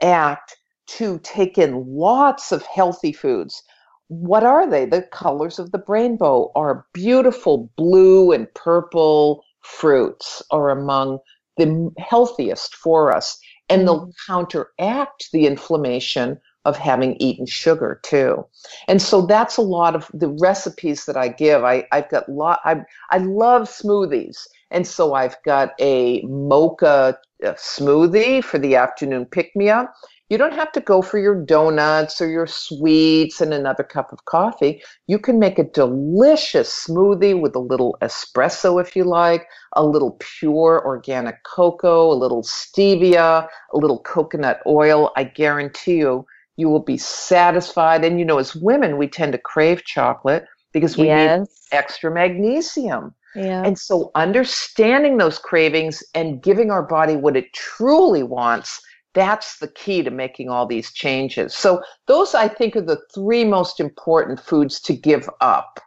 act 0.02 0.59
to 0.98 1.20
take 1.24 1.58
in 1.58 1.86
lots 1.88 2.52
of 2.52 2.64
healthy 2.64 3.12
foods. 3.12 3.62
What 4.08 4.44
are 4.44 4.68
they? 4.68 4.86
The 4.86 5.04
colors 5.04 5.60
of 5.60 5.72
the 5.72 5.84
rainbow 5.88 6.52
are 6.56 6.86
beautiful 6.94 7.70
blue 7.76 8.32
and 8.32 8.52
purple 8.56 9.44
fruits 9.62 10.42
are 10.50 10.70
among 10.70 11.20
the 11.58 11.92
healthiest 12.00 12.76
for 12.76 13.12
us. 13.16 13.40
And 13.70 13.88
they'll 13.88 14.08
mm. 14.08 14.14
counteract 14.26 15.30
the 15.32 15.46
inflammation 15.46 16.40
of 16.66 16.78
having 16.78 17.16
eaten 17.20 17.46
sugar 17.46 18.00
too. 18.04 18.46
And 18.88 19.02
so 19.02 19.26
that's 19.26 19.58
a 19.58 19.62
lot 19.62 19.96
of 19.96 20.10
the 20.14 20.36
recipes 20.42 21.06
that 21.06 21.16
I 21.16 21.30
give. 21.30 21.64
I, 21.64 21.86
I've 21.92 22.10
got 22.10 22.30
lot 22.30 22.60
I 22.66 22.82
I 23.12 23.20
love 23.20 23.64
smoothies. 23.64 24.38
And 24.72 24.86
so 24.86 25.14
I've 25.14 25.38
got 25.46 25.72
a 25.80 26.22
mocha 26.24 27.18
uh, 27.44 27.54
smoothie 27.54 28.44
for 28.44 28.60
the 28.60 28.76
afternoon 28.76 29.26
pick 29.26 29.56
me 29.56 29.70
up. 29.70 29.94
You 30.30 30.38
don't 30.38 30.54
have 30.54 30.72
to 30.74 30.80
go 30.80 31.02
for 31.02 31.18
your 31.18 31.34
donuts 31.34 32.22
or 32.22 32.30
your 32.30 32.46
sweets 32.46 33.42
and 33.42 33.52
another 33.52 33.84
cup 33.84 34.14
of 34.14 34.26
coffee. 34.26 34.82
You 35.08 35.18
can 35.18 35.40
make 35.40 35.58
a 35.58 35.64
delicious 35.64 36.86
smoothie 36.88 37.40
with 37.40 37.56
a 37.56 37.60
little 37.60 37.98
espresso 38.02 38.80
if 38.80 38.96
you 38.96 39.06
like, 39.06 39.48
a 39.74 39.84
little 39.84 40.18
pure 40.20 40.86
organic 40.86 41.44
cocoa, 41.44 42.12
a 42.12 42.14
little 42.14 42.44
stevia, 42.44 43.48
a 43.74 43.78
little 43.78 44.00
coconut 44.00 44.62
oil. 44.68 45.12
I 45.16 45.24
guarantee 45.24 45.98
you, 45.98 46.28
you 46.58 46.70
will 46.70 46.84
be 46.84 46.98
satisfied. 46.98 48.06
And 48.06 48.20
you 48.20 48.26
know, 48.26 48.38
as 48.38 48.56
women, 48.56 48.98
we 48.98 49.08
tend 49.08 49.32
to 49.32 49.40
crave 49.40 49.84
chocolate 49.84 50.46
because 50.74 50.96
we 50.96 51.08
yes. 51.08 51.40
need 51.40 51.78
extra 51.78 52.14
magnesium. 52.14 53.16
Yeah. 53.36 53.64
And 53.64 53.80
so 53.80 54.12
understanding 54.14 55.18
those 55.18 55.40
cravings 55.40 56.04
and 56.14 56.42
giving 56.42 56.70
our 56.70 56.84
body 56.84 57.16
what 57.16 57.36
it 57.36 57.52
truly 57.54 58.24
wants, 58.24 58.82
that's 59.14 59.58
the 59.60 59.68
key 59.68 60.04
to 60.04 60.12
making 60.12 60.50
all 60.50 60.66
these 60.66 60.92
changes. 60.92 61.54
So 61.54 61.82
those 62.06 62.36
I 62.36 62.48
think 62.48 62.76
are 62.76 62.82
the 62.82 63.02
three 63.14 63.44
most 63.44 63.80
important 63.80 64.40
foods 64.40 64.80
to 64.82 64.94
give 64.94 65.30
up. 65.42 65.80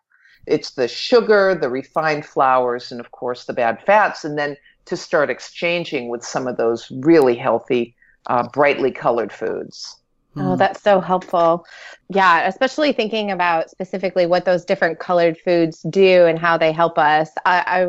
It's 0.47 0.73
the 0.73 0.89
sugar, 0.89 1.55
the 1.55 1.71
refined 1.71 2.27
flours, 2.27 2.91
and 2.91 3.01
of 3.01 3.13
course 3.13 3.45
the 3.45 3.53
bad 3.53 3.81
fats, 3.87 4.25
and 4.25 4.37
then 4.37 4.57
to 4.87 4.97
start 4.97 5.31
exchanging 5.31 6.09
with 6.09 6.25
some 6.25 6.49
of 6.49 6.57
those 6.57 6.91
really 6.91 7.37
healthy, 7.37 7.95
uh, 8.27 8.49
brightly 8.49 8.91
colored 8.91 9.33
foods. 9.33 10.02
Oh, 10.37 10.57
that's 10.57 10.83
so 10.83 11.01
helpful. 11.01 11.67
Yeah, 12.09 12.47
especially 12.47 12.93
thinking 12.93 13.31
about 13.31 13.71
specifically 13.71 14.27
what 14.27 14.45
those 14.45 14.65
different 14.65 14.99
colored 14.99 15.39
foods 15.39 15.83
do 15.91 16.27
and 16.27 16.39
how 16.39 16.57
they 16.57 16.73
help 16.73 16.99
us. 16.99 17.31
I, 17.45 17.65
I 17.67 17.87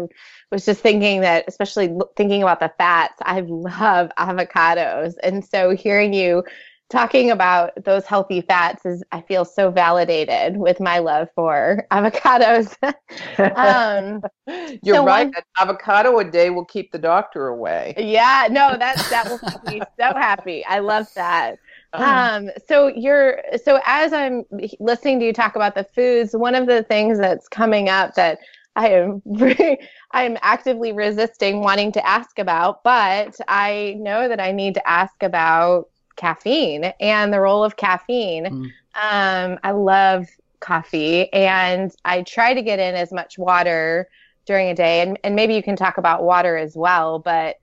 was 0.52 0.66
just 0.66 0.82
thinking 0.82 1.22
that, 1.22 1.46
especially 1.48 1.96
thinking 2.16 2.44
about 2.44 2.60
the 2.60 2.72
fats, 2.78 3.16
I 3.22 3.42
love 3.42 4.12
avocados. 4.18 5.16
And 5.24 5.44
so 5.44 5.76
hearing 5.76 6.14
you 6.14 6.44
talking 6.90 7.32
about 7.32 7.72
those 7.84 8.06
healthy 8.06 8.42
fats 8.42 8.86
is 8.86 9.04
I 9.12 9.22
feel 9.22 9.46
so 9.46 9.72
validated 9.72 10.58
with 10.58 10.80
my 10.80 11.00
love 11.00 11.30
for 11.36 11.86
avocados. 11.92 12.76
um, 13.56 14.22
You're 14.84 14.98
so 14.98 15.04
right. 15.04 15.28
One, 15.28 15.34
An 15.36 15.44
avocado 15.58 16.20
a 16.20 16.24
day 16.24 16.50
will 16.50 16.66
keep 16.66 16.92
the 16.92 17.00
doctor 17.00 17.48
away. 17.48 17.96
Yeah, 17.98 18.48
no, 18.52 18.78
that 18.78 19.00
that 19.10 19.28
will 19.28 19.40
make 19.44 19.64
me 19.64 19.82
so 20.00 20.14
happy. 20.16 20.64
I 20.66 20.80
love 20.80 21.08
that. 21.16 21.58
Um, 21.94 22.50
so 22.68 22.88
you're 22.88 23.42
so 23.64 23.80
as 23.86 24.14
I'm 24.14 24.46
listening 24.80 25.20
to 25.20 25.26
you 25.28 25.34
talk 25.34 25.56
about 25.56 25.76
the 25.76 25.84
foods, 25.84 26.36
one 26.36 26.56
of 26.56 26.68
the 26.68 26.84
things 26.84 27.20
that's 27.20 27.48
coming 27.48 27.90
up 27.90 28.16
that 28.16 28.40
I 28.76 28.90
am 28.90 29.22
I 30.12 30.24
am 30.24 30.38
actively 30.42 30.92
resisting 30.92 31.62
wanting 31.62 31.92
to 31.94 32.08
ask 32.08 32.40
about, 32.40 32.84
but 32.84 33.36
I 33.48 33.96
know 34.00 34.28
that 34.28 34.40
I 34.40 34.52
need 34.52 34.74
to 34.76 34.88
ask 34.88 35.22
about 35.22 35.90
caffeine 36.16 36.94
and 37.00 37.34
the 37.34 37.40
role 37.40 37.64
of 37.64 37.76
caffeine. 37.76 38.46
Mm. 38.46 38.72
Um, 38.96 39.60
I 39.64 39.72
love 39.72 40.28
coffee 40.60 41.32
and 41.34 41.92
I 42.06 42.22
try 42.22 42.54
to 42.54 42.62
get 42.62 42.80
in 42.80 42.96
as 42.96 43.12
much 43.12 43.38
water 43.38 44.08
during 44.46 44.70
a 44.70 44.76
day 44.76 45.02
and, 45.02 45.20
and 45.24 45.36
maybe 45.36 45.56
you 45.56 45.64
can 45.64 45.76
talk 45.76 45.98
about 45.98 46.24
water 46.24 46.58
as 46.58 46.76
well, 46.76 47.20
but 47.20 47.58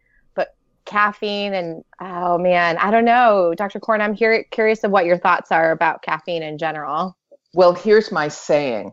caffeine 0.84 1.54
and 1.54 1.84
oh 2.00 2.38
man, 2.38 2.78
I 2.78 2.90
don't 2.90 3.04
know. 3.04 3.54
Dr. 3.56 3.80
Korn, 3.80 4.00
I'm 4.00 4.14
here 4.14 4.44
curious 4.50 4.84
of 4.84 4.90
what 4.90 5.04
your 5.04 5.18
thoughts 5.18 5.52
are 5.52 5.70
about 5.70 6.02
caffeine 6.02 6.42
in 6.42 6.58
general. 6.58 7.16
Well, 7.54 7.74
here's 7.74 8.12
my 8.12 8.28
saying. 8.28 8.92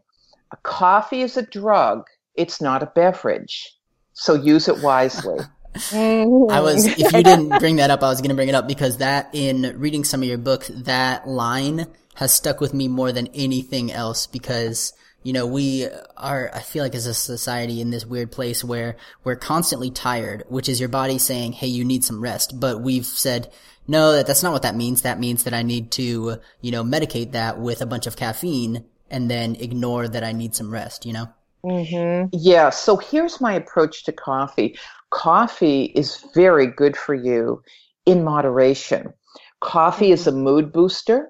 A 0.52 0.58
coffee 0.58 1.22
is 1.22 1.38
a 1.38 1.42
drug, 1.42 2.06
it's 2.36 2.62
not 2.62 2.84
a 2.84 2.88
beverage. 2.88 3.74
So 4.14 4.34
use 4.34 4.68
it 4.68 4.82
wisely. 4.82 5.40
Mm. 5.92 6.52
I 6.52 6.60
was, 6.62 6.88
if 6.88 6.98
you 7.14 7.24
didn't 7.24 7.50
bring 7.60 7.76
that 7.76 7.92
up, 7.92 8.02
I 8.02 8.08
was 8.08 8.20
going 8.20 8.30
to 8.30 8.36
bring 8.36 8.50
it 8.50 8.56
up 8.56 8.68
because 8.68 8.98
that 8.98 9.30
in 9.34 9.76
reading 9.78 10.04
some 10.04 10.24
of 10.24 10.28
your 10.28 10.40
book, 10.40 10.66
that 10.72 11.28
line 11.28 11.86
has 12.16 12.34
stuck 12.34 12.60
with 12.60 12.74
me 12.74 12.88
more 12.88 13.12
than 13.12 13.28
anything 13.28 13.92
else 13.92 14.26
because, 14.26 14.94
you 15.24 15.34
know, 15.34 15.46
we 15.46 15.88
are, 16.16 16.50
I 16.54 16.60
feel 16.60 16.84
like 16.84 16.96
as 16.96 17.06
a 17.06 17.14
society 17.14 17.82
in 17.82 17.90
this 17.90 18.06
weird 18.06 18.32
place 18.32 18.64
where 18.64 18.98
we're 19.24 19.36
constantly 19.36 19.92
tired, 19.92 20.44
which 20.48 20.70
is 20.70 20.80
your 20.80 20.90
body 20.90 21.18
saying, 21.18 21.54
Hey, 21.54 21.68
you 21.68 21.84
need 21.84 22.04
some 22.04 22.22
rest. 22.22 22.60
But 22.60 22.82
we've 22.82 23.06
said, 23.06 23.52
no, 23.88 24.14
that, 24.14 24.28
that's 24.28 24.44
not 24.44 24.54
what 24.54 24.64
that 24.64 24.76
means. 24.76 25.02
That 25.02 25.20
means 25.20 25.44
that 25.44 25.54
I 25.54 25.64
need 25.64 25.92
to, 25.92 26.40
you 26.62 26.72
know, 26.72 26.84
medicate 26.84 27.32
that 27.32 27.60
with 27.60 27.82
a 27.82 27.86
bunch 27.86 28.08
of 28.08 28.16
caffeine 28.16 28.86
and 29.10 29.30
then 29.32 29.56
ignore 29.56 30.08
that 30.08 30.24
I 30.24 30.34
need 30.34 30.56
some 30.56 30.72
rest, 30.72 31.06
you 31.06 31.14
know? 31.14 31.30
Mm-hmm. 31.66 32.30
Yeah. 32.34 32.70
So 32.70 32.98
here's 32.98 33.42
my 33.42 33.54
approach 33.54 34.04
to 34.06 34.12
coffee 34.12 34.78
coffee 35.10 35.86
is 35.96 36.24
very 36.34 36.68
good 36.68 36.98
for 36.98 37.16
you 37.16 37.62
in 38.06 38.24
moderation. 38.24 39.14
Coffee 39.62 40.12
is 40.12 40.28
a 40.28 40.32
mm-hmm. 40.32 40.42
mood 40.42 40.74
booster. 40.74 41.30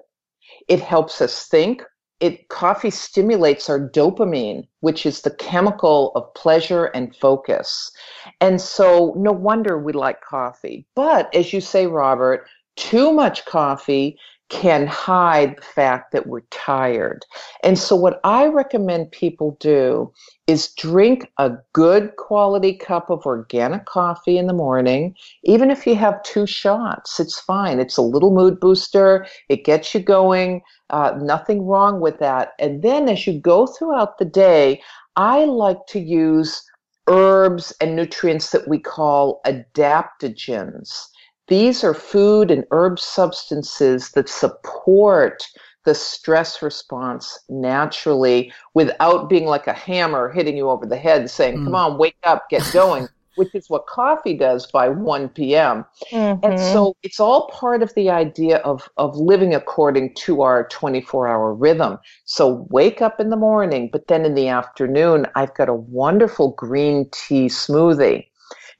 It 0.68 0.80
helps 0.80 1.20
us 1.20 1.46
think. 1.46 1.82
It 2.20 2.48
coffee 2.48 2.90
stimulates 2.90 3.70
our 3.70 3.78
dopamine, 3.78 4.66
which 4.80 5.06
is 5.06 5.22
the 5.22 5.30
chemical 5.30 6.12
of 6.14 6.32
pleasure 6.34 6.86
and 6.86 7.14
focus. 7.14 7.92
And 8.40 8.60
so 8.60 9.14
no 9.16 9.30
wonder 9.32 9.78
we 9.78 9.92
like 9.92 10.20
coffee. 10.20 10.86
But 10.94 11.32
as 11.34 11.52
you 11.52 11.60
say, 11.60 11.86
Robert, 11.86 12.46
too 12.76 13.12
much 13.12 13.44
coffee 13.44 14.18
can 14.48 14.86
hide 14.86 15.56
the 15.56 15.62
fact 15.62 16.12
that 16.12 16.26
we're 16.26 16.40
tired. 16.50 17.24
And 17.62 17.78
so, 17.78 17.94
what 17.94 18.20
I 18.24 18.46
recommend 18.46 19.12
people 19.12 19.56
do 19.60 20.12
is 20.46 20.72
drink 20.74 21.30
a 21.36 21.52
good 21.74 22.16
quality 22.16 22.74
cup 22.74 23.10
of 23.10 23.26
organic 23.26 23.84
coffee 23.84 24.38
in 24.38 24.46
the 24.46 24.54
morning. 24.54 25.14
Even 25.44 25.70
if 25.70 25.86
you 25.86 25.94
have 25.96 26.22
two 26.22 26.46
shots, 26.46 27.20
it's 27.20 27.38
fine. 27.38 27.78
It's 27.78 27.98
a 27.98 28.02
little 28.02 28.34
mood 28.34 28.58
booster, 28.58 29.26
it 29.48 29.64
gets 29.64 29.94
you 29.94 30.00
going. 30.00 30.62
Uh, 30.90 31.12
nothing 31.20 31.66
wrong 31.66 32.00
with 32.00 32.18
that. 32.18 32.52
And 32.58 32.82
then, 32.82 33.08
as 33.08 33.26
you 33.26 33.38
go 33.38 33.66
throughout 33.66 34.18
the 34.18 34.24
day, 34.24 34.80
I 35.16 35.44
like 35.44 35.84
to 35.88 36.00
use 36.00 36.62
herbs 37.08 37.72
and 37.80 37.96
nutrients 37.96 38.50
that 38.50 38.68
we 38.68 38.78
call 38.78 39.40
adaptogens. 39.44 41.08
These 41.48 41.82
are 41.82 41.94
food 41.94 42.50
and 42.50 42.64
herb 42.70 42.98
substances 42.98 44.10
that 44.10 44.28
support 44.28 45.42
the 45.84 45.94
stress 45.94 46.60
response 46.60 47.38
naturally 47.48 48.52
without 48.74 49.30
being 49.30 49.46
like 49.46 49.66
a 49.66 49.72
hammer 49.72 50.30
hitting 50.30 50.56
you 50.56 50.68
over 50.68 50.84
the 50.84 50.98
head 50.98 51.30
saying, 51.30 51.58
mm. 51.58 51.64
come 51.64 51.74
on, 51.74 51.96
wake 51.96 52.18
up, 52.24 52.50
get 52.50 52.68
going, 52.74 53.08
which 53.36 53.54
is 53.54 53.70
what 53.70 53.86
coffee 53.86 54.36
does 54.36 54.66
by 54.66 54.90
1 54.90 55.30
p.m. 55.30 55.86
Mm-hmm. 56.12 56.44
And 56.44 56.60
so 56.60 56.94
it's 57.02 57.18
all 57.18 57.48
part 57.48 57.82
of 57.82 57.94
the 57.94 58.10
idea 58.10 58.58
of, 58.58 58.86
of 58.98 59.16
living 59.16 59.54
according 59.54 60.14
to 60.16 60.42
our 60.42 60.68
24 60.68 61.26
hour 61.26 61.54
rhythm. 61.54 61.98
So 62.26 62.66
wake 62.68 63.00
up 63.00 63.18
in 63.18 63.30
the 63.30 63.36
morning, 63.36 63.88
but 63.90 64.08
then 64.08 64.26
in 64.26 64.34
the 64.34 64.48
afternoon, 64.48 65.26
I've 65.36 65.54
got 65.54 65.70
a 65.70 65.74
wonderful 65.74 66.50
green 66.50 67.08
tea 67.12 67.46
smoothie 67.46 68.27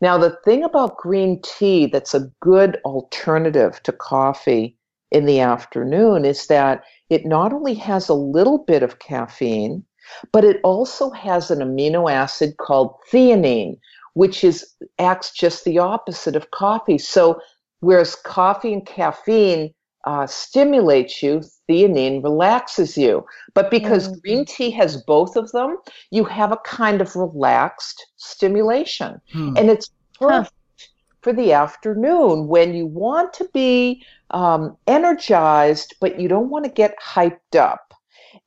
now, 0.00 0.16
the 0.16 0.38
thing 0.44 0.62
about 0.62 0.96
green 0.96 1.42
tea 1.42 1.86
that's 1.86 2.14
a 2.14 2.30
good 2.40 2.78
alternative 2.84 3.82
to 3.82 3.92
coffee 3.92 4.76
in 5.10 5.26
the 5.26 5.40
afternoon 5.40 6.24
is 6.24 6.46
that 6.46 6.84
it 7.10 7.26
not 7.26 7.52
only 7.52 7.74
has 7.74 8.08
a 8.08 8.14
little 8.14 8.58
bit 8.58 8.82
of 8.82 9.00
caffeine, 9.00 9.84
but 10.32 10.44
it 10.44 10.60
also 10.62 11.10
has 11.10 11.50
an 11.50 11.58
amino 11.58 12.10
acid 12.10 12.56
called 12.58 12.94
theanine, 13.10 13.78
which 14.14 14.44
is 14.44 14.74
acts 14.98 15.32
just 15.32 15.64
the 15.64 15.78
opposite 15.78 16.36
of 16.36 16.50
coffee. 16.52 16.98
So 16.98 17.40
whereas 17.80 18.14
coffee 18.14 18.72
and 18.72 18.86
caffeine 18.86 19.74
uh, 20.06 20.26
stimulates 20.26 21.22
you, 21.22 21.42
theanine 21.68 22.22
relaxes 22.22 22.96
you. 22.96 23.24
But 23.54 23.70
because 23.70 24.08
mm. 24.08 24.22
green 24.22 24.44
tea 24.44 24.70
has 24.70 25.02
both 25.02 25.36
of 25.36 25.52
them, 25.52 25.76
you 26.10 26.24
have 26.24 26.52
a 26.52 26.58
kind 26.58 27.00
of 27.00 27.14
relaxed 27.14 28.06
stimulation. 28.16 29.20
Hmm. 29.32 29.56
And 29.56 29.70
it's 29.70 29.90
perfect 30.18 30.52
huh. 30.78 30.86
for 31.22 31.32
the 31.32 31.52
afternoon 31.52 32.48
when 32.48 32.74
you 32.74 32.86
want 32.86 33.32
to 33.34 33.48
be 33.52 34.04
um, 34.30 34.76
energized, 34.86 35.94
but 36.00 36.20
you 36.20 36.28
don't 36.28 36.50
want 36.50 36.64
to 36.64 36.70
get 36.70 36.96
hyped 37.00 37.56
up. 37.56 37.87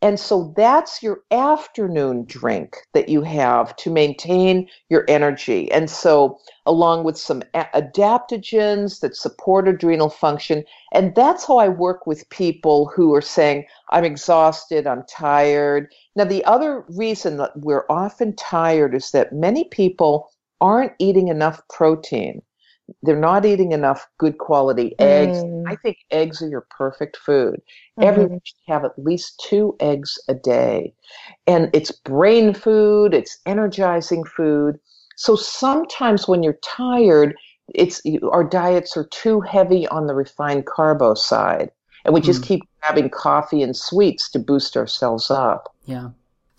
And 0.01 0.19
so 0.19 0.53
that's 0.55 1.01
your 1.01 1.21
afternoon 1.31 2.25
drink 2.25 2.77
that 2.93 3.09
you 3.09 3.21
have 3.21 3.75
to 3.77 3.89
maintain 3.89 4.67
your 4.89 5.05
energy. 5.07 5.71
And 5.71 5.89
so, 5.89 6.39
along 6.65 7.03
with 7.03 7.17
some 7.17 7.41
adaptogens 7.53 8.99
that 8.99 9.15
support 9.15 9.67
adrenal 9.67 10.09
function. 10.09 10.63
And 10.91 11.15
that's 11.15 11.45
how 11.45 11.57
I 11.57 11.69
work 11.69 12.05
with 12.05 12.29
people 12.29 12.91
who 12.95 13.13
are 13.15 13.21
saying, 13.21 13.65
I'm 13.89 14.05
exhausted, 14.05 14.87
I'm 14.87 15.03
tired. 15.09 15.91
Now, 16.15 16.25
the 16.25 16.45
other 16.45 16.85
reason 16.89 17.37
that 17.37 17.51
we're 17.55 17.85
often 17.89 18.35
tired 18.35 18.93
is 18.93 19.11
that 19.11 19.33
many 19.33 19.65
people 19.65 20.29
aren't 20.59 20.93
eating 20.99 21.27
enough 21.27 21.61
protein 21.69 22.41
they're 23.03 23.19
not 23.19 23.45
eating 23.45 23.71
enough 23.71 24.07
good 24.17 24.37
quality 24.37 24.95
eggs. 24.99 25.37
Mm. 25.37 25.63
I 25.67 25.75
think 25.75 25.97
eggs 26.11 26.41
are 26.41 26.49
your 26.49 26.65
perfect 26.69 27.17
food. 27.17 27.61
Mm-hmm. 27.99 28.03
Everyone 28.03 28.41
should 28.43 28.57
have 28.67 28.85
at 28.85 28.97
least 28.97 29.43
two 29.47 29.75
eggs 29.79 30.19
a 30.27 30.33
day. 30.33 30.93
And 31.47 31.69
it's 31.73 31.91
brain 31.91 32.53
food, 32.53 33.13
it's 33.13 33.39
energizing 33.45 34.23
food. 34.23 34.79
So 35.15 35.35
sometimes 35.35 36.27
when 36.27 36.43
you're 36.43 36.59
tired, 36.63 37.35
it's 37.73 38.01
our 38.31 38.43
diets 38.43 38.97
are 38.97 39.05
too 39.05 39.41
heavy 39.41 39.87
on 39.87 40.07
the 40.07 40.13
refined 40.13 40.65
carbo 40.65 41.13
side. 41.13 41.71
And 42.05 42.13
we 42.13 42.21
mm. 42.21 42.25
just 42.25 42.43
keep 42.43 42.61
grabbing 42.81 43.09
coffee 43.09 43.61
and 43.61 43.75
sweets 43.75 44.29
to 44.31 44.39
boost 44.39 44.75
ourselves 44.75 45.29
up. 45.29 45.73
Yeah. 45.85 46.09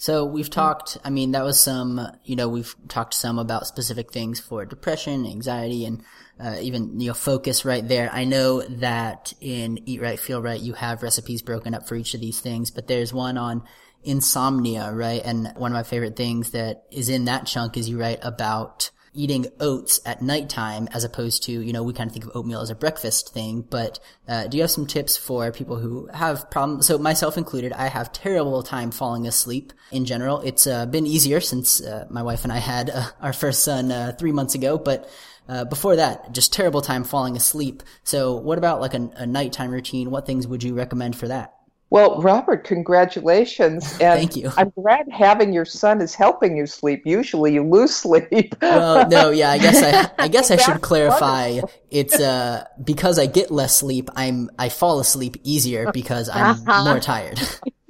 So 0.02 0.24
we've 0.24 0.50
talked, 0.50 0.98
I 1.04 1.10
mean, 1.10 1.30
that 1.30 1.44
was 1.44 1.60
some, 1.60 2.04
you 2.24 2.34
know, 2.34 2.48
we've 2.48 2.74
talked 2.88 3.14
some 3.14 3.38
about 3.38 3.68
specific 3.68 4.10
things 4.10 4.40
for 4.40 4.64
depression, 4.64 5.24
anxiety, 5.24 5.84
and 5.84 6.02
uh, 6.40 6.56
even, 6.60 6.98
you 6.98 7.06
know, 7.06 7.14
focus 7.14 7.64
right 7.64 7.86
there. 7.86 8.10
I 8.12 8.24
know 8.24 8.62
that 8.62 9.32
in 9.40 9.78
Eat 9.88 10.02
Right, 10.02 10.18
Feel 10.18 10.42
Right, 10.42 10.60
you 10.60 10.72
have 10.72 11.04
recipes 11.04 11.40
broken 11.40 11.72
up 11.72 11.86
for 11.86 11.94
each 11.94 12.14
of 12.14 12.20
these 12.20 12.40
things, 12.40 12.72
but 12.72 12.88
there's 12.88 13.12
one 13.12 13.38
on 13.38 13.62
insomnia, 14.02 14.92
right? 14.92 15.22
And 15.24 15.52
one 15.54 15.70
of 15.70 15.76
my 15.76 15.84
favorite 15.84 16.16
things 16.16 16.50
that 16.50 16.82
is 16.90 17.08
in 17.08 17.26
that 17.26 17.46
chunk 17.46 17.76
is 17.76 17.88
you 17.88 18.00
write 18.00 18.18
about 18.22 18.90
eating 19.14 19.46
oats 19.60 20.00
at 20.06 20.22
nighttime 20.22 20.88
as 20.92 21.04
opposed 21.04 21.42
to, 21.44 21.52
you 21.52 21.72
know, 21.72 21.82
we 21.82 21.92
kind 21.92 22.08
of 22.08 22.12
think 22.12 22.24
of 22.24 22.32
oatmeal 22.34 22.60
as 22.60 22.70
a 22.70 22.74
breakfast 22.74 23.34
thing, 23.34 23.60
but 23.60 23.98
uh, 24.26 24.46
do 24.46 24.56
you 24.56 24.62
have 24.62 24.70
some 24.70 24.86
tips 24.86 25.16
for 25.16 25.52
people 25.52 25.76
who 25.76 26.08
have 26.14 26.50
problems? 26.50 26.86
So 26.86 26.98
myself 26.98 27.36
included, 27.36 27.72
I 27.72 27.88
have 27.88 28.12
terrible 28.12 28.62
time 28.62 28.90
falling 28.90 29.26
asleep 29.26 29.72
in 29.90 30.04
general. 30.04 30.40
It's 30.40 30.66
uh, 30.66 30.86
been 30.86 31.06
easier 31.06 31.40
since 31.40 31.82
uh, 31.82 32.06
my 32.10 32.22
wife 32.22 32.44
and 32.44 32.52
I 32.52 32.58
had 32.58 32.90
uh, 32.90 33.10
our 33.20 33.32
first 33.32 33.64
son 33.64 33.92
uh, 33.92 34.16
three 34.18 34.32
months 34.32 34.54
ago, 34.54 34.78
but 34.78 35.10
uh, 35.48 35.64
before 35.64 35.96
that, 35.96 36.32
just 36.32 36.52
terrible 36.52 36.80
time 36.80 37.04
falling 37.04 37.36
asleep. 37.36 37.82
So 38.04 38.36
what 38.36 38.58
about 38.58 38.80
like 38.80 38.94
a, 38.94 39.10
a 39.16 39.26
nighttime 39.26 39.70
routine? 39.70 40.10
What 40.10 40.24
things 40.24 40.46
would 40.46 40.62
you 40.62 40.74
recommend 40.74 41.16
for 41.16 41.28
that? 41.28 41.54
Well, 41.92 42.22
Robert, 42.22 42.64
congratulations. 42.64 43.92
And 44.02 44.18
Thank 44.18 44.34
you. 44.34 44.50
I'm 44.56 44.70
glad 44.70 45.06
having 45.12 45.52
your 45.52 45.66
son 45.66 46.00
is 46.00 46.14
helping 46.14 46.56
you 46.56 46.66
sleep. 46.66 47.02
Usually 47.04 47.52
you 47.52 47.62
lose 47.62 47.94
sleep. 47.94 48.56
well, 48.62 49.06
no, 49.10 49.28
yeah, 49.28 49.50
I 49.50 49.58
guess 49.58 49.82
I, 49.82 50.10
I 50.24 50.28
guess 50.28 50.50
I 50.50 50.56
should 50.56 50.80
clarify. 50.80 51.50
Wonderful. 51.50 51.70
It's, 51.90 52.18
uh, 52.18 52.64
because 52.82 53.18
I 53.18 53.26
get 53.26 53.50
less 53.50 53.76
sleep, 53.76 54.08
I'm, 54.16 54.50
I 54.58 54.70
fall 54.70 55.00
asleep 55.00 55.36
easier 55.44 55.92
because 55.92 56.30
I'm 56.30 56.56
uh-huh. 56.66 56.84
more 56.84 56.98
tired. 56.98 57.38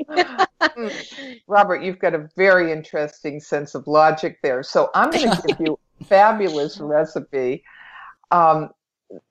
Robert, 1.46 1.84
you've 1.84 2.00
got 2.00 2.14
a 2.14 2.28
very 2.36 2.72
interesting 2.72 3.38
sense 3.38 3.76
of 3.76 3.86
logic 3.86 4.38
there. 4.42 4.64
So 4.64 4.90
I'm 4.96 5.10
going 5.10 5.30
to 5.30 5.42
give 5.46 5.60
you 5.60 5.78
a 6.00 6.04
fabulous 6.04 6.80
recipe. 6.80 7.62
Um, 8.32 8.70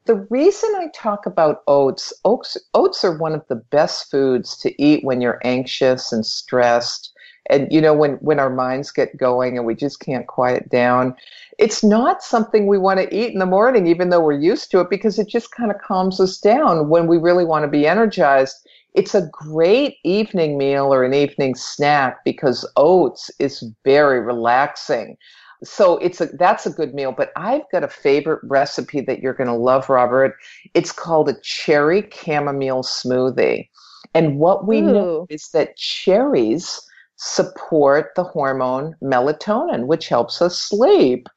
the 0.05 0.27
reason 0.29 0.69
I 0.75 0.87
talk 0.93 1.25
about 1.25 1.63
oats, 1.67 2.13
oats, 2.25 2.57
oats 2.73 3.03
are 3.03 3.17
one 3.17 3.33
of 3.33 3.47
the 3.47 3.55
best 3.55 4.09
foods 4.11 4.57
to 4.57 4.81
eat 4.81 5.03
when 5.03 5.21
you're 5.21 5.39
anxious 5.43 6.11
and 6.11 6.25
stressed. 6.25 7.13
And 7.49 7.71
you 7.71 7.81
know, 7.81 7.93
when, 7.93 8.13
when 8.15 8.39
our 8.39 8.49
minds 8.49 8.91
get 8.91 9.17
going 9.17 9.57
and 9.57 9.65
we 9.65 9.75
just 9.75 9.99
can't 9.99 10.27
quiet 10.27 10.69
down, 10.69 11.15
it's 11.57 11.83
not 11.83 12.23
something 12.23 12.67
we 12.67 12.77
want 12.77 12.99
to 12.99 13.15
eat 13.15 13.33
in 13.33 13.39
the 13.39 13.45
morning, 13.45 13.87
even 13.87 14.09
though 14.09 14.21
we're 14.21 14.39
used 14.39 14.71
to 14.71 14.79
it, 14.79 14.89
because 14.89 15.19
it 15.19 15.27
just 15.27 15.51
kind 15.51 15.71
of 15.71 15.79
calms 15.79 16.19
us 16.19 16.37
down 16.37 16.89
when 16.89 17.07
we 17.07 17.17
really 17.17 17.45
want 17.45 17.63
to 17.63 17.69
be 17.69 17.87
energized. 17.87 18.67
It's 18.93 19.15
a 19.15 19.29
great 19.31 19.97
evening 20.03 20.57
meal 20.57 20.93
or 20.93 21.03
an 21.03 21.13
evening 21.13 21.55
snack 21.55 22.23
because 22.25 22.69
oats 22.75 23.31
is 23.39 23.63
very 23.83 24.19
relaxing 24.19 25.17
so 25.63 25.97
it's 25.97 26.21
a 26.21 26.25
that's 26.37 26.65
a 26.65 26.71
good 26.71 26.93
meal 26.93 27.11
but 27.11 27.31
i've 27.35 27.69
got 27.71 27.83
a 27.83 27.87
favorite 27.87 28.39
recipe 28.43 29.01
that 29.01 29.19
you're 29.19 29.33
going 29.33 29.47
to 29.47 29.53
love 29.53 29.89
robert 29.89 30.35
it's 30.73 30.91
called 30.91 31.29
a 31.29 31.39
cherry 31.41 32.09
chamomile 32.11 32.83
smoothie 32.83 33.67
and 34.13 34.39
what 34.39 34.67
we 34.67 34.79
Ooh. 34.79 34.93
know 34.93 35.25
is 35.29 35.49
that 35.49 35.77
cherries 35.77 36.81
support 37.23 38.13
the 38.15 38.23
hormone 38.23 38.95
melatonin, 39.03 39.85
which 39.85 40.07
helps 40.07 40.41
us 40.41 40.59
sleep. 40.59 41.29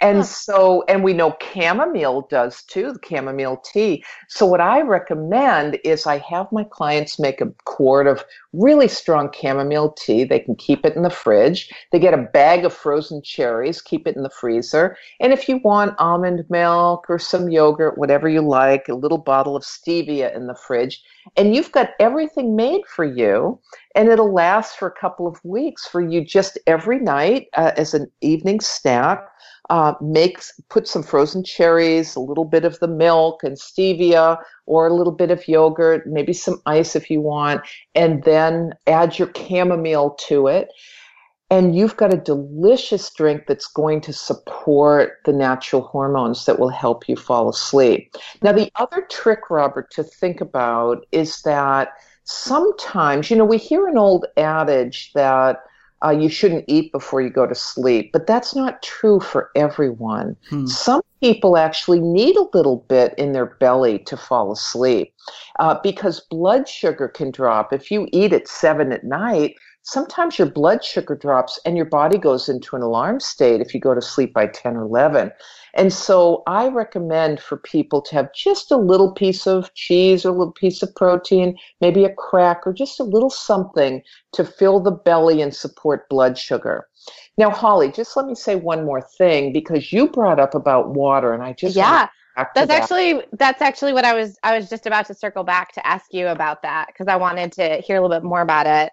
And 0.00 0.26
so, 0.26 0.82
and 0.88 1.04
we 1.04 1.12
know 1.12 1.36
chamomile 1.40 2.26
does 2.28 2.64
too, 2.64 2.92
the 2.92 2.98
chamomile 3.08 3.62
tea. 3.64 4.04
So, 4.28 4.44
what 4.46 4.60
I 4.60 4.82
recommend 4.82 5.78
is 5.84 6.06
I 6.06 6.18
have 6.18 6.50
my 6.50 6.64
clients 6.64 7.20
make 7.20 7.40
a 7.40 7.52
quart 7.64 8.08
of 8.08 8.24
really 8.52 8.88
strong 8.88 9.30
chamomile 9.32 9.92
tea. 9.92 10.24
They 10.24 10.40
can 10.40 10.56
keep 10.56 10.84
it 10.84 10.96
in 10.96 11.02
the 11.02 11.10
fridge. 11.10 11.70
They 11.92 11.98
get 11.98 12.14
a 12.14 12.28
bag 12.32 12.64
of 12.64 12.72
frozen 12.72 13.22
cherries, 13.22 13.82
keep 13.82 14.06
it 14.06 14.16
in 14.16 14.22
the 14.22 14.30
freezer. 14.30 14.96
And 15.20 15.32
if 15.32 15.48
you 15.48 15.58
want 15.58 15.98
almond 15.98 16.44
milk 16.48 17.06
or 17.08 17.18
some 17.18 17.48
yogurt, 17.50 17.98
whatever 17.98 18.28
you 18.28 18.40
like, 18.40 18.88
a 18.88 18.94
little 18.94 19.18
bottle 19.18 19.56
of 19.56 19.62
stevia 19.62 20.34
in 20.34 20.46
the 20.46 20.54
fridge, 20.54 21.02
and 21.36 21.54
you've 21.54 21.72
got 21.72 21.90
everything 22.00 22.56
made 22.56 22.82
for 22.86 23.04
you 23.04 23.60
and 23.94 24.08
it'll 24.08 24.32
last 24.32 24.78
for 24.78 24.88
a 24.88 25.00
couple 25.00 25.26
of 25.26 25.44
weeks 25.44 25.86
for 25.86 26.00
you 26.00 26.24
just 26.24 26.58
every 26.66 27.00
night 27.00 27.48
uh, 27.54 27.72
as 27.76 27.94
an 27.94 28.10
evening 28.20 28.60
snack 28.60 29.28
uh, 29.70 29.94
makes 30.00 30.58
put 30.70 30.88
some 30.88 31.02
frozen 31.02 31.44
cherries 31.44 32.16
a 32.16 32.20
little 32.20 32.44
bit 32.44 32.64
of 32.64 32.78
the 32.80 32.88
milk 32.88 33.42
and 33.42 33.56
stevia 33.56 34.38
or 34.66 34.86
a 34.86 34.94
little 34.94 35.12
bit 35.12 35.30
of 35.30 35.46
yogurt 35.46 36.06
maybe 36.06 36.32
some 36.32 36.60
ice 36.66 36.96
if 36.96 37.10
you 37.10 37.20
want 37.20 37.60
and 37.94 38.24
then 38.24 38.72
add 38.86 39.18
your 39.18 39.30
chamomile 39.36 40.10
to 40.18 40.46
it 40.46 40.68
and 41.50 41.74
you've 41.74 41.96
got 41.96 42.12
a 42.12 42.18
delicious 42.18 43.10
drink 43.10 43.44
that's 43.46 43.66
going 43.66 44.00
to 44.02 44.12
support 44.12 45.18
the 45.24 45.32
natural 45.32 45.82
hormones 45.82 46.44
that 46.44 46.58
will 46.58 46.68
help 46.68 47.08
you 47.08 47.16
fall 47.16 47.48
asleep. 47.48 48.14
Now, 48.42 48.52
the 48.52 48.70
other 48.76 49.06
trick, 49.10 49.48
Robert, 49.48 49.90
to 49.92 50.02
think 50.02 50.42
about 50.42 51.06
is 51.10 51.40
that 51.42 51.92
sometimes, 52.24 53.30
you 53.30 53.36
know, 53.36 53.46
we 53.46 53.56
hear 53.56 53.88
an 53.88 53.96
old 53.96 54.26
adage 54.36 55.10
that 55.14 55.62
uh, 56.04 56.10
you 56.10 56.28
shouldn't 56.28 56.64
eat 56.68 56.92
before 56.92 57.20
you 57.20 57.30
go 57.30 57.46
to 57.46 57.54
sleep, 57.54 58.10
but 58.12 58.26
that's 58.26 58.54
not 58.54 58.82
true 58.82 59.20
for 59.20 59.50
everyone. 59.54 60.36
Hmm. 60.48 60.66
Some 60.66 61.02
people 61.20 61.56
actually 61.56 62.00
need 62.00 62.36
a 62.36 62.46
little 62.54 62.84
bit 62.88 63.14
in 63.18 63.32
their 63.32 63.46
belly 63.46 63.98
to 64.00 64.16
fall 64.16 64.52
asleep 64.52 65.12
uh, 65.58 65.78
because 65.82 66.20
blood 66.30 66.68
sugar 66.68 67.08
can 67.08 67.30
drop. 67.30 67.72
If 67.72 67.90
you 67.90 68.08
eat 68.12 68.32
at 68.32 68.46
seven 68.46 68.92
at 68.92 69.04
night, 69.04 69.56
sometimes 69.82 70.38
your 70.38 70.48
blood 70.48 70.84
sugar 70.84 71.16
drops 71.16 71.58
and 71.64 71.76
your 71.76 71.86
body 71.86 72.18
goes 72.18 72.48
into 72.48 72.76
an 72.76 72.82
alarm 72.82 73.20
state 73.20 73.60
if 73.60 73.74
you 73.74 73.80
go 73.80 73.94
to 73.94 74.02
sleep 74.02 74.32
by 74.32 74.46
10 74.46 74.76
or 74.76 74.82
11. 74.82 75.32
And 75.74 75.92
so 75.92 76.42
I 76.46 76.68
recommend 76.68 77.40
for 77.40 77.56
people 77.56 78.02
to 78.02 78.14
have 78.14 78.32
just 78.34 78.70
a 78.70 78.76
little 78.76 79.12
piece 79.12 79.46
of 79.46 79.72
cheese 79.74 80.24
or 80.24 80.30
a 80.30 80.32
little 80.32 80.52
piece 80.52 80.82
of 80.82 80.94
protein, 80.94 81.56
maybe 81.80 82.04
a 82.04 82.14
crack 82.14 82.66
or 82.66 82.72
just 82.72 83.00
a 83.00 83.04
little 83.04 83.30
something 83.30 84.02
to 84.32 84.44
fill 84.44 84.80
the 84.80 84.90
belly 84.90 85.42
and 85.42 85.54
support 85.54 86.08
blood 86.08 86.38
sugar. 86.38 86.88
Now, 87.36 87.50
Holly, 87.50 87.92
just 87.92 88.16
let 88.16 88.26
me 88.26 88.34
say 88.34 88.56
one 88.56 88.84
more 88.84 89.00
thing 89.00 89.52
because 89.52 89.92
you 89.92 90.08
brought 90.08 90.40
up 90.40 90.54
about 90.54 90.90
water 90.90 91.32
and 91.32 91.42
I 91.42 91.52
just 91.52 91.76
Yeah. 91.76 92.08
That's 92.54 92.68
that. 92.68 92.70
actually 92.70 93.22
that's 93.32 93.60
actually 93.60 93.92
what 93.92 94.04
I 94.04 94.14
was 94.14 94.38
I 94.44 94.56
was 94.56 94.70
just 94.70 94.86
about 94.86 95.06
to 95.06 95.14
circle 95.14 95.42
back 95.42 95.72
to 95.72 95.84
ask 95.84 96.12
you 96.12 96.28
about 96.28 96.62
that 96.62 96.86
because 96.86 97.08
I 97.08 97.16
wanted 97.16 97.50
to 97.54 97.78
hear 97.78 97.96
a 97.96 98.00
little 98.00 98.16
bit 98.16 98.24
more 98.24 98.42
about 98.42 98.66
it. 98.66 98.92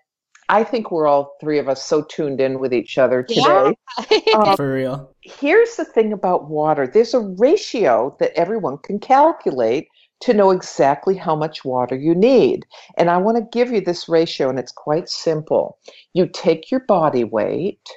I 0.50 0.64
think 0.64 0.92
we're 0.92 1.08
all 1.08 1.36
three 1.42 1.58
of 1.58 1.68
us 1.68 1.84
so 1.84 2.04
tuned 2.04 2.40
in 2.40 2.60
with 2.60 2.74
each 2.74 2.98
other 2.98 3.24
today. 3.24 3.76
Yeah. 4.12 4.20
um, 4.36 4.56
For 4.56 4.74
real. 4.74 5.16
Here's 5.22 5.76
the 5.76 5.86
thing 5.86 6.14
about 6.14 6.50
water 6.50 6.88
there's 6.88 7.14
a 7.14 7.20
ratio 7.20 8.16
that 8.20 8.34
everyone 8.36 8.78
can 8.80 9.00
calculate 9.00 9.88
to 10.22 10.34
know 10.34 10.52
exactly 10.52 11.16
how 11.16 11.36
much 11.36 11.66
water 11.66 11.96
you 11.96 12.16
need. 12.16 12.66
And 12.98 13.10
I 13.10 13.18
want 13.18 13.38
to 13.38 13.58
give 13.58 13.72
you 13.72 13.82
this 13.82 14.08
ratio, 14.08 14.50
and 14.50 14.60
it's 14.60 14.72
quite 14.72 15.10
simple. 15.10 15.78
You 16.14 16.28
take 16.28 16.72
your 16.72 16.82
body 16.82 17.24
weight 17.24 17.88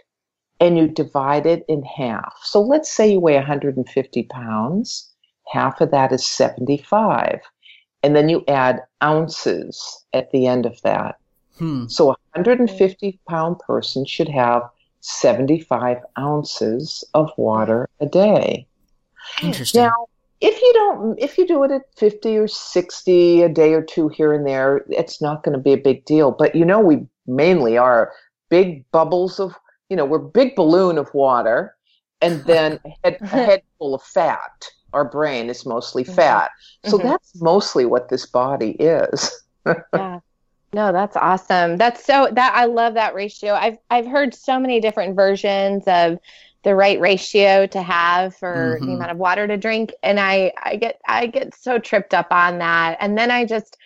and 0.60 0.76
you 0.76 0.88
divide 0.88 1.46
it 1.46 1.64
in 1.68 1.82
half. 1.84 2.34
So 2.42 2.60
let's 2.60 2.90
say 2.90 3.12
you 3.12 3.20
weigh 3.20 3.36
150 3.36 4.22
pounds, 4.24 5.12
half 5.46 5.80
of 5.80 5.90
that 5.92 6.12
is 6.12 6.26
75. 6.26 7.40
And 8.02 8.16
then 8.16 8.28
you 8.28 8.44
add 8.48 8.80
ounces 9.02 10.04
at 10.12 10.30
the 10.32 10.46
end 10.46 10.66
of 10.66 10.80
that. 10.82 11.16
Hmm. 11.58 11.86
So 11.88 12.10
a 12.10 12.16
150 12.34 13.18
pound 13.28 13.58
person 13.60 14.04
should 14.04 14.28
have 14.28 14.62
75 15.00 15.98
ounces 16.18 17.04
of 17.14 17.30
water 17.36 17.88
a 18.00 18.06
day. 18.06 18.66
Interesting. 19.42 19.82
Now, 19.82 20.06
if 20.40 20.60
you 20.60 20.72
don't, 20.74 21.18
if 21.18 21.36
you 21.36 21.46
do 21.46 21.64
it 21.64 21.70
at 21.70 21.82
50 21.96 22.36
or 22.36 22.48
60 22.48 23.42
a 23.42 23.48
day 23.48 23.74
or 23.74 23.82
two 23.82 24.08
here 24.08 24.32
and 24.32 24.46
there, 24.46 24.84
it's 24.88 25.20
not 25.20 25.42
going 25.42 25.56
to 25.56 25.62
be 25.62 25.72
a 25.72 25.78
big 25.78 26.04
deal. 26.04 26.30
But 26.30 26.54
you 26.54 26.64
know, 26.64 26.80
we 26.80 27.06
mainly 27.26 27.76
are 27.76 28.12
big 28.48 28.88
bubbles 28.92 29.40
of, 29.40 29.54
you 29.88 29.96
know, 29.96 30.04
we're 30.04 30.18
big 30.18 30.54
balloon 30.54 30.98
of 30.98 31.12
water 31.12 31.74
and 32.20 32.44
then 32.46 32.78
a 32.84 32.90
head, 33.04 33.18
a 33.20 33.26
head 33.26 33.62
full 33.78 33.94
of 33.94 34.02
fat. 34.02 34.66
Our 34.92 35.04
brain 35.04 35.50
is 35.50 35.66
mostly 35.66 36.04
mm-hmm. 36.04 36.14
fat. 36.14 36.50
So 36.86 36.98
mm-hmm. 36.98 37.08
that's 37.08 37.40
mostly 37.40 37.84
what 37.84 38.08
this 38.08 38.26
body 38.26 38.70
is. 38.72 39.42
yeah. 39.66 40.20
No, 40.72 40.92
that's 40.92 41.16
awesome. 41.16 41.76
That's 41.76 42.04
so 42.04 42.28
that 42.32 42.54
I 42.54 42.66
love 42.66 42.94
that 42.94 43.14
ratio. 43.14 43.54
I've 43.54 43.78
I've 43.90 44.06
heard 44.06 44.34
so 44.34 44.58
many 44.58 44.80
different 44.80 45.16
versions 45.16 45.84
of 45.86 46.18
the 46.62 46.74
right 46.74 47.00
ratio 47.00 47.66
to 47.68 47.80
have 47.80 48.36
for 48.36 48.76
mm-hmm. 48.76 48.86
the 48.86 48.92
amount 48.94 49.10
of 49.12 49.16
water 49.16 49.46
to 49.46 49.56
drink 49.56 49.94
and 50.02 50.18
I 50.20 50.52
I 50.62 50.76
get 50.76 51.00
I 51.06 51.26
get 51.26 51.54
so 51.54 51.78
tripped 51.78 52.12
up 52.12 52.28
on 52.30 52.58
that. 52.58 52.98
And 53.00 53.16
then 53.16 53.30
I 53.30 53.44
just 53.44 53.76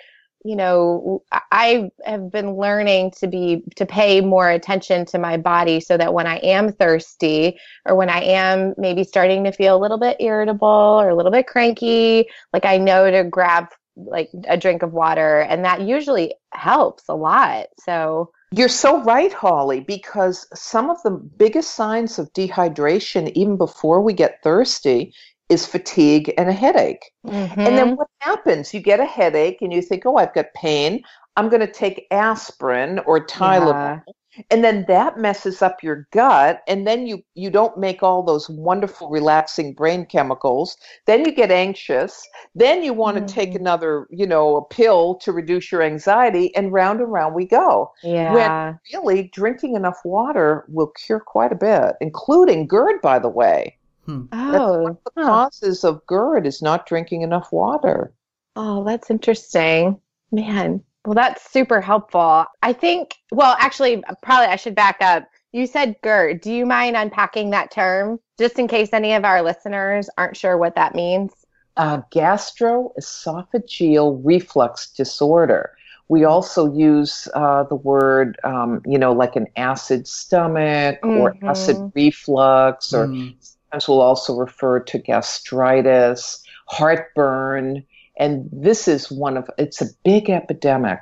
you 0.45 0.57
know, 0.57 1.23
I 1.53 1.91
have 2.05 2.33
been 2.33 2.57
learning 2.57 3.13
to 3.19 3.29
be 3.29 3.63
to 3.77 3.87
pay 3.87 4.21
more 4.21 4.51
attention 4.51 5.05
to 5.07 5.19
my 5.19 5.37
body 5.37 5.79
so 5.79 5.97
that 5.97 6.15
when 6.15 6.27
I 6.27 6.39
am 6.39 6.73
thirsty 6.73 7.61
or 7.87 7.95
when 7.95 8.11
I 8.11 8.23
am 8.23 8.75
maybe 8.77 9.05
starting 9.05 9.45
to 9.45 9.53
feel 9.53 9.77
a 9.77 9.79
little 9.79 9.99
bit 9.99 10.17
irritable 10.19 10.67
or 10.67 11.11
a 11.11 11.15
little 11.15 11.31
bit 11.31 11.47
cranky, 11.47 12.29
like 12.53 12.65
I 12.65 12.79
know 12.79 13.09
to 13.11 13.23
grab 13.23 13.69
like 13.97 14.31
a 14.49 14.57
drink 14.57 14.83
of 14.83 14.93
water 14.93 15.41
and 15.41 15.65
that 15.65 15.83
usually 15.83 16.35
helps 16.53 17.05
a 17.09 17.15
lot 17.15 17.67
so. 17.79 18.31
You're 18.55 18.69
so 18.69 19.03
right 19.03 19.33
holly 19.33 19.81
because 19.81 20.47
some 20.53 20.91
of 20.91 21.03
the 21.03 21.11
biggest 21.11 21.75
signs 21.75 22.19
of 22.19 22.31
dehydration 22.35 23.33
even 23.33 23.57
before 23.57 24.03
we 24.03 24.13
get 24.13 24.43
thirsty 24.43 25.15
is 25.49 25.67
fatigue 25.67 26.33
and 26.37 26.51
a 26.51 26.53
headache. 26.53 27.11
Mm-hmm. 27.27 27.61
and 27.61 27.79
then 27.79 27.97
what 27.97 28.09
happens? 28.21 28.75
You 28.75 28.81
get 28.81 29.01
a 29.01 29.07
headache 29.07 29.59
and 29.63 29.73
you 29.73 29.81
think 29.81 30.05
oh 30.07 30.17
i've 30.17 30.35
got 30.35 30.53
pain. 30.55 31.03
I'm 31.37 31.49
going 31.49 31.61
to 31.61 31.73
take 31.73 32.07
aspirin 32.11 32.99
or 33.01 33.27
tylenol 33.27 34.03
yeah 34.07 34.13
and 34.51 34.65
then 34.65 34.85
that 34.89 35.19
messes 35.19 35.63
up 35.63 35.83
your 35.83 36.09
gut 36.11 36.63
and 36.67 36.87
then 36.87 37.07
you 37.07 37.23
you 37.35 37.51
don't 37.51 37.77
make 37.77 38.03
all 38.03 38.23
those 38.23 38.49
wonderful 38.49 39.11
relaxing 39.11 39.75
brain 39.75 40.07
chemicals. 40.07 40.77
Then 41.07 41.25
you 41.25 41.33
get 41.33 41.51
anxious. 41.51 42.27
Then 42.55 42.83
you 42.83 42.93
want 42.95 43.17
mm-hmm. 43.17 43.27
to 43.27 43.35
take 43.35 43.55
another 43.55 44.07
you 44.11 44.27
know 44.27 44.57
a 44.57 44.65
pill 44.65 45.17
to 45.17 45.33
reduce 45.33 45.71
your 45.71 45.83
anxiety 45.83 46.55
and 46.57 46.73
round 46.73 47.01
and 47.01 47.13
round 47.13 47.35
we 47.35 47.47
go. 47.47 47.93
Yeah. 48.03 48.33
when 48.35 48.79
really 48.93 49.31
drinking 49.35 49.77
enough 49.77 49.99
water 50.05 50.65
will 50.69 50.89
cure 50.89 51.21
quite 51.21 51.53
a 51.53 51.57
bit 51.57 51.97
including 52.01 52.67
gerd 52.67 53.01
by 53.03 53.19
the 53.19 53.29
way. 53.29 53.77
Hmm. 54.07 54.25
oh 54.33 54.99
the 55.05 55.23
huh. 55.23 55.27
causes 55.27 55.85
of 55.85 56.05
gerd 56.07 56.47
is 56.47 56.63
not 56.63 56.87
drinking 56.87 57.23
enough 57.23 57.53
water. 57.53 58.13
Oh 58.57 58.85
that's 58.85 59.11
interesting. 59.11 60.01
Man 60.31 60.83
well, 61.05 61.15
that's 61.15 61.51
super 61.51 61.81
helpful. 61.81 62.45
I 62.63 62.73
think, 62.73 63.17
well, 63.31 63.57
actually, 63.59 64.03
probably 64.23 64.47
I 64.47 64.57
should 64.57 64.75
back 64.75 64.97
up. 65.01 65.29
You 65.53 65.67
said 65.67 65.97
GERD. 66.03 66.41
Do 66.41 66.51
you 66.53 66.65
mind 66.65 66.97
unpacking 66.97 67.51
that 67.51 67.71
term 67.71 68.19
just 68.39 68.59
in 68.59 68.69
case 68.69 68.91
any 68.93 69.13
of 69.15 69.25
our 69.25 69.43
listeners 69.43 70.09
aren't 70.17 70.37
sure 70.37 70.57
what 70.57 70.77
that 70.77 70.95
means? 70.95 71.33
Uh, 71.77 72.03
gastroesophageal 72.13 74.21
reflux 74.23 74.91
disorder. 74.91 75.73
We 76.09 76.25
also 76.25 76.73
use 76.73 77.29
uh, 77.35 77.65
the 77.65 77.75
word, 77.75 78.39
um, 78.45 78.83
you 78.87 78.99
know, 78.99 79.13
like 79.13 79.37
an 79.37 79.47
acid 79.57 80.07
stomach 80.07 81.01
mm-hmm. 81.03 81.19
or 81.19 81.37
acid 81.43 81.91
reflux, 81.95 82.93
or 82.93 83.07
mm. 83.07 83.35
sometimes 83.41 83.89
we'll 83.89 84.03
also 84.03 84.37
refer 84.37 84.81
to 84.81 84.99
gastritis 84.99 86.43
heartburn. 86.67 87.85
And 88.23 88.49
this 88.53 88.87
is 88.87 89.11
one 89.11 89.37
of, 89.37 89.51
it's 89.59 89.83
a 89.83 89.89
big 90.05 90.31
epidemic. 90.31 91.01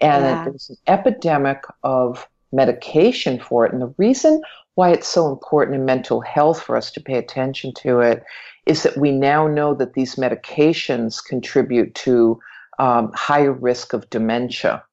And 0.00 0.24
Yeah. 0.24 0.44
there's 0.44 0.70
an 0.70 0.76
epidemic 0.86 1.64
of 1.82 2.28
medication 2.52 3.40
for 3.40 3.66
it. 3.66 3.72
And 3.72 3.82
the 3.82 3.94
reason 3.98 4.40
why 4.76 4.90
it's 4.92 5.08
so 5.08 5.28
important 5.28 5.74
in 5.74 5.84
mental 5.84 6.20
health 6.20 6.62
for 6.62 6.76
us 6.76 6.92
to 6.92 7.00
pay 7.00 7.18
attention 7.18 7.74
to 7.82 8.00
it 8.00 8.22
is 8.66 8.84
that 8.84 8.96
we 8.96 9.10
now 9.10 9.48
know 9.48 9.74
that 9.74 9.94
these 9.94 10.14
medications 10.14 11.20
contribute 11.24 11.96
to 11.96 12.38
um, 12.78 13.10
higher 13.12 13.52
risk 13.52 13.92
of 13.92 14.08
dementia. 14.10 14.84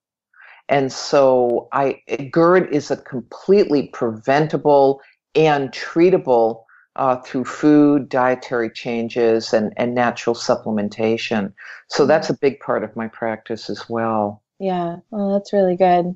And 0.70 0.92
so 0.92 1.68
I 1.72 2.02
GERD 2.32 2.74
is 2.74 2.90
a 2.90 2.98
completely 2.98 3.90
preventable 3.90 5.02
and 5.36 5.72
treatable 5.72 6.64
uh, 7.00 7.16
through 7.22 7.46
food, 7.46 8.10
dietary 8.10 8.70
changes, 8.70 9.54
and, 9.54 9.74
and 9.78 9.96
natural 9.96 10.36
supplementation. 10.36 11.54
So 11.88 12.06
that's 12.06 12.30
a 12.30 12.38
big 12.38 12.60
part 12.60 12.84
of 12.84 12.94
my 12.98 13.08
practice 13.08 13.70
as 13.70 13.88
well. 13.90 14.44
Yeah, 14.60 14.98
well, 15.10 15.32
that's 15.32 15.54
really 15.54 15.78
good. 15.78 16.14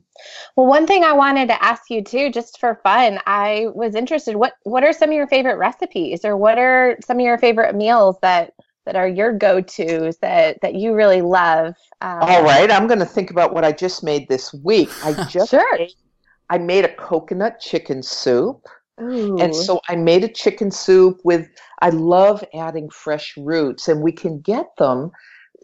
Well, 0.58 0.68
one 0.68 0.86
thing 0.86 1.06
I 1.06 1.14
wanted 1.14 1.48
to 1.48 1.64
ask 1.64 1.90
you 1.90 2.04
too, 2.04 2.30
just 2.30 2.60
for 2.60 2.82
fun, 2.84 3.20
I 3.26 3.68
was 3.74 3.96
interested. 3.96 4.36
What 4.36 4.56
what 4.64 4.84
are 4.84 4.92
some 4.92 5.10
of 5.10 5.16
your 5.16 5.28
favorite 5.28 5.56
recipes, 5.56 6.26
or 6.26 6.36
what 6.36 6.60
are 6.60 6.98
some 7.06 7.18
of 7.18 7.26
your 7.26 7.38
favorite 7.38 7.74
meals 7.74 8.18
that 8.22 8.52
that 8.86 8.98
are 8.98 9.08
your 9.08 9.32
go 9.32 9.62
tos 9.62 10.18
that 10.18 10.60
that 10.62 10.76
you 10.76 10.94
really 10.94 11.22
love? 11.22 11.76
Um, 12.02 12.20
All 12.20 12.44
right, 12.44 12.70
I'm 12.70 12.88
going 12.88 13.00
to 13.00 13.06
think 13.06 13.32
about 13.32 13.54
what 13.54 13.64
I 13.64 13.72
just 13.72 14.04
made 14.04 14.28
this 14.28 14.54
week. 14.54 14.90
I 15.02 15.14
just 15.30 15.52
Sure. 15.52 15.78
made, 15.78 15.94
I 16.50 16.58
made 16.58 16.84
a 16.84 16.94
coconut 16.94 17.62
chicken 17.62 18.04
soup. 18.04 18.68
Ooh. 19.02 19.38
And 19.40 19.56
so 19.56 19.82
I 19.90 19.96
made 19.96 20.24
a 20.24 20.28
chicken 20.28 20.72
soup 20.72 21.20
with, 21.24 21.50
I 21.82 21.90
love 21.90 22.44
adding 22.54 22.90
fresh 22.90 23.36
roots, 23.38 23.88
and 23.88 24.02
we 24.02 24.12
can 24.12 24.40
get 24.40 24.76
them 24.78 25.12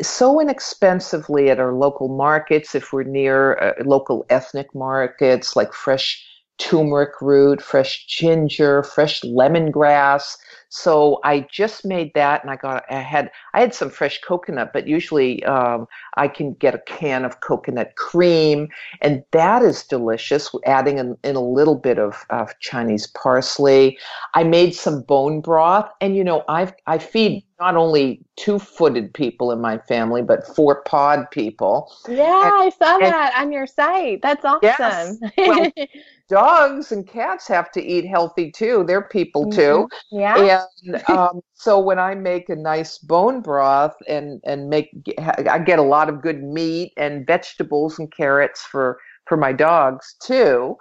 so 0.01 0.39
inexpensively 0.39 1.49
at 1.49 1.59
our 1.59 1.73
local 1.73 2.07
markets 2.07 2.73
if 2.73 2.93
we're 2.93 3.03
near 3.03 3.57
uh, 3.57 3.73
local 3.83 4.25
ethnic 4.29 4.73
markets 4.73 5.55
like 5.55 5.73
fresh 5.73 6.25
turmeric 6.57 7.21
root, 7.21 7.61
fresh 7.61 8.05
ginger, 8.07 8.83
fresh 8.83 9.21
lemongrass. 9.21 10.37
So 10.69 11.19
I 11.23 11.47
just 11.51 11.83
made 11.83 12.13
that, 12.13 12.43
and 12.43 12.51
I 12.51 12.55
got 12.55 12.83
I 12.91 12.95
had 12.95 13.31
I 13.53 13.59
had 13.59 13.73
some 13.73 13.89
fresh 13.89 14.21
coconut, 14.21 14.71
but 14.71 14.87
usually 14.87 15.43
um, 15.45 15.87
I 16.15 16.27
can 16.27 16.53
get 16.53 16.75
a 16.75 16.79
can 16.79 17.25
of 17.25 17.41
coconut 17.41 17.95
cream, 17.95 18.69
and 19.01 19.23
that 19.31 19.63
is 19.63 19.83
delicious. 19.83 20.53
Adding 20.65 20.99
in, 20.99 21.17
in 21.23 21.35
a 21.35 21.41
little 21.41 21.75
bit 21.75 21.97
of, 21.99 22.23
of 22.29 22.57
Chinese 22.59 23.07
parsley. 23.07 23.97
I 24.35 24.43
made 24.43 24.75
some 24.75 25.01
bone 25.01 25.41
broth, 25.41 25.89
and 26.01 26.15
you 26.15 26.23
know 26.23 26.43
I 26.47 26.71
I 26.85 26.99
feed 26.99 27.43
not 27.59 27.75
only 27.75 28.21
two-footed 28.37 29.13
people 29.13 29.51
in 29.51 29.59
my 29.59 29.79
family, 29.79 30.21
but 30.21 30.47
four 30.55 30.81
pod 30.83 31.29
people. 31.31 31.91
yeah, 32.07 32.23
I 32.53 32.69
saw 32.77 32.93
and- 32.99 33.03
that 33.11 33.33
on 33.37 33.51
your 33.51 33.67
site. 33.67 34.21
That's 34.21 34.45
Yes. 34.61 34.79
awesome. 34.79 35.19
Well, 35.37 35.71
Dogs 36.29 36.91
and 36.91 37.07
cats 37.07 37.47
have 37.47 37.71
to 37.71 37.83
eat 37.83 38.05
healthy 38.05 38.51
too. 38.51 38.83
They're 38.87 39.01
people 39.01 39.49
too. 39.49 39.89
yeah. 40.11 40.37
And 40.37 40.58
um, 41.07 41.41
so 41.53 41.79
when 41.79 41.99
I 41.99 42.15
make 42.15 42.49
a 42.49 42.55
nice 42.55 42.97
bone 42.97 43.41
broth 43.41 43.95
and 44.07 44.41
and 44.45 44.69
make 44.69 44.89
I 45.19 45.59
get 45.59 45.79
a 45.79 45.83
lot 45.83 46.09
of 46.09 46.21
good 46.21 46.43
meat 46.43 46.93
and 46.97 47.25
vegetables 47.25 47.99
and 47.99 48.11
carrots 48.11 48.61
for 48.61 48.99
for 49.27 49.37
my 49.37 49.53
dogs 49.53 50.15
too. 50.21 50.75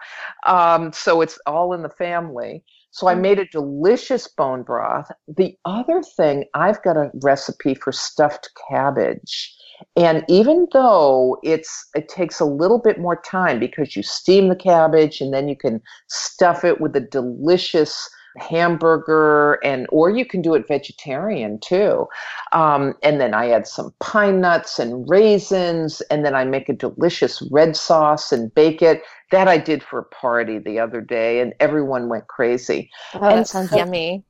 Um, 0.47 0.93
so 0.93 1.21
it's 1.21 1.39
all 1.47 1.73
in 1.75 1.83
the 1.83 1.91
family. 1.91 2.65
So 2.91 3.07
I 3.07 3.15
made 3.15 3.39
a 3.39 3.45
delicious 3.45 4.27
bone 4.27 4.63
broth. 4.63 5.11
The 5.29 5.55
other 5.67 6.03
thing, 6.03 6.47
I've 6.55 6.83
got 6.83 6.97
a 6.97 7.11
recipe 7.23 7.75
for 7.75 7.93
stuffed 7.93 8.51
cabbage. 8.69 9.55
And 9.95 10.25
even 10.29 10.67
though 10.73 11.39
it's 11.45 11.87
it 11.95 12.09
takes 12.09 12.41
a 12.41 12.45
little 12.45 12.81
bit 12.81 12.99
more 12.99 13.21
time 13.21 13.61
because 13.61 13.95
you 13.95 14.03
steam 14.03 14.49
the 14.49 14.57
cabbage 14.57 15.21
and 15.21 15.33
then 15.33 15.49
you 15.49 15.55
can 15.55 15.81
stuff 16.09 16.65
it 16.65 16.81
with 16.81 16.97
a 16.97 17.01
delicious 17.01 18.09
hamburger 18.41 19.55
and 19.65 19.87
or 19.91 20.11
you 20.11 20.25
can 20.25 20.41
do 20.43 20.55
it 20.55 20.67
vegetarian 20.69 21.59
too 21.61 22.07
um, 22.53 22.95
and 23.03 23.21
then 23.21 23.35
i 23.35 23.51
add 23.51 23.67
some 23.67 23.93
pine 24.01 24.41
nuts 24.41 24.79
and 24.79 25.09
raisins 25.09 26.01
and 26.11 26.25
then 26.25 26.35
i 26.35 26.45
make 26.45 26.69
a 26.69 26.73
delicious 26.73 27.43
red 27.51 27.77
sauce 27.77 28.33
and 28.33 28.55
bake 28.55 28.81
it 28.83 29.03
that 29.31 29.49
i 29.49 29.59
did 29.59 29.83
for 29.83 29.99
a 30.01 30.05
party 30.05 30.59
the 30.59 30.79
other 30.79 31.01
day 31.01 31.41
and 31.41 31.53
everyone 31.61 32.09
went 32.09 32.27
crazy 32.29 32.91
Oh, 33.15 33.19
and 33.29 33.39
that 33.41 33.49
sounds 33.49 33.71
so- 33.71 33.77
yummy. 33.77 34.25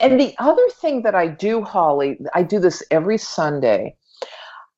and 0.00 0.20
the 0.20 0.34
other 0.38 0.66
thing 0.80 1.02
that 1.02 1.14
I 1.16 1.26
do, 1.26 1.62
Holly, 1.62 2.18
I 2.32 2.42
do 2.44 2.60
this 2.60 2.82
every 2.92 3.18
Sunday. 3.18 3.96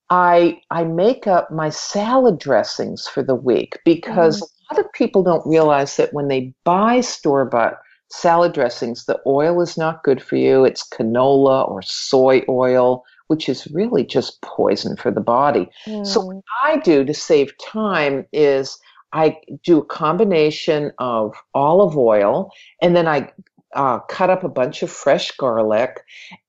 I 0.08 0.60
I 0.70 0.84
make 0.84 1.26
up 1.26 1.50
my 1.50 1.68
salad 1.68 2.38
dressings 2.38 3.06
for 3.06 3.22
the 3.22 3.34
week 3.34 3.78
because 3.84 4.40
a 4.40 4.74
lot 4.74 4.84
of 4.84 4.90
people 4.92 5.22
don't 5.22 5.46
realize 5.46 5.96
that 5.96 6.12
when 6.12 6.28
they 6.28 6.52
buy 6.64 7.00
store 7.00 7.44
bought 7.44 7.74
salad 8.10 8.52
dressings, 8.52 9.04
the 9.04 9.20
oil 9.26 9.60
is 9.60 9.76
not 9.76 10.02
good 10.02 10.22
for 10.22 10.36
you. 10.36 10.64
It's 10.64 10.88
canola 10.88 11.68
or 11.68 11.82
soy 11.82 12.42
oil, 12.48 13.04
which 13.28 13.48
is 13.48 13.66
really 13.72 14.04
just 14.04 14.40
poison 14.42 14.96
for 14.96 15.10
the 15.10 15.20
body. 15.20 15.68
So 16.04 16.20
Mm. 16.20 16.26
what 16.26 16.44
I 16.64 16.78
do 16.78 17.04
to 17.04 17.14
save 17.14 17.56
time 17.58 18.26
is 18.32 18.78
I 19.12 19.38
do 19.64 19.78
a 19.78 19.84
combination 19.84 20.92
of 20.98 21.34
olive 21.54 21.96
oil 21.96 22.50
and 22.80 22.94
then 22.94 23.08
I 23.08 23.32
uh, 23.74 24.00
cut 24.00 24.30
up 24.30 24.44
a 24.44 24.48
bunch 24.48 24.82
of 24.82 24.90
fresh 24.90 25.30
garlic 25.32 26.00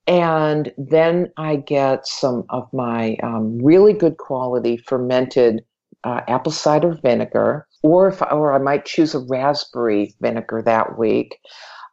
and 0.07 0.74
then 0.78 1.32
I 1.38 1.57
get 1.57 2.07
some 2.07 2.45
of 2.49 2.72
my 2.74 3.16
um, 3.24 3.59
really 3.64 3.93
good 3.93 4.18
quality 4.18 4.78
fermented 4.78 5.64
uh, 6.03 6.22
apple 6.28 6.51
cider 6.51 6.97
vinegar 7.03 7.68
or 7.84 8.07
if 8.09 8.21
or 8.21 8.53
I 8.53 8.59
might 8.59 8.86
choose 8.86 9.13
a 9.15 9.19
raspberry 9.19 10.13
vinegar 10.21 10.61
that 10.63 10.97
week. 10.97 11.38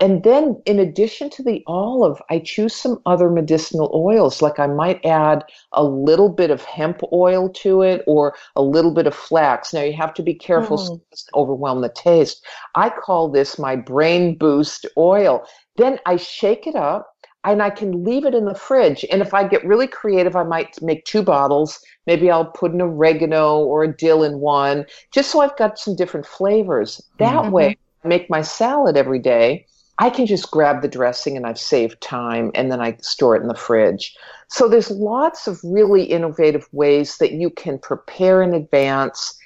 And 0.00 0.22
then, 0.22 0.62
in 0.64 0.78
addition 0.78 1.28
to 1.30 1.42
the 1.42 1.64
olive, 1.66 2.22
I 2.30 2.38
choose 2.38 2.74
some 2.74 3.00
other 3.04 3.28
medicinal 3.30 3.90
oils. 3.92 4.40
Like 4.40 4.60
I 4.60 4.68
might 4.68 5.04
add 5.04 5.44
a 5.72 5.82
little 5.82 6.28
bit 6.28 6.50
of 6.52 6.62
hemp 6.64 7.00
oil 7.12 7.48
to 7.64 7.82
it 7.82 8.04
or 8.06 8.34
a 8.54 8.62
little 8.62 8.94
bit 8.94 9.08
of 9.08 9.14
flax. 9.14 9.74
Now, 9.74 9.82
you 9.82 9.94
have 9.94 10.14
to 10.14 10.22
be 10.22 10.34
careful 10.34 10.78
so 10.78 10.92
Mm. 10.92 11.00
it 11.00 11.10
doesn't 11.10 11.34
overwhelm 11.34 11.80
the 11.80 11.88
taste. 11.88 12.44
I 12.76 12.90
call 12.90 13.28
this 13.28 13.58
my 13.58 13.74
brain 13.74 14.38
boost 14.38 14.86
oil. 14.96 15.44
Then 15.76 15.98
I 16.06 16.16
shake 16.16 16.66
it 16.68 16.76
up 16.76 17.12
and 17.52 17.62
I 17.62 17.70
can 17.70 18.04
leave 18.04 18.24
it 18.24 18.34
in 18.34 18.44
the 18.44 18.54
fridge. 18.54 19.04
And 19.10 19.22
if 19.22 19.34
I 19.34 19.46
get 19.46 19.64
really 19.64 19.86
creative, 19.86 20.36
I 20.36 20.44
might 20.44 20.80
make 20.82 21.04
two 21.04 21.22
bottles. 21.22 21.78
Maybe 22.06 22.30
I'll 22.30 22.46
put 22.46 22.72
an 22.72 22.80
oregano 22.80 23.58
or 23.58 23.84
a 23.84 23.96
dill 23.96 24.22
in 24.24 24.40
one, 24.40 24.86
just 25.12 25.30
so 25.30 25.40
I've 25.40 25.56
got 25.56 25.78
some 25.78 25.96
different 25.96 26.26
flavors. 26.26 27.00
That 27.18 27.48
Mhm. 27.48 27.52
way, 27.52 27.76
I 28.04 28.08
make 28.08 28.30
my 28.30 28.42
salad 28.42 28.96
every 28.96 29.18
day. 29.18 29.66
I 29.98 30.10
can 30.10 30.26
just 30.26 30.50
grab 30.50 30.82
the 30.82 30.88
dressing 30.88 31.36
and 31.36 31.46
I've 31.46 31.58
saved 31.58 32.00
time 32.00 32.50
and 32.54 32.70
then 32.70 32.80
I 32.80 32.96
store 33.00 33.36
it 33.36 33.42
in 33.42 33.48
the 33.48 33.54
fridge. 33.54 34.14
So 34.48 34.68
there's 34.68 34.90
lots 34.90 35.46
of 35.48 35.60
really 35.64 36.04
innovative 36.04 36.68
ways 36.72 37.18
that 37.18 37.32
you 37.32 37.50
can 37.50 37.78
prepare 37.78 38.42
in 38.42 38.54
advance 38.54 39.36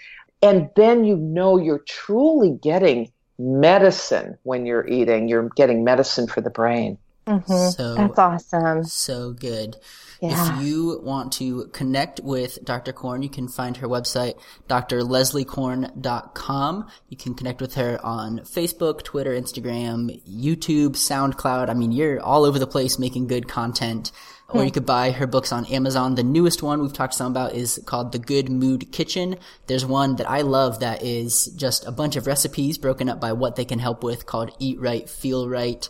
and 0.43 0.69
then 0.77 1.05
you 1.05 1.17
know 1.17 1.57
you're 1.59 1.85
truly 1.89 2.53
getting 2.63 3.13
medicine 3.39 4.39
when 4.43 4.67
you're 4.67 4.87
eating. 4.89 5.29
You're 5.29 5.51
getting 5.57 5.85
medicine 5.85 6.27
for 6.27 6.41
the 6.41 6.51
brain. 6.51 6.99
Mhm. 7.27 7.75
So 7.77 7.95
That's 7.95 8.19
awesome. 8.19 8.85
so 8.85 9.33
good. 9.33 9.77
Yeah. 10.21 10.59
If 10.59 10.65
you 10.65 11.01
want 11.03 11.33
to 11.35 11.67
connect 11.73 12.21
with 12.21 12.59
Dr. 12.65 12.93
Korn, 12.93 13.23
you 13.23 13.29
can 13.29 13.49
find 13.49 13.77
her 13.79 13.89
website, 13.89 14.35
drlesliekorn.com. 14.69 16.87
You 17.09 17.17
can 17.17 17.35
connect 17.35 17.61
with 17.61 17.75
her 17.75 17.99
on 18.05 18.41
Facebook, 18.41 19.03
Twitter, 19.03 19.33
Instagram, 19.33 20.21
YouTube, 20.29 20.91
SoundCloud. 20.93 21.69
I 21.69 21.75
mean, 21.75 21.93
you're 21.93 22.21
all 22.21 22.45
over 22.45 22.59
the 22.59 22.67
place 22.67 22.99
making 22.99 23.27
good 23.29 23.49
content. 23.49 24.13
Or 24.49 24.63
you 24.63 24.71
could 24.71 24.85
buy 24.85 25.13
her 25.13 25.27
books 25.27 25.51
on 25.51 25.65
Amazon. 25.67 26.15
The 26.15 26.23
newest 26.23 26.63
one 26.63 26.83
we've 26.83 26.93
talked 26.93 27.15
some 27.15 27.33
about 27.33 27.55
is 27.55 27.81
called 27.87 28.13
The 28.13 28.19
Good 28.19 28.51
Mood 28.51 28.93
Kitchen. 28.93 29.37
There's 29.67 29.87
one 29.87 30.17
that 30.17 30.29
I 30.29 30.43
love 30.43 30.81
that 30.81 31.03
is 31.03 31.47
just 31.57 31.87
a 31.87 31.91
bunch 31.91 32.17
of 32.17 32.27
recipes 32.27 32.77
broken 32.77 33.09
up 33.09 33.19
by 33.19 33.33
what 33.33 33.57
they 33.57 33.65
can 33.65 33.79
help 33.79 34.05
with 34.05 34.27
called 34.27 34.51
Eat 34.59 34.79
Right, 34.79 35.09
Feel 35.09 35.49
Right. 35.49 35.89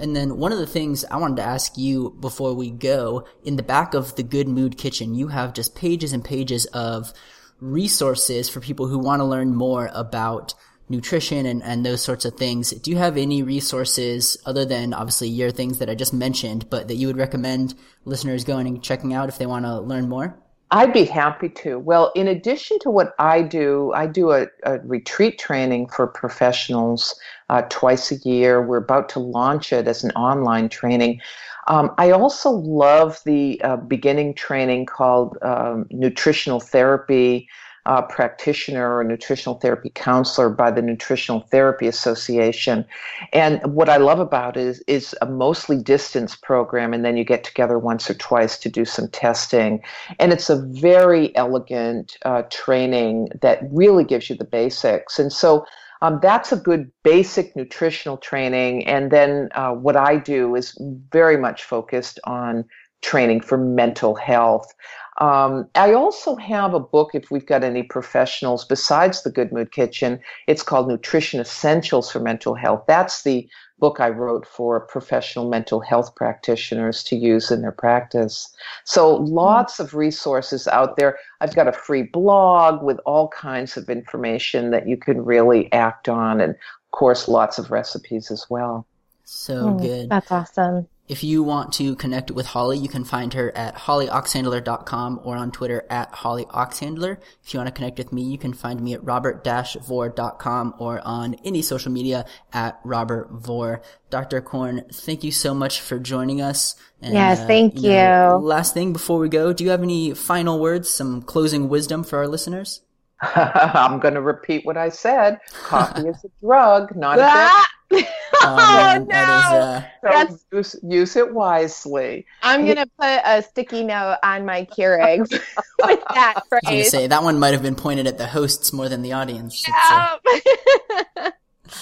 And 0.00 0.16
then 0.16 0.38
one 0.38 0.50
of 0.50 0.58
the 0.58 0.66
things 0.66 1.04
I 1.04 1.18
wanted 1.18 1.36
to 1.36 1.42
ask 1.42 1.76
you 1.76 2.16
before 2.20 2.54
we 2.54 2.70
go, 2.70 3.26
in 3.44 3.56
the 3.56 3.62
back 3.62 3.94
of 3.94 4.16
the 4.16 4.22
Good 4.22 4.48
Mood 4.48 4.78
Kitchen, 4.78 5.14
you 5.14 5.28
have 5.28 5.52
just 5.52 5.74
pages 5.74 6.12
and 6.12 6.24
pages 6.24 6.64
of 6.66 7.12
resources 7.60 8.48
for 8.48 8.60
people 8.60 8.86
who 8.86 8.98
want 8.98 9.20
to 9.20 9.24
learn 9.24 9.54
more 9.54 9.90
about 9.92 10.54
nutrition 10.88 11.46
and, 11.46 11.62
and 11.62 11.84
those 11.84 12.02
sorts 12.02 12.24
of 12.24 12.34
things. 12.34 12.70
Do 12.70 12.90
you 12.90 12.96
have 12.96 13.16
any 13.16 13.42
resources 13.42 14.36
other 14.44 14.64
than 14.64 14.92
obviously 14.92 15.28
your 15.28 15.50
things 15.50 15.78
that 15.78 15.90
I 15.90 15.94
just 15.94 16.12
mentioned, 16.12 16.68
but 16.70 16.88
that 16.88 16.96
you 16.96 17.06
would 17.06 17.16
recommend 17.18 17.74
listeners 18.04 18.44
going 18.44 18.66
and 18.66 18.82
checking 18.82 19.14
out 19.14 19.28
if 19.28 19.38
they 19.38 19.46
want 19.46 19.66
to 19.66 19.80
learn 19.80 20.08
more? 20.08 20.40
I'd 20.72 20.92
be 20.92 21.04
happy 21.04 21.48
to. 21.48 21.78
Well, 21.80 22.12
in 22.14 22.28
addition 22.28 22.78
to 22.80 22.90
what 22.90 23.14
I 23.18 23.42
do, 23.42 23.92
I 23.92 24.06
do 24.06 24.30
a, 24.30 24.46
a 24.62 24.78
retreat 24.80 25.38
training 25.38 25.88
for 25.88 26.06
professionals 26.06 27.18
uh, 27.48 27.62
twice 27.68 28.12
a 28.12 28.16
year. 28.16 28.62
We're 28.62 28.76
about 28.76 29.08
to 29.10 29.18
launch 29.18 29.72
it 29.72 29.88
as 29.88 30.04
an 30.04 30.12
online 30.12 30.68
training. 30.68 31.20
Um, 31.66 31.92
I 31.98 32.12
also 32.12 32.50
love 32.50 33.20
the 33.24 33.60
uh, 33.62 33.76
beginning 33.76 34.34
training 34.34 34.86
called 34.86 35.36
um, 35.42 35.86
nutritional 35.90 36.60
therapy 36.60 37.48
uh, 37.86 38.02
practitioner 38.02 38.96
or 38.96 39.04
nutritional 39.04 39.58
therapy 39.58 39.90
counselor 39.94 40.50
by 40.50 40.70
the 40.70 40.82
Nutritional 40.82 41.40
Therapy 41.40 41.86
Association. 41.86 42.84
And 43.32 43.60
what 43.64 43.88
I 43.88 43.96
love 43.96 44.20
about 44.20 44.56
it 44.56 44.66
is, 44.66 44.84
is 44.86 45.16
a 45.22 45.26
mostly 45.26 45.82
distance 45.82 46.36
program, 46.36 46.92
and 46.92 47.04
then 47.04 47.16
you 47.16 47.24
get 47.24 47.44
together 47.44 47.78
once 47.78 48.10
or 48.10 48.14
twice 48.14 48.58
to 48.58 48.68
do 48.68 48.84
some 48.84 49.08
testing. 49.08 49.82
And 50.18 50.32
it's 50.32 50.50
a 50.50 50.56
very 50.56 51.34
elegant 51.36 52.16
uh, 52.24 52.42
training 52.50 53.28
that 53.40 53.60
really 53.72 54.04
gives 54.04 54.28
you 54.28 54.36
the 54.36 54.44
basics. 54.44 55.18
And 55.18 55.32
so 55.32 55.64
um, 56.02 56.18
that's 56.22 56.52
a 56.52 56.56
good 56.56 56.90
basic 57.02 57.54
nutritional 57.56 58.16
training. 58.16 58.86
And 58.86 59.10
then 59.10 59.48
uh, 59.54 59.72
what 59.72 59.96
I 59.96 60.16
do 60.16 60.54
is 60.54 60.76
very 61.10 61.36
much 61.36 61.64
focused 61.64 62.18
on 62.24 62.64
training 63.02 63.40
for 63.40 63.56
mental 63.56 64.14
health. 64.14 64.74
Um, 65.20 65.68
I 65.74 65.92
also 65.92 66.34
have 66.36 66.72
a 66.72 66.80
book, 66.80 67.10
if 67.12 67.30
we've 67.30 67.44
got 67.44 67.62
any 67.62 67.82
professionals 67.82 68.64
besides 68.64 69.22
the 69.22 69.30
Good 69.30 69.52
Mood 69.52 69.70
Kitchen, 69.70 70.18
it's 70.46 70.62
called 70.62 70.88
Nutrition 70.88 71.40
Essentials 71.40 72.10
for 72.10 72.20
Mental 72.20 72.54
Health. 72.54 72.84
That's 72.88 73.22
the 73.22 73.46
book 73.78 74.00
I 74.00 74.08
wrote 74.08 74.46
for 74.46 74.80
professional 74.80 75.48
mental 75.48 75.80
health 75.80 76.14
practitioners 76.14 77.02
to 77.04 77.16
use 77.16 77.50
in 77.50 77.60
their 77.60 77.72
practice. 77.72 78.48
So 78.84 79.16
lots 79.16 79.78
of 79.78 79.94
resources 79.94 80.66
out 80.68 80.96
there. 80.96 81.18
I've 81.40 81.54
got 81.54 81.68
a 81.68 81.72
free 81.72 82.02
blog 82.02 82.82
with 82.82 82.98
all 83.04 83.28
kinds 83.28 83.76
of 83.76 83.90
information 83.90 84.70
that 84.70 84.88
you 84.88 84.96
can 84.96 85.22
really 85.24 85.70
act 85.72 86.08
on, 86.08 86.40
and 86.40 86.52
of 86.52 86.90
course, 86.92 87.28
lots 87.28 87.58
of 87.58 87.70
recipes 87.70 88.30
as 88.30 88.46
well. 88.48 88.86
So 89.24 89.54
mm, 89.54 89.80
good. 89.80 90.08
That's 90.08 90.30
awesome. 90.30 90.86
If 91.10 91.24
you 91.24 91.42
want 91.42 91.72
to 91.72 91.96
connect 91.96 92.30
with 92.30 92.46
Holly, 92.46 92.78
you 92.78 92.88
can 92.88 93.02
find 93.02 93.34
her 93.34 93.50
at 93.56 93.74
hollyoxhandler.com 93.74 95.22
or 95.24 95.36
on 95.36 95.50
Twitter 95.50 95.84
at 95.90 96.12
hollyoxhandler. 96.12 97.16
If 97.42 97.52
you 97.52 97.58
want 97.58 97.66
to 97.66 97.72
connect 97.72 97.98
with 97.98 98.12
me, 98.12 98.22
you 98.22 98.38
can 98.38 98.52
find 98.52 98.80
me 98.80 98.94
at 98.94 99.02
robert-vore.com 99.02 100.74
or 100.78 101.00
on 101.04 101.34
any 101.44 101.62
social 101.62 101.90
media 101.90 102.26
at 102.52 102.78
Robert 102.84 103.28
Vore. 103.32 103.82
Dr. 104.10 104.40
Korn, 104.40 104.84
thank 104.92 105.24
you 105.24 105.32
so 105.32 105.52
much 105.52 105.80
for 105.80 105.98
joining 105.98 106.40
us. 106.40 106.76
And, 107.02 107.12
yes, 107.12 107.44
thank 107.44 107.78
uh, 107.78 107.80
you. 107.80 107.90
Know, 107.90 108.40
last 108.40 108.72
thing 108.72 108.92
before 108.92 109.18
we 109.18 109.28
go, 109.28 109.52
do 109.52 109.64
you 109.64 109.70
have 109.70 109.82
any 109.82 110.14
final 110.14 110.60
words, 110.60 110.88
some 110.88 111.22
closing 111.22 111.68
wisdom 111.68 112.04
for 112.04 112.20
our 112.20 112.28
listeners? 112.28 112.82
I'm 113.20 113.98
going 113.98 114.14
to 114.14 114.22
repeat 114.22 114.64
what 114.64 114.76
I 114.76 114.90
said. 114.90 115.40
Coffee 115.64 116.06
is 116.06 116.24
a 116.24 116.28
drug, 116.40 116.94
not 116.94 117.18
a 117.18 117.64
oh, 118.42 119.06
no. 119.08 119.16
Uh, 119.16 119.82
so 120.28 120.38
use, 120.52 120.76
use, 120.82 121.16
it 121.16 121.32
wisely. 121.32 122.26
I'm 122.42 122.64
going 122.64 122.76
to 122.76 122.88
put 122.98 123.20
a 123.24 123.42
sticky 123.42 123.84
note 123.84 124.18
on 124.22 124.44
my 124.44 124.64
Keurigs 124.64 125.30
with 125.84 126.00
that 126.14 126.42
phrase. 126.48 126.62
I 126.64 126.82
say 126.82 127.06
that 127.08 127.22
one 127.22 127.38
might 127.38 127.52
have 127.52 127.62
been 127.62 127.74
pointed 127.74 128.06
at 128.06 128.18
the 128.18 128.26
hosts 128.26 128.72
more 128.72 128.88
than 128.88 129.02
the 129.02 129.12
audience. 129.12 129.64
Uh, 129.68 130.16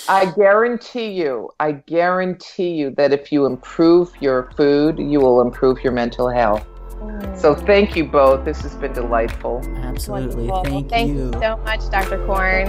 I 0.09 0.33
guarantee 0.37 1.13
you, 1.13 1.51
I 1.61 1.73
guarantee 1.73 2.71
you 2.71 2.91
that 2.97 3.13
if 3.13 3.33
you 3.33 3.47
improve 3.47 4.11
your 4.21 4.51
food, 4.57 4.99
you 4.99 5.21
will 5.21 5.41
improve 5.41 5.83
your 5.83 5.93
mental 5.93 6.29
health. 6.29 6.67
So 7.37 7.55
thank 7.55 7.97
you 7.97 8.05
both. 8.05 8.45
This 8.45 8.61
has 8.63 8.75
been 8.75 8.93
delightful. 8.93 9.63
Absolutely. 9.77 10.49
Thank, 10.65 10.91
thank 10.91 11.11
you. 11.11 11.27
you 11.27 11.33
so 11.35 11.57
much, 11.59 11.89
Dr. 11.91 12.25
Korn. 12.27 12.69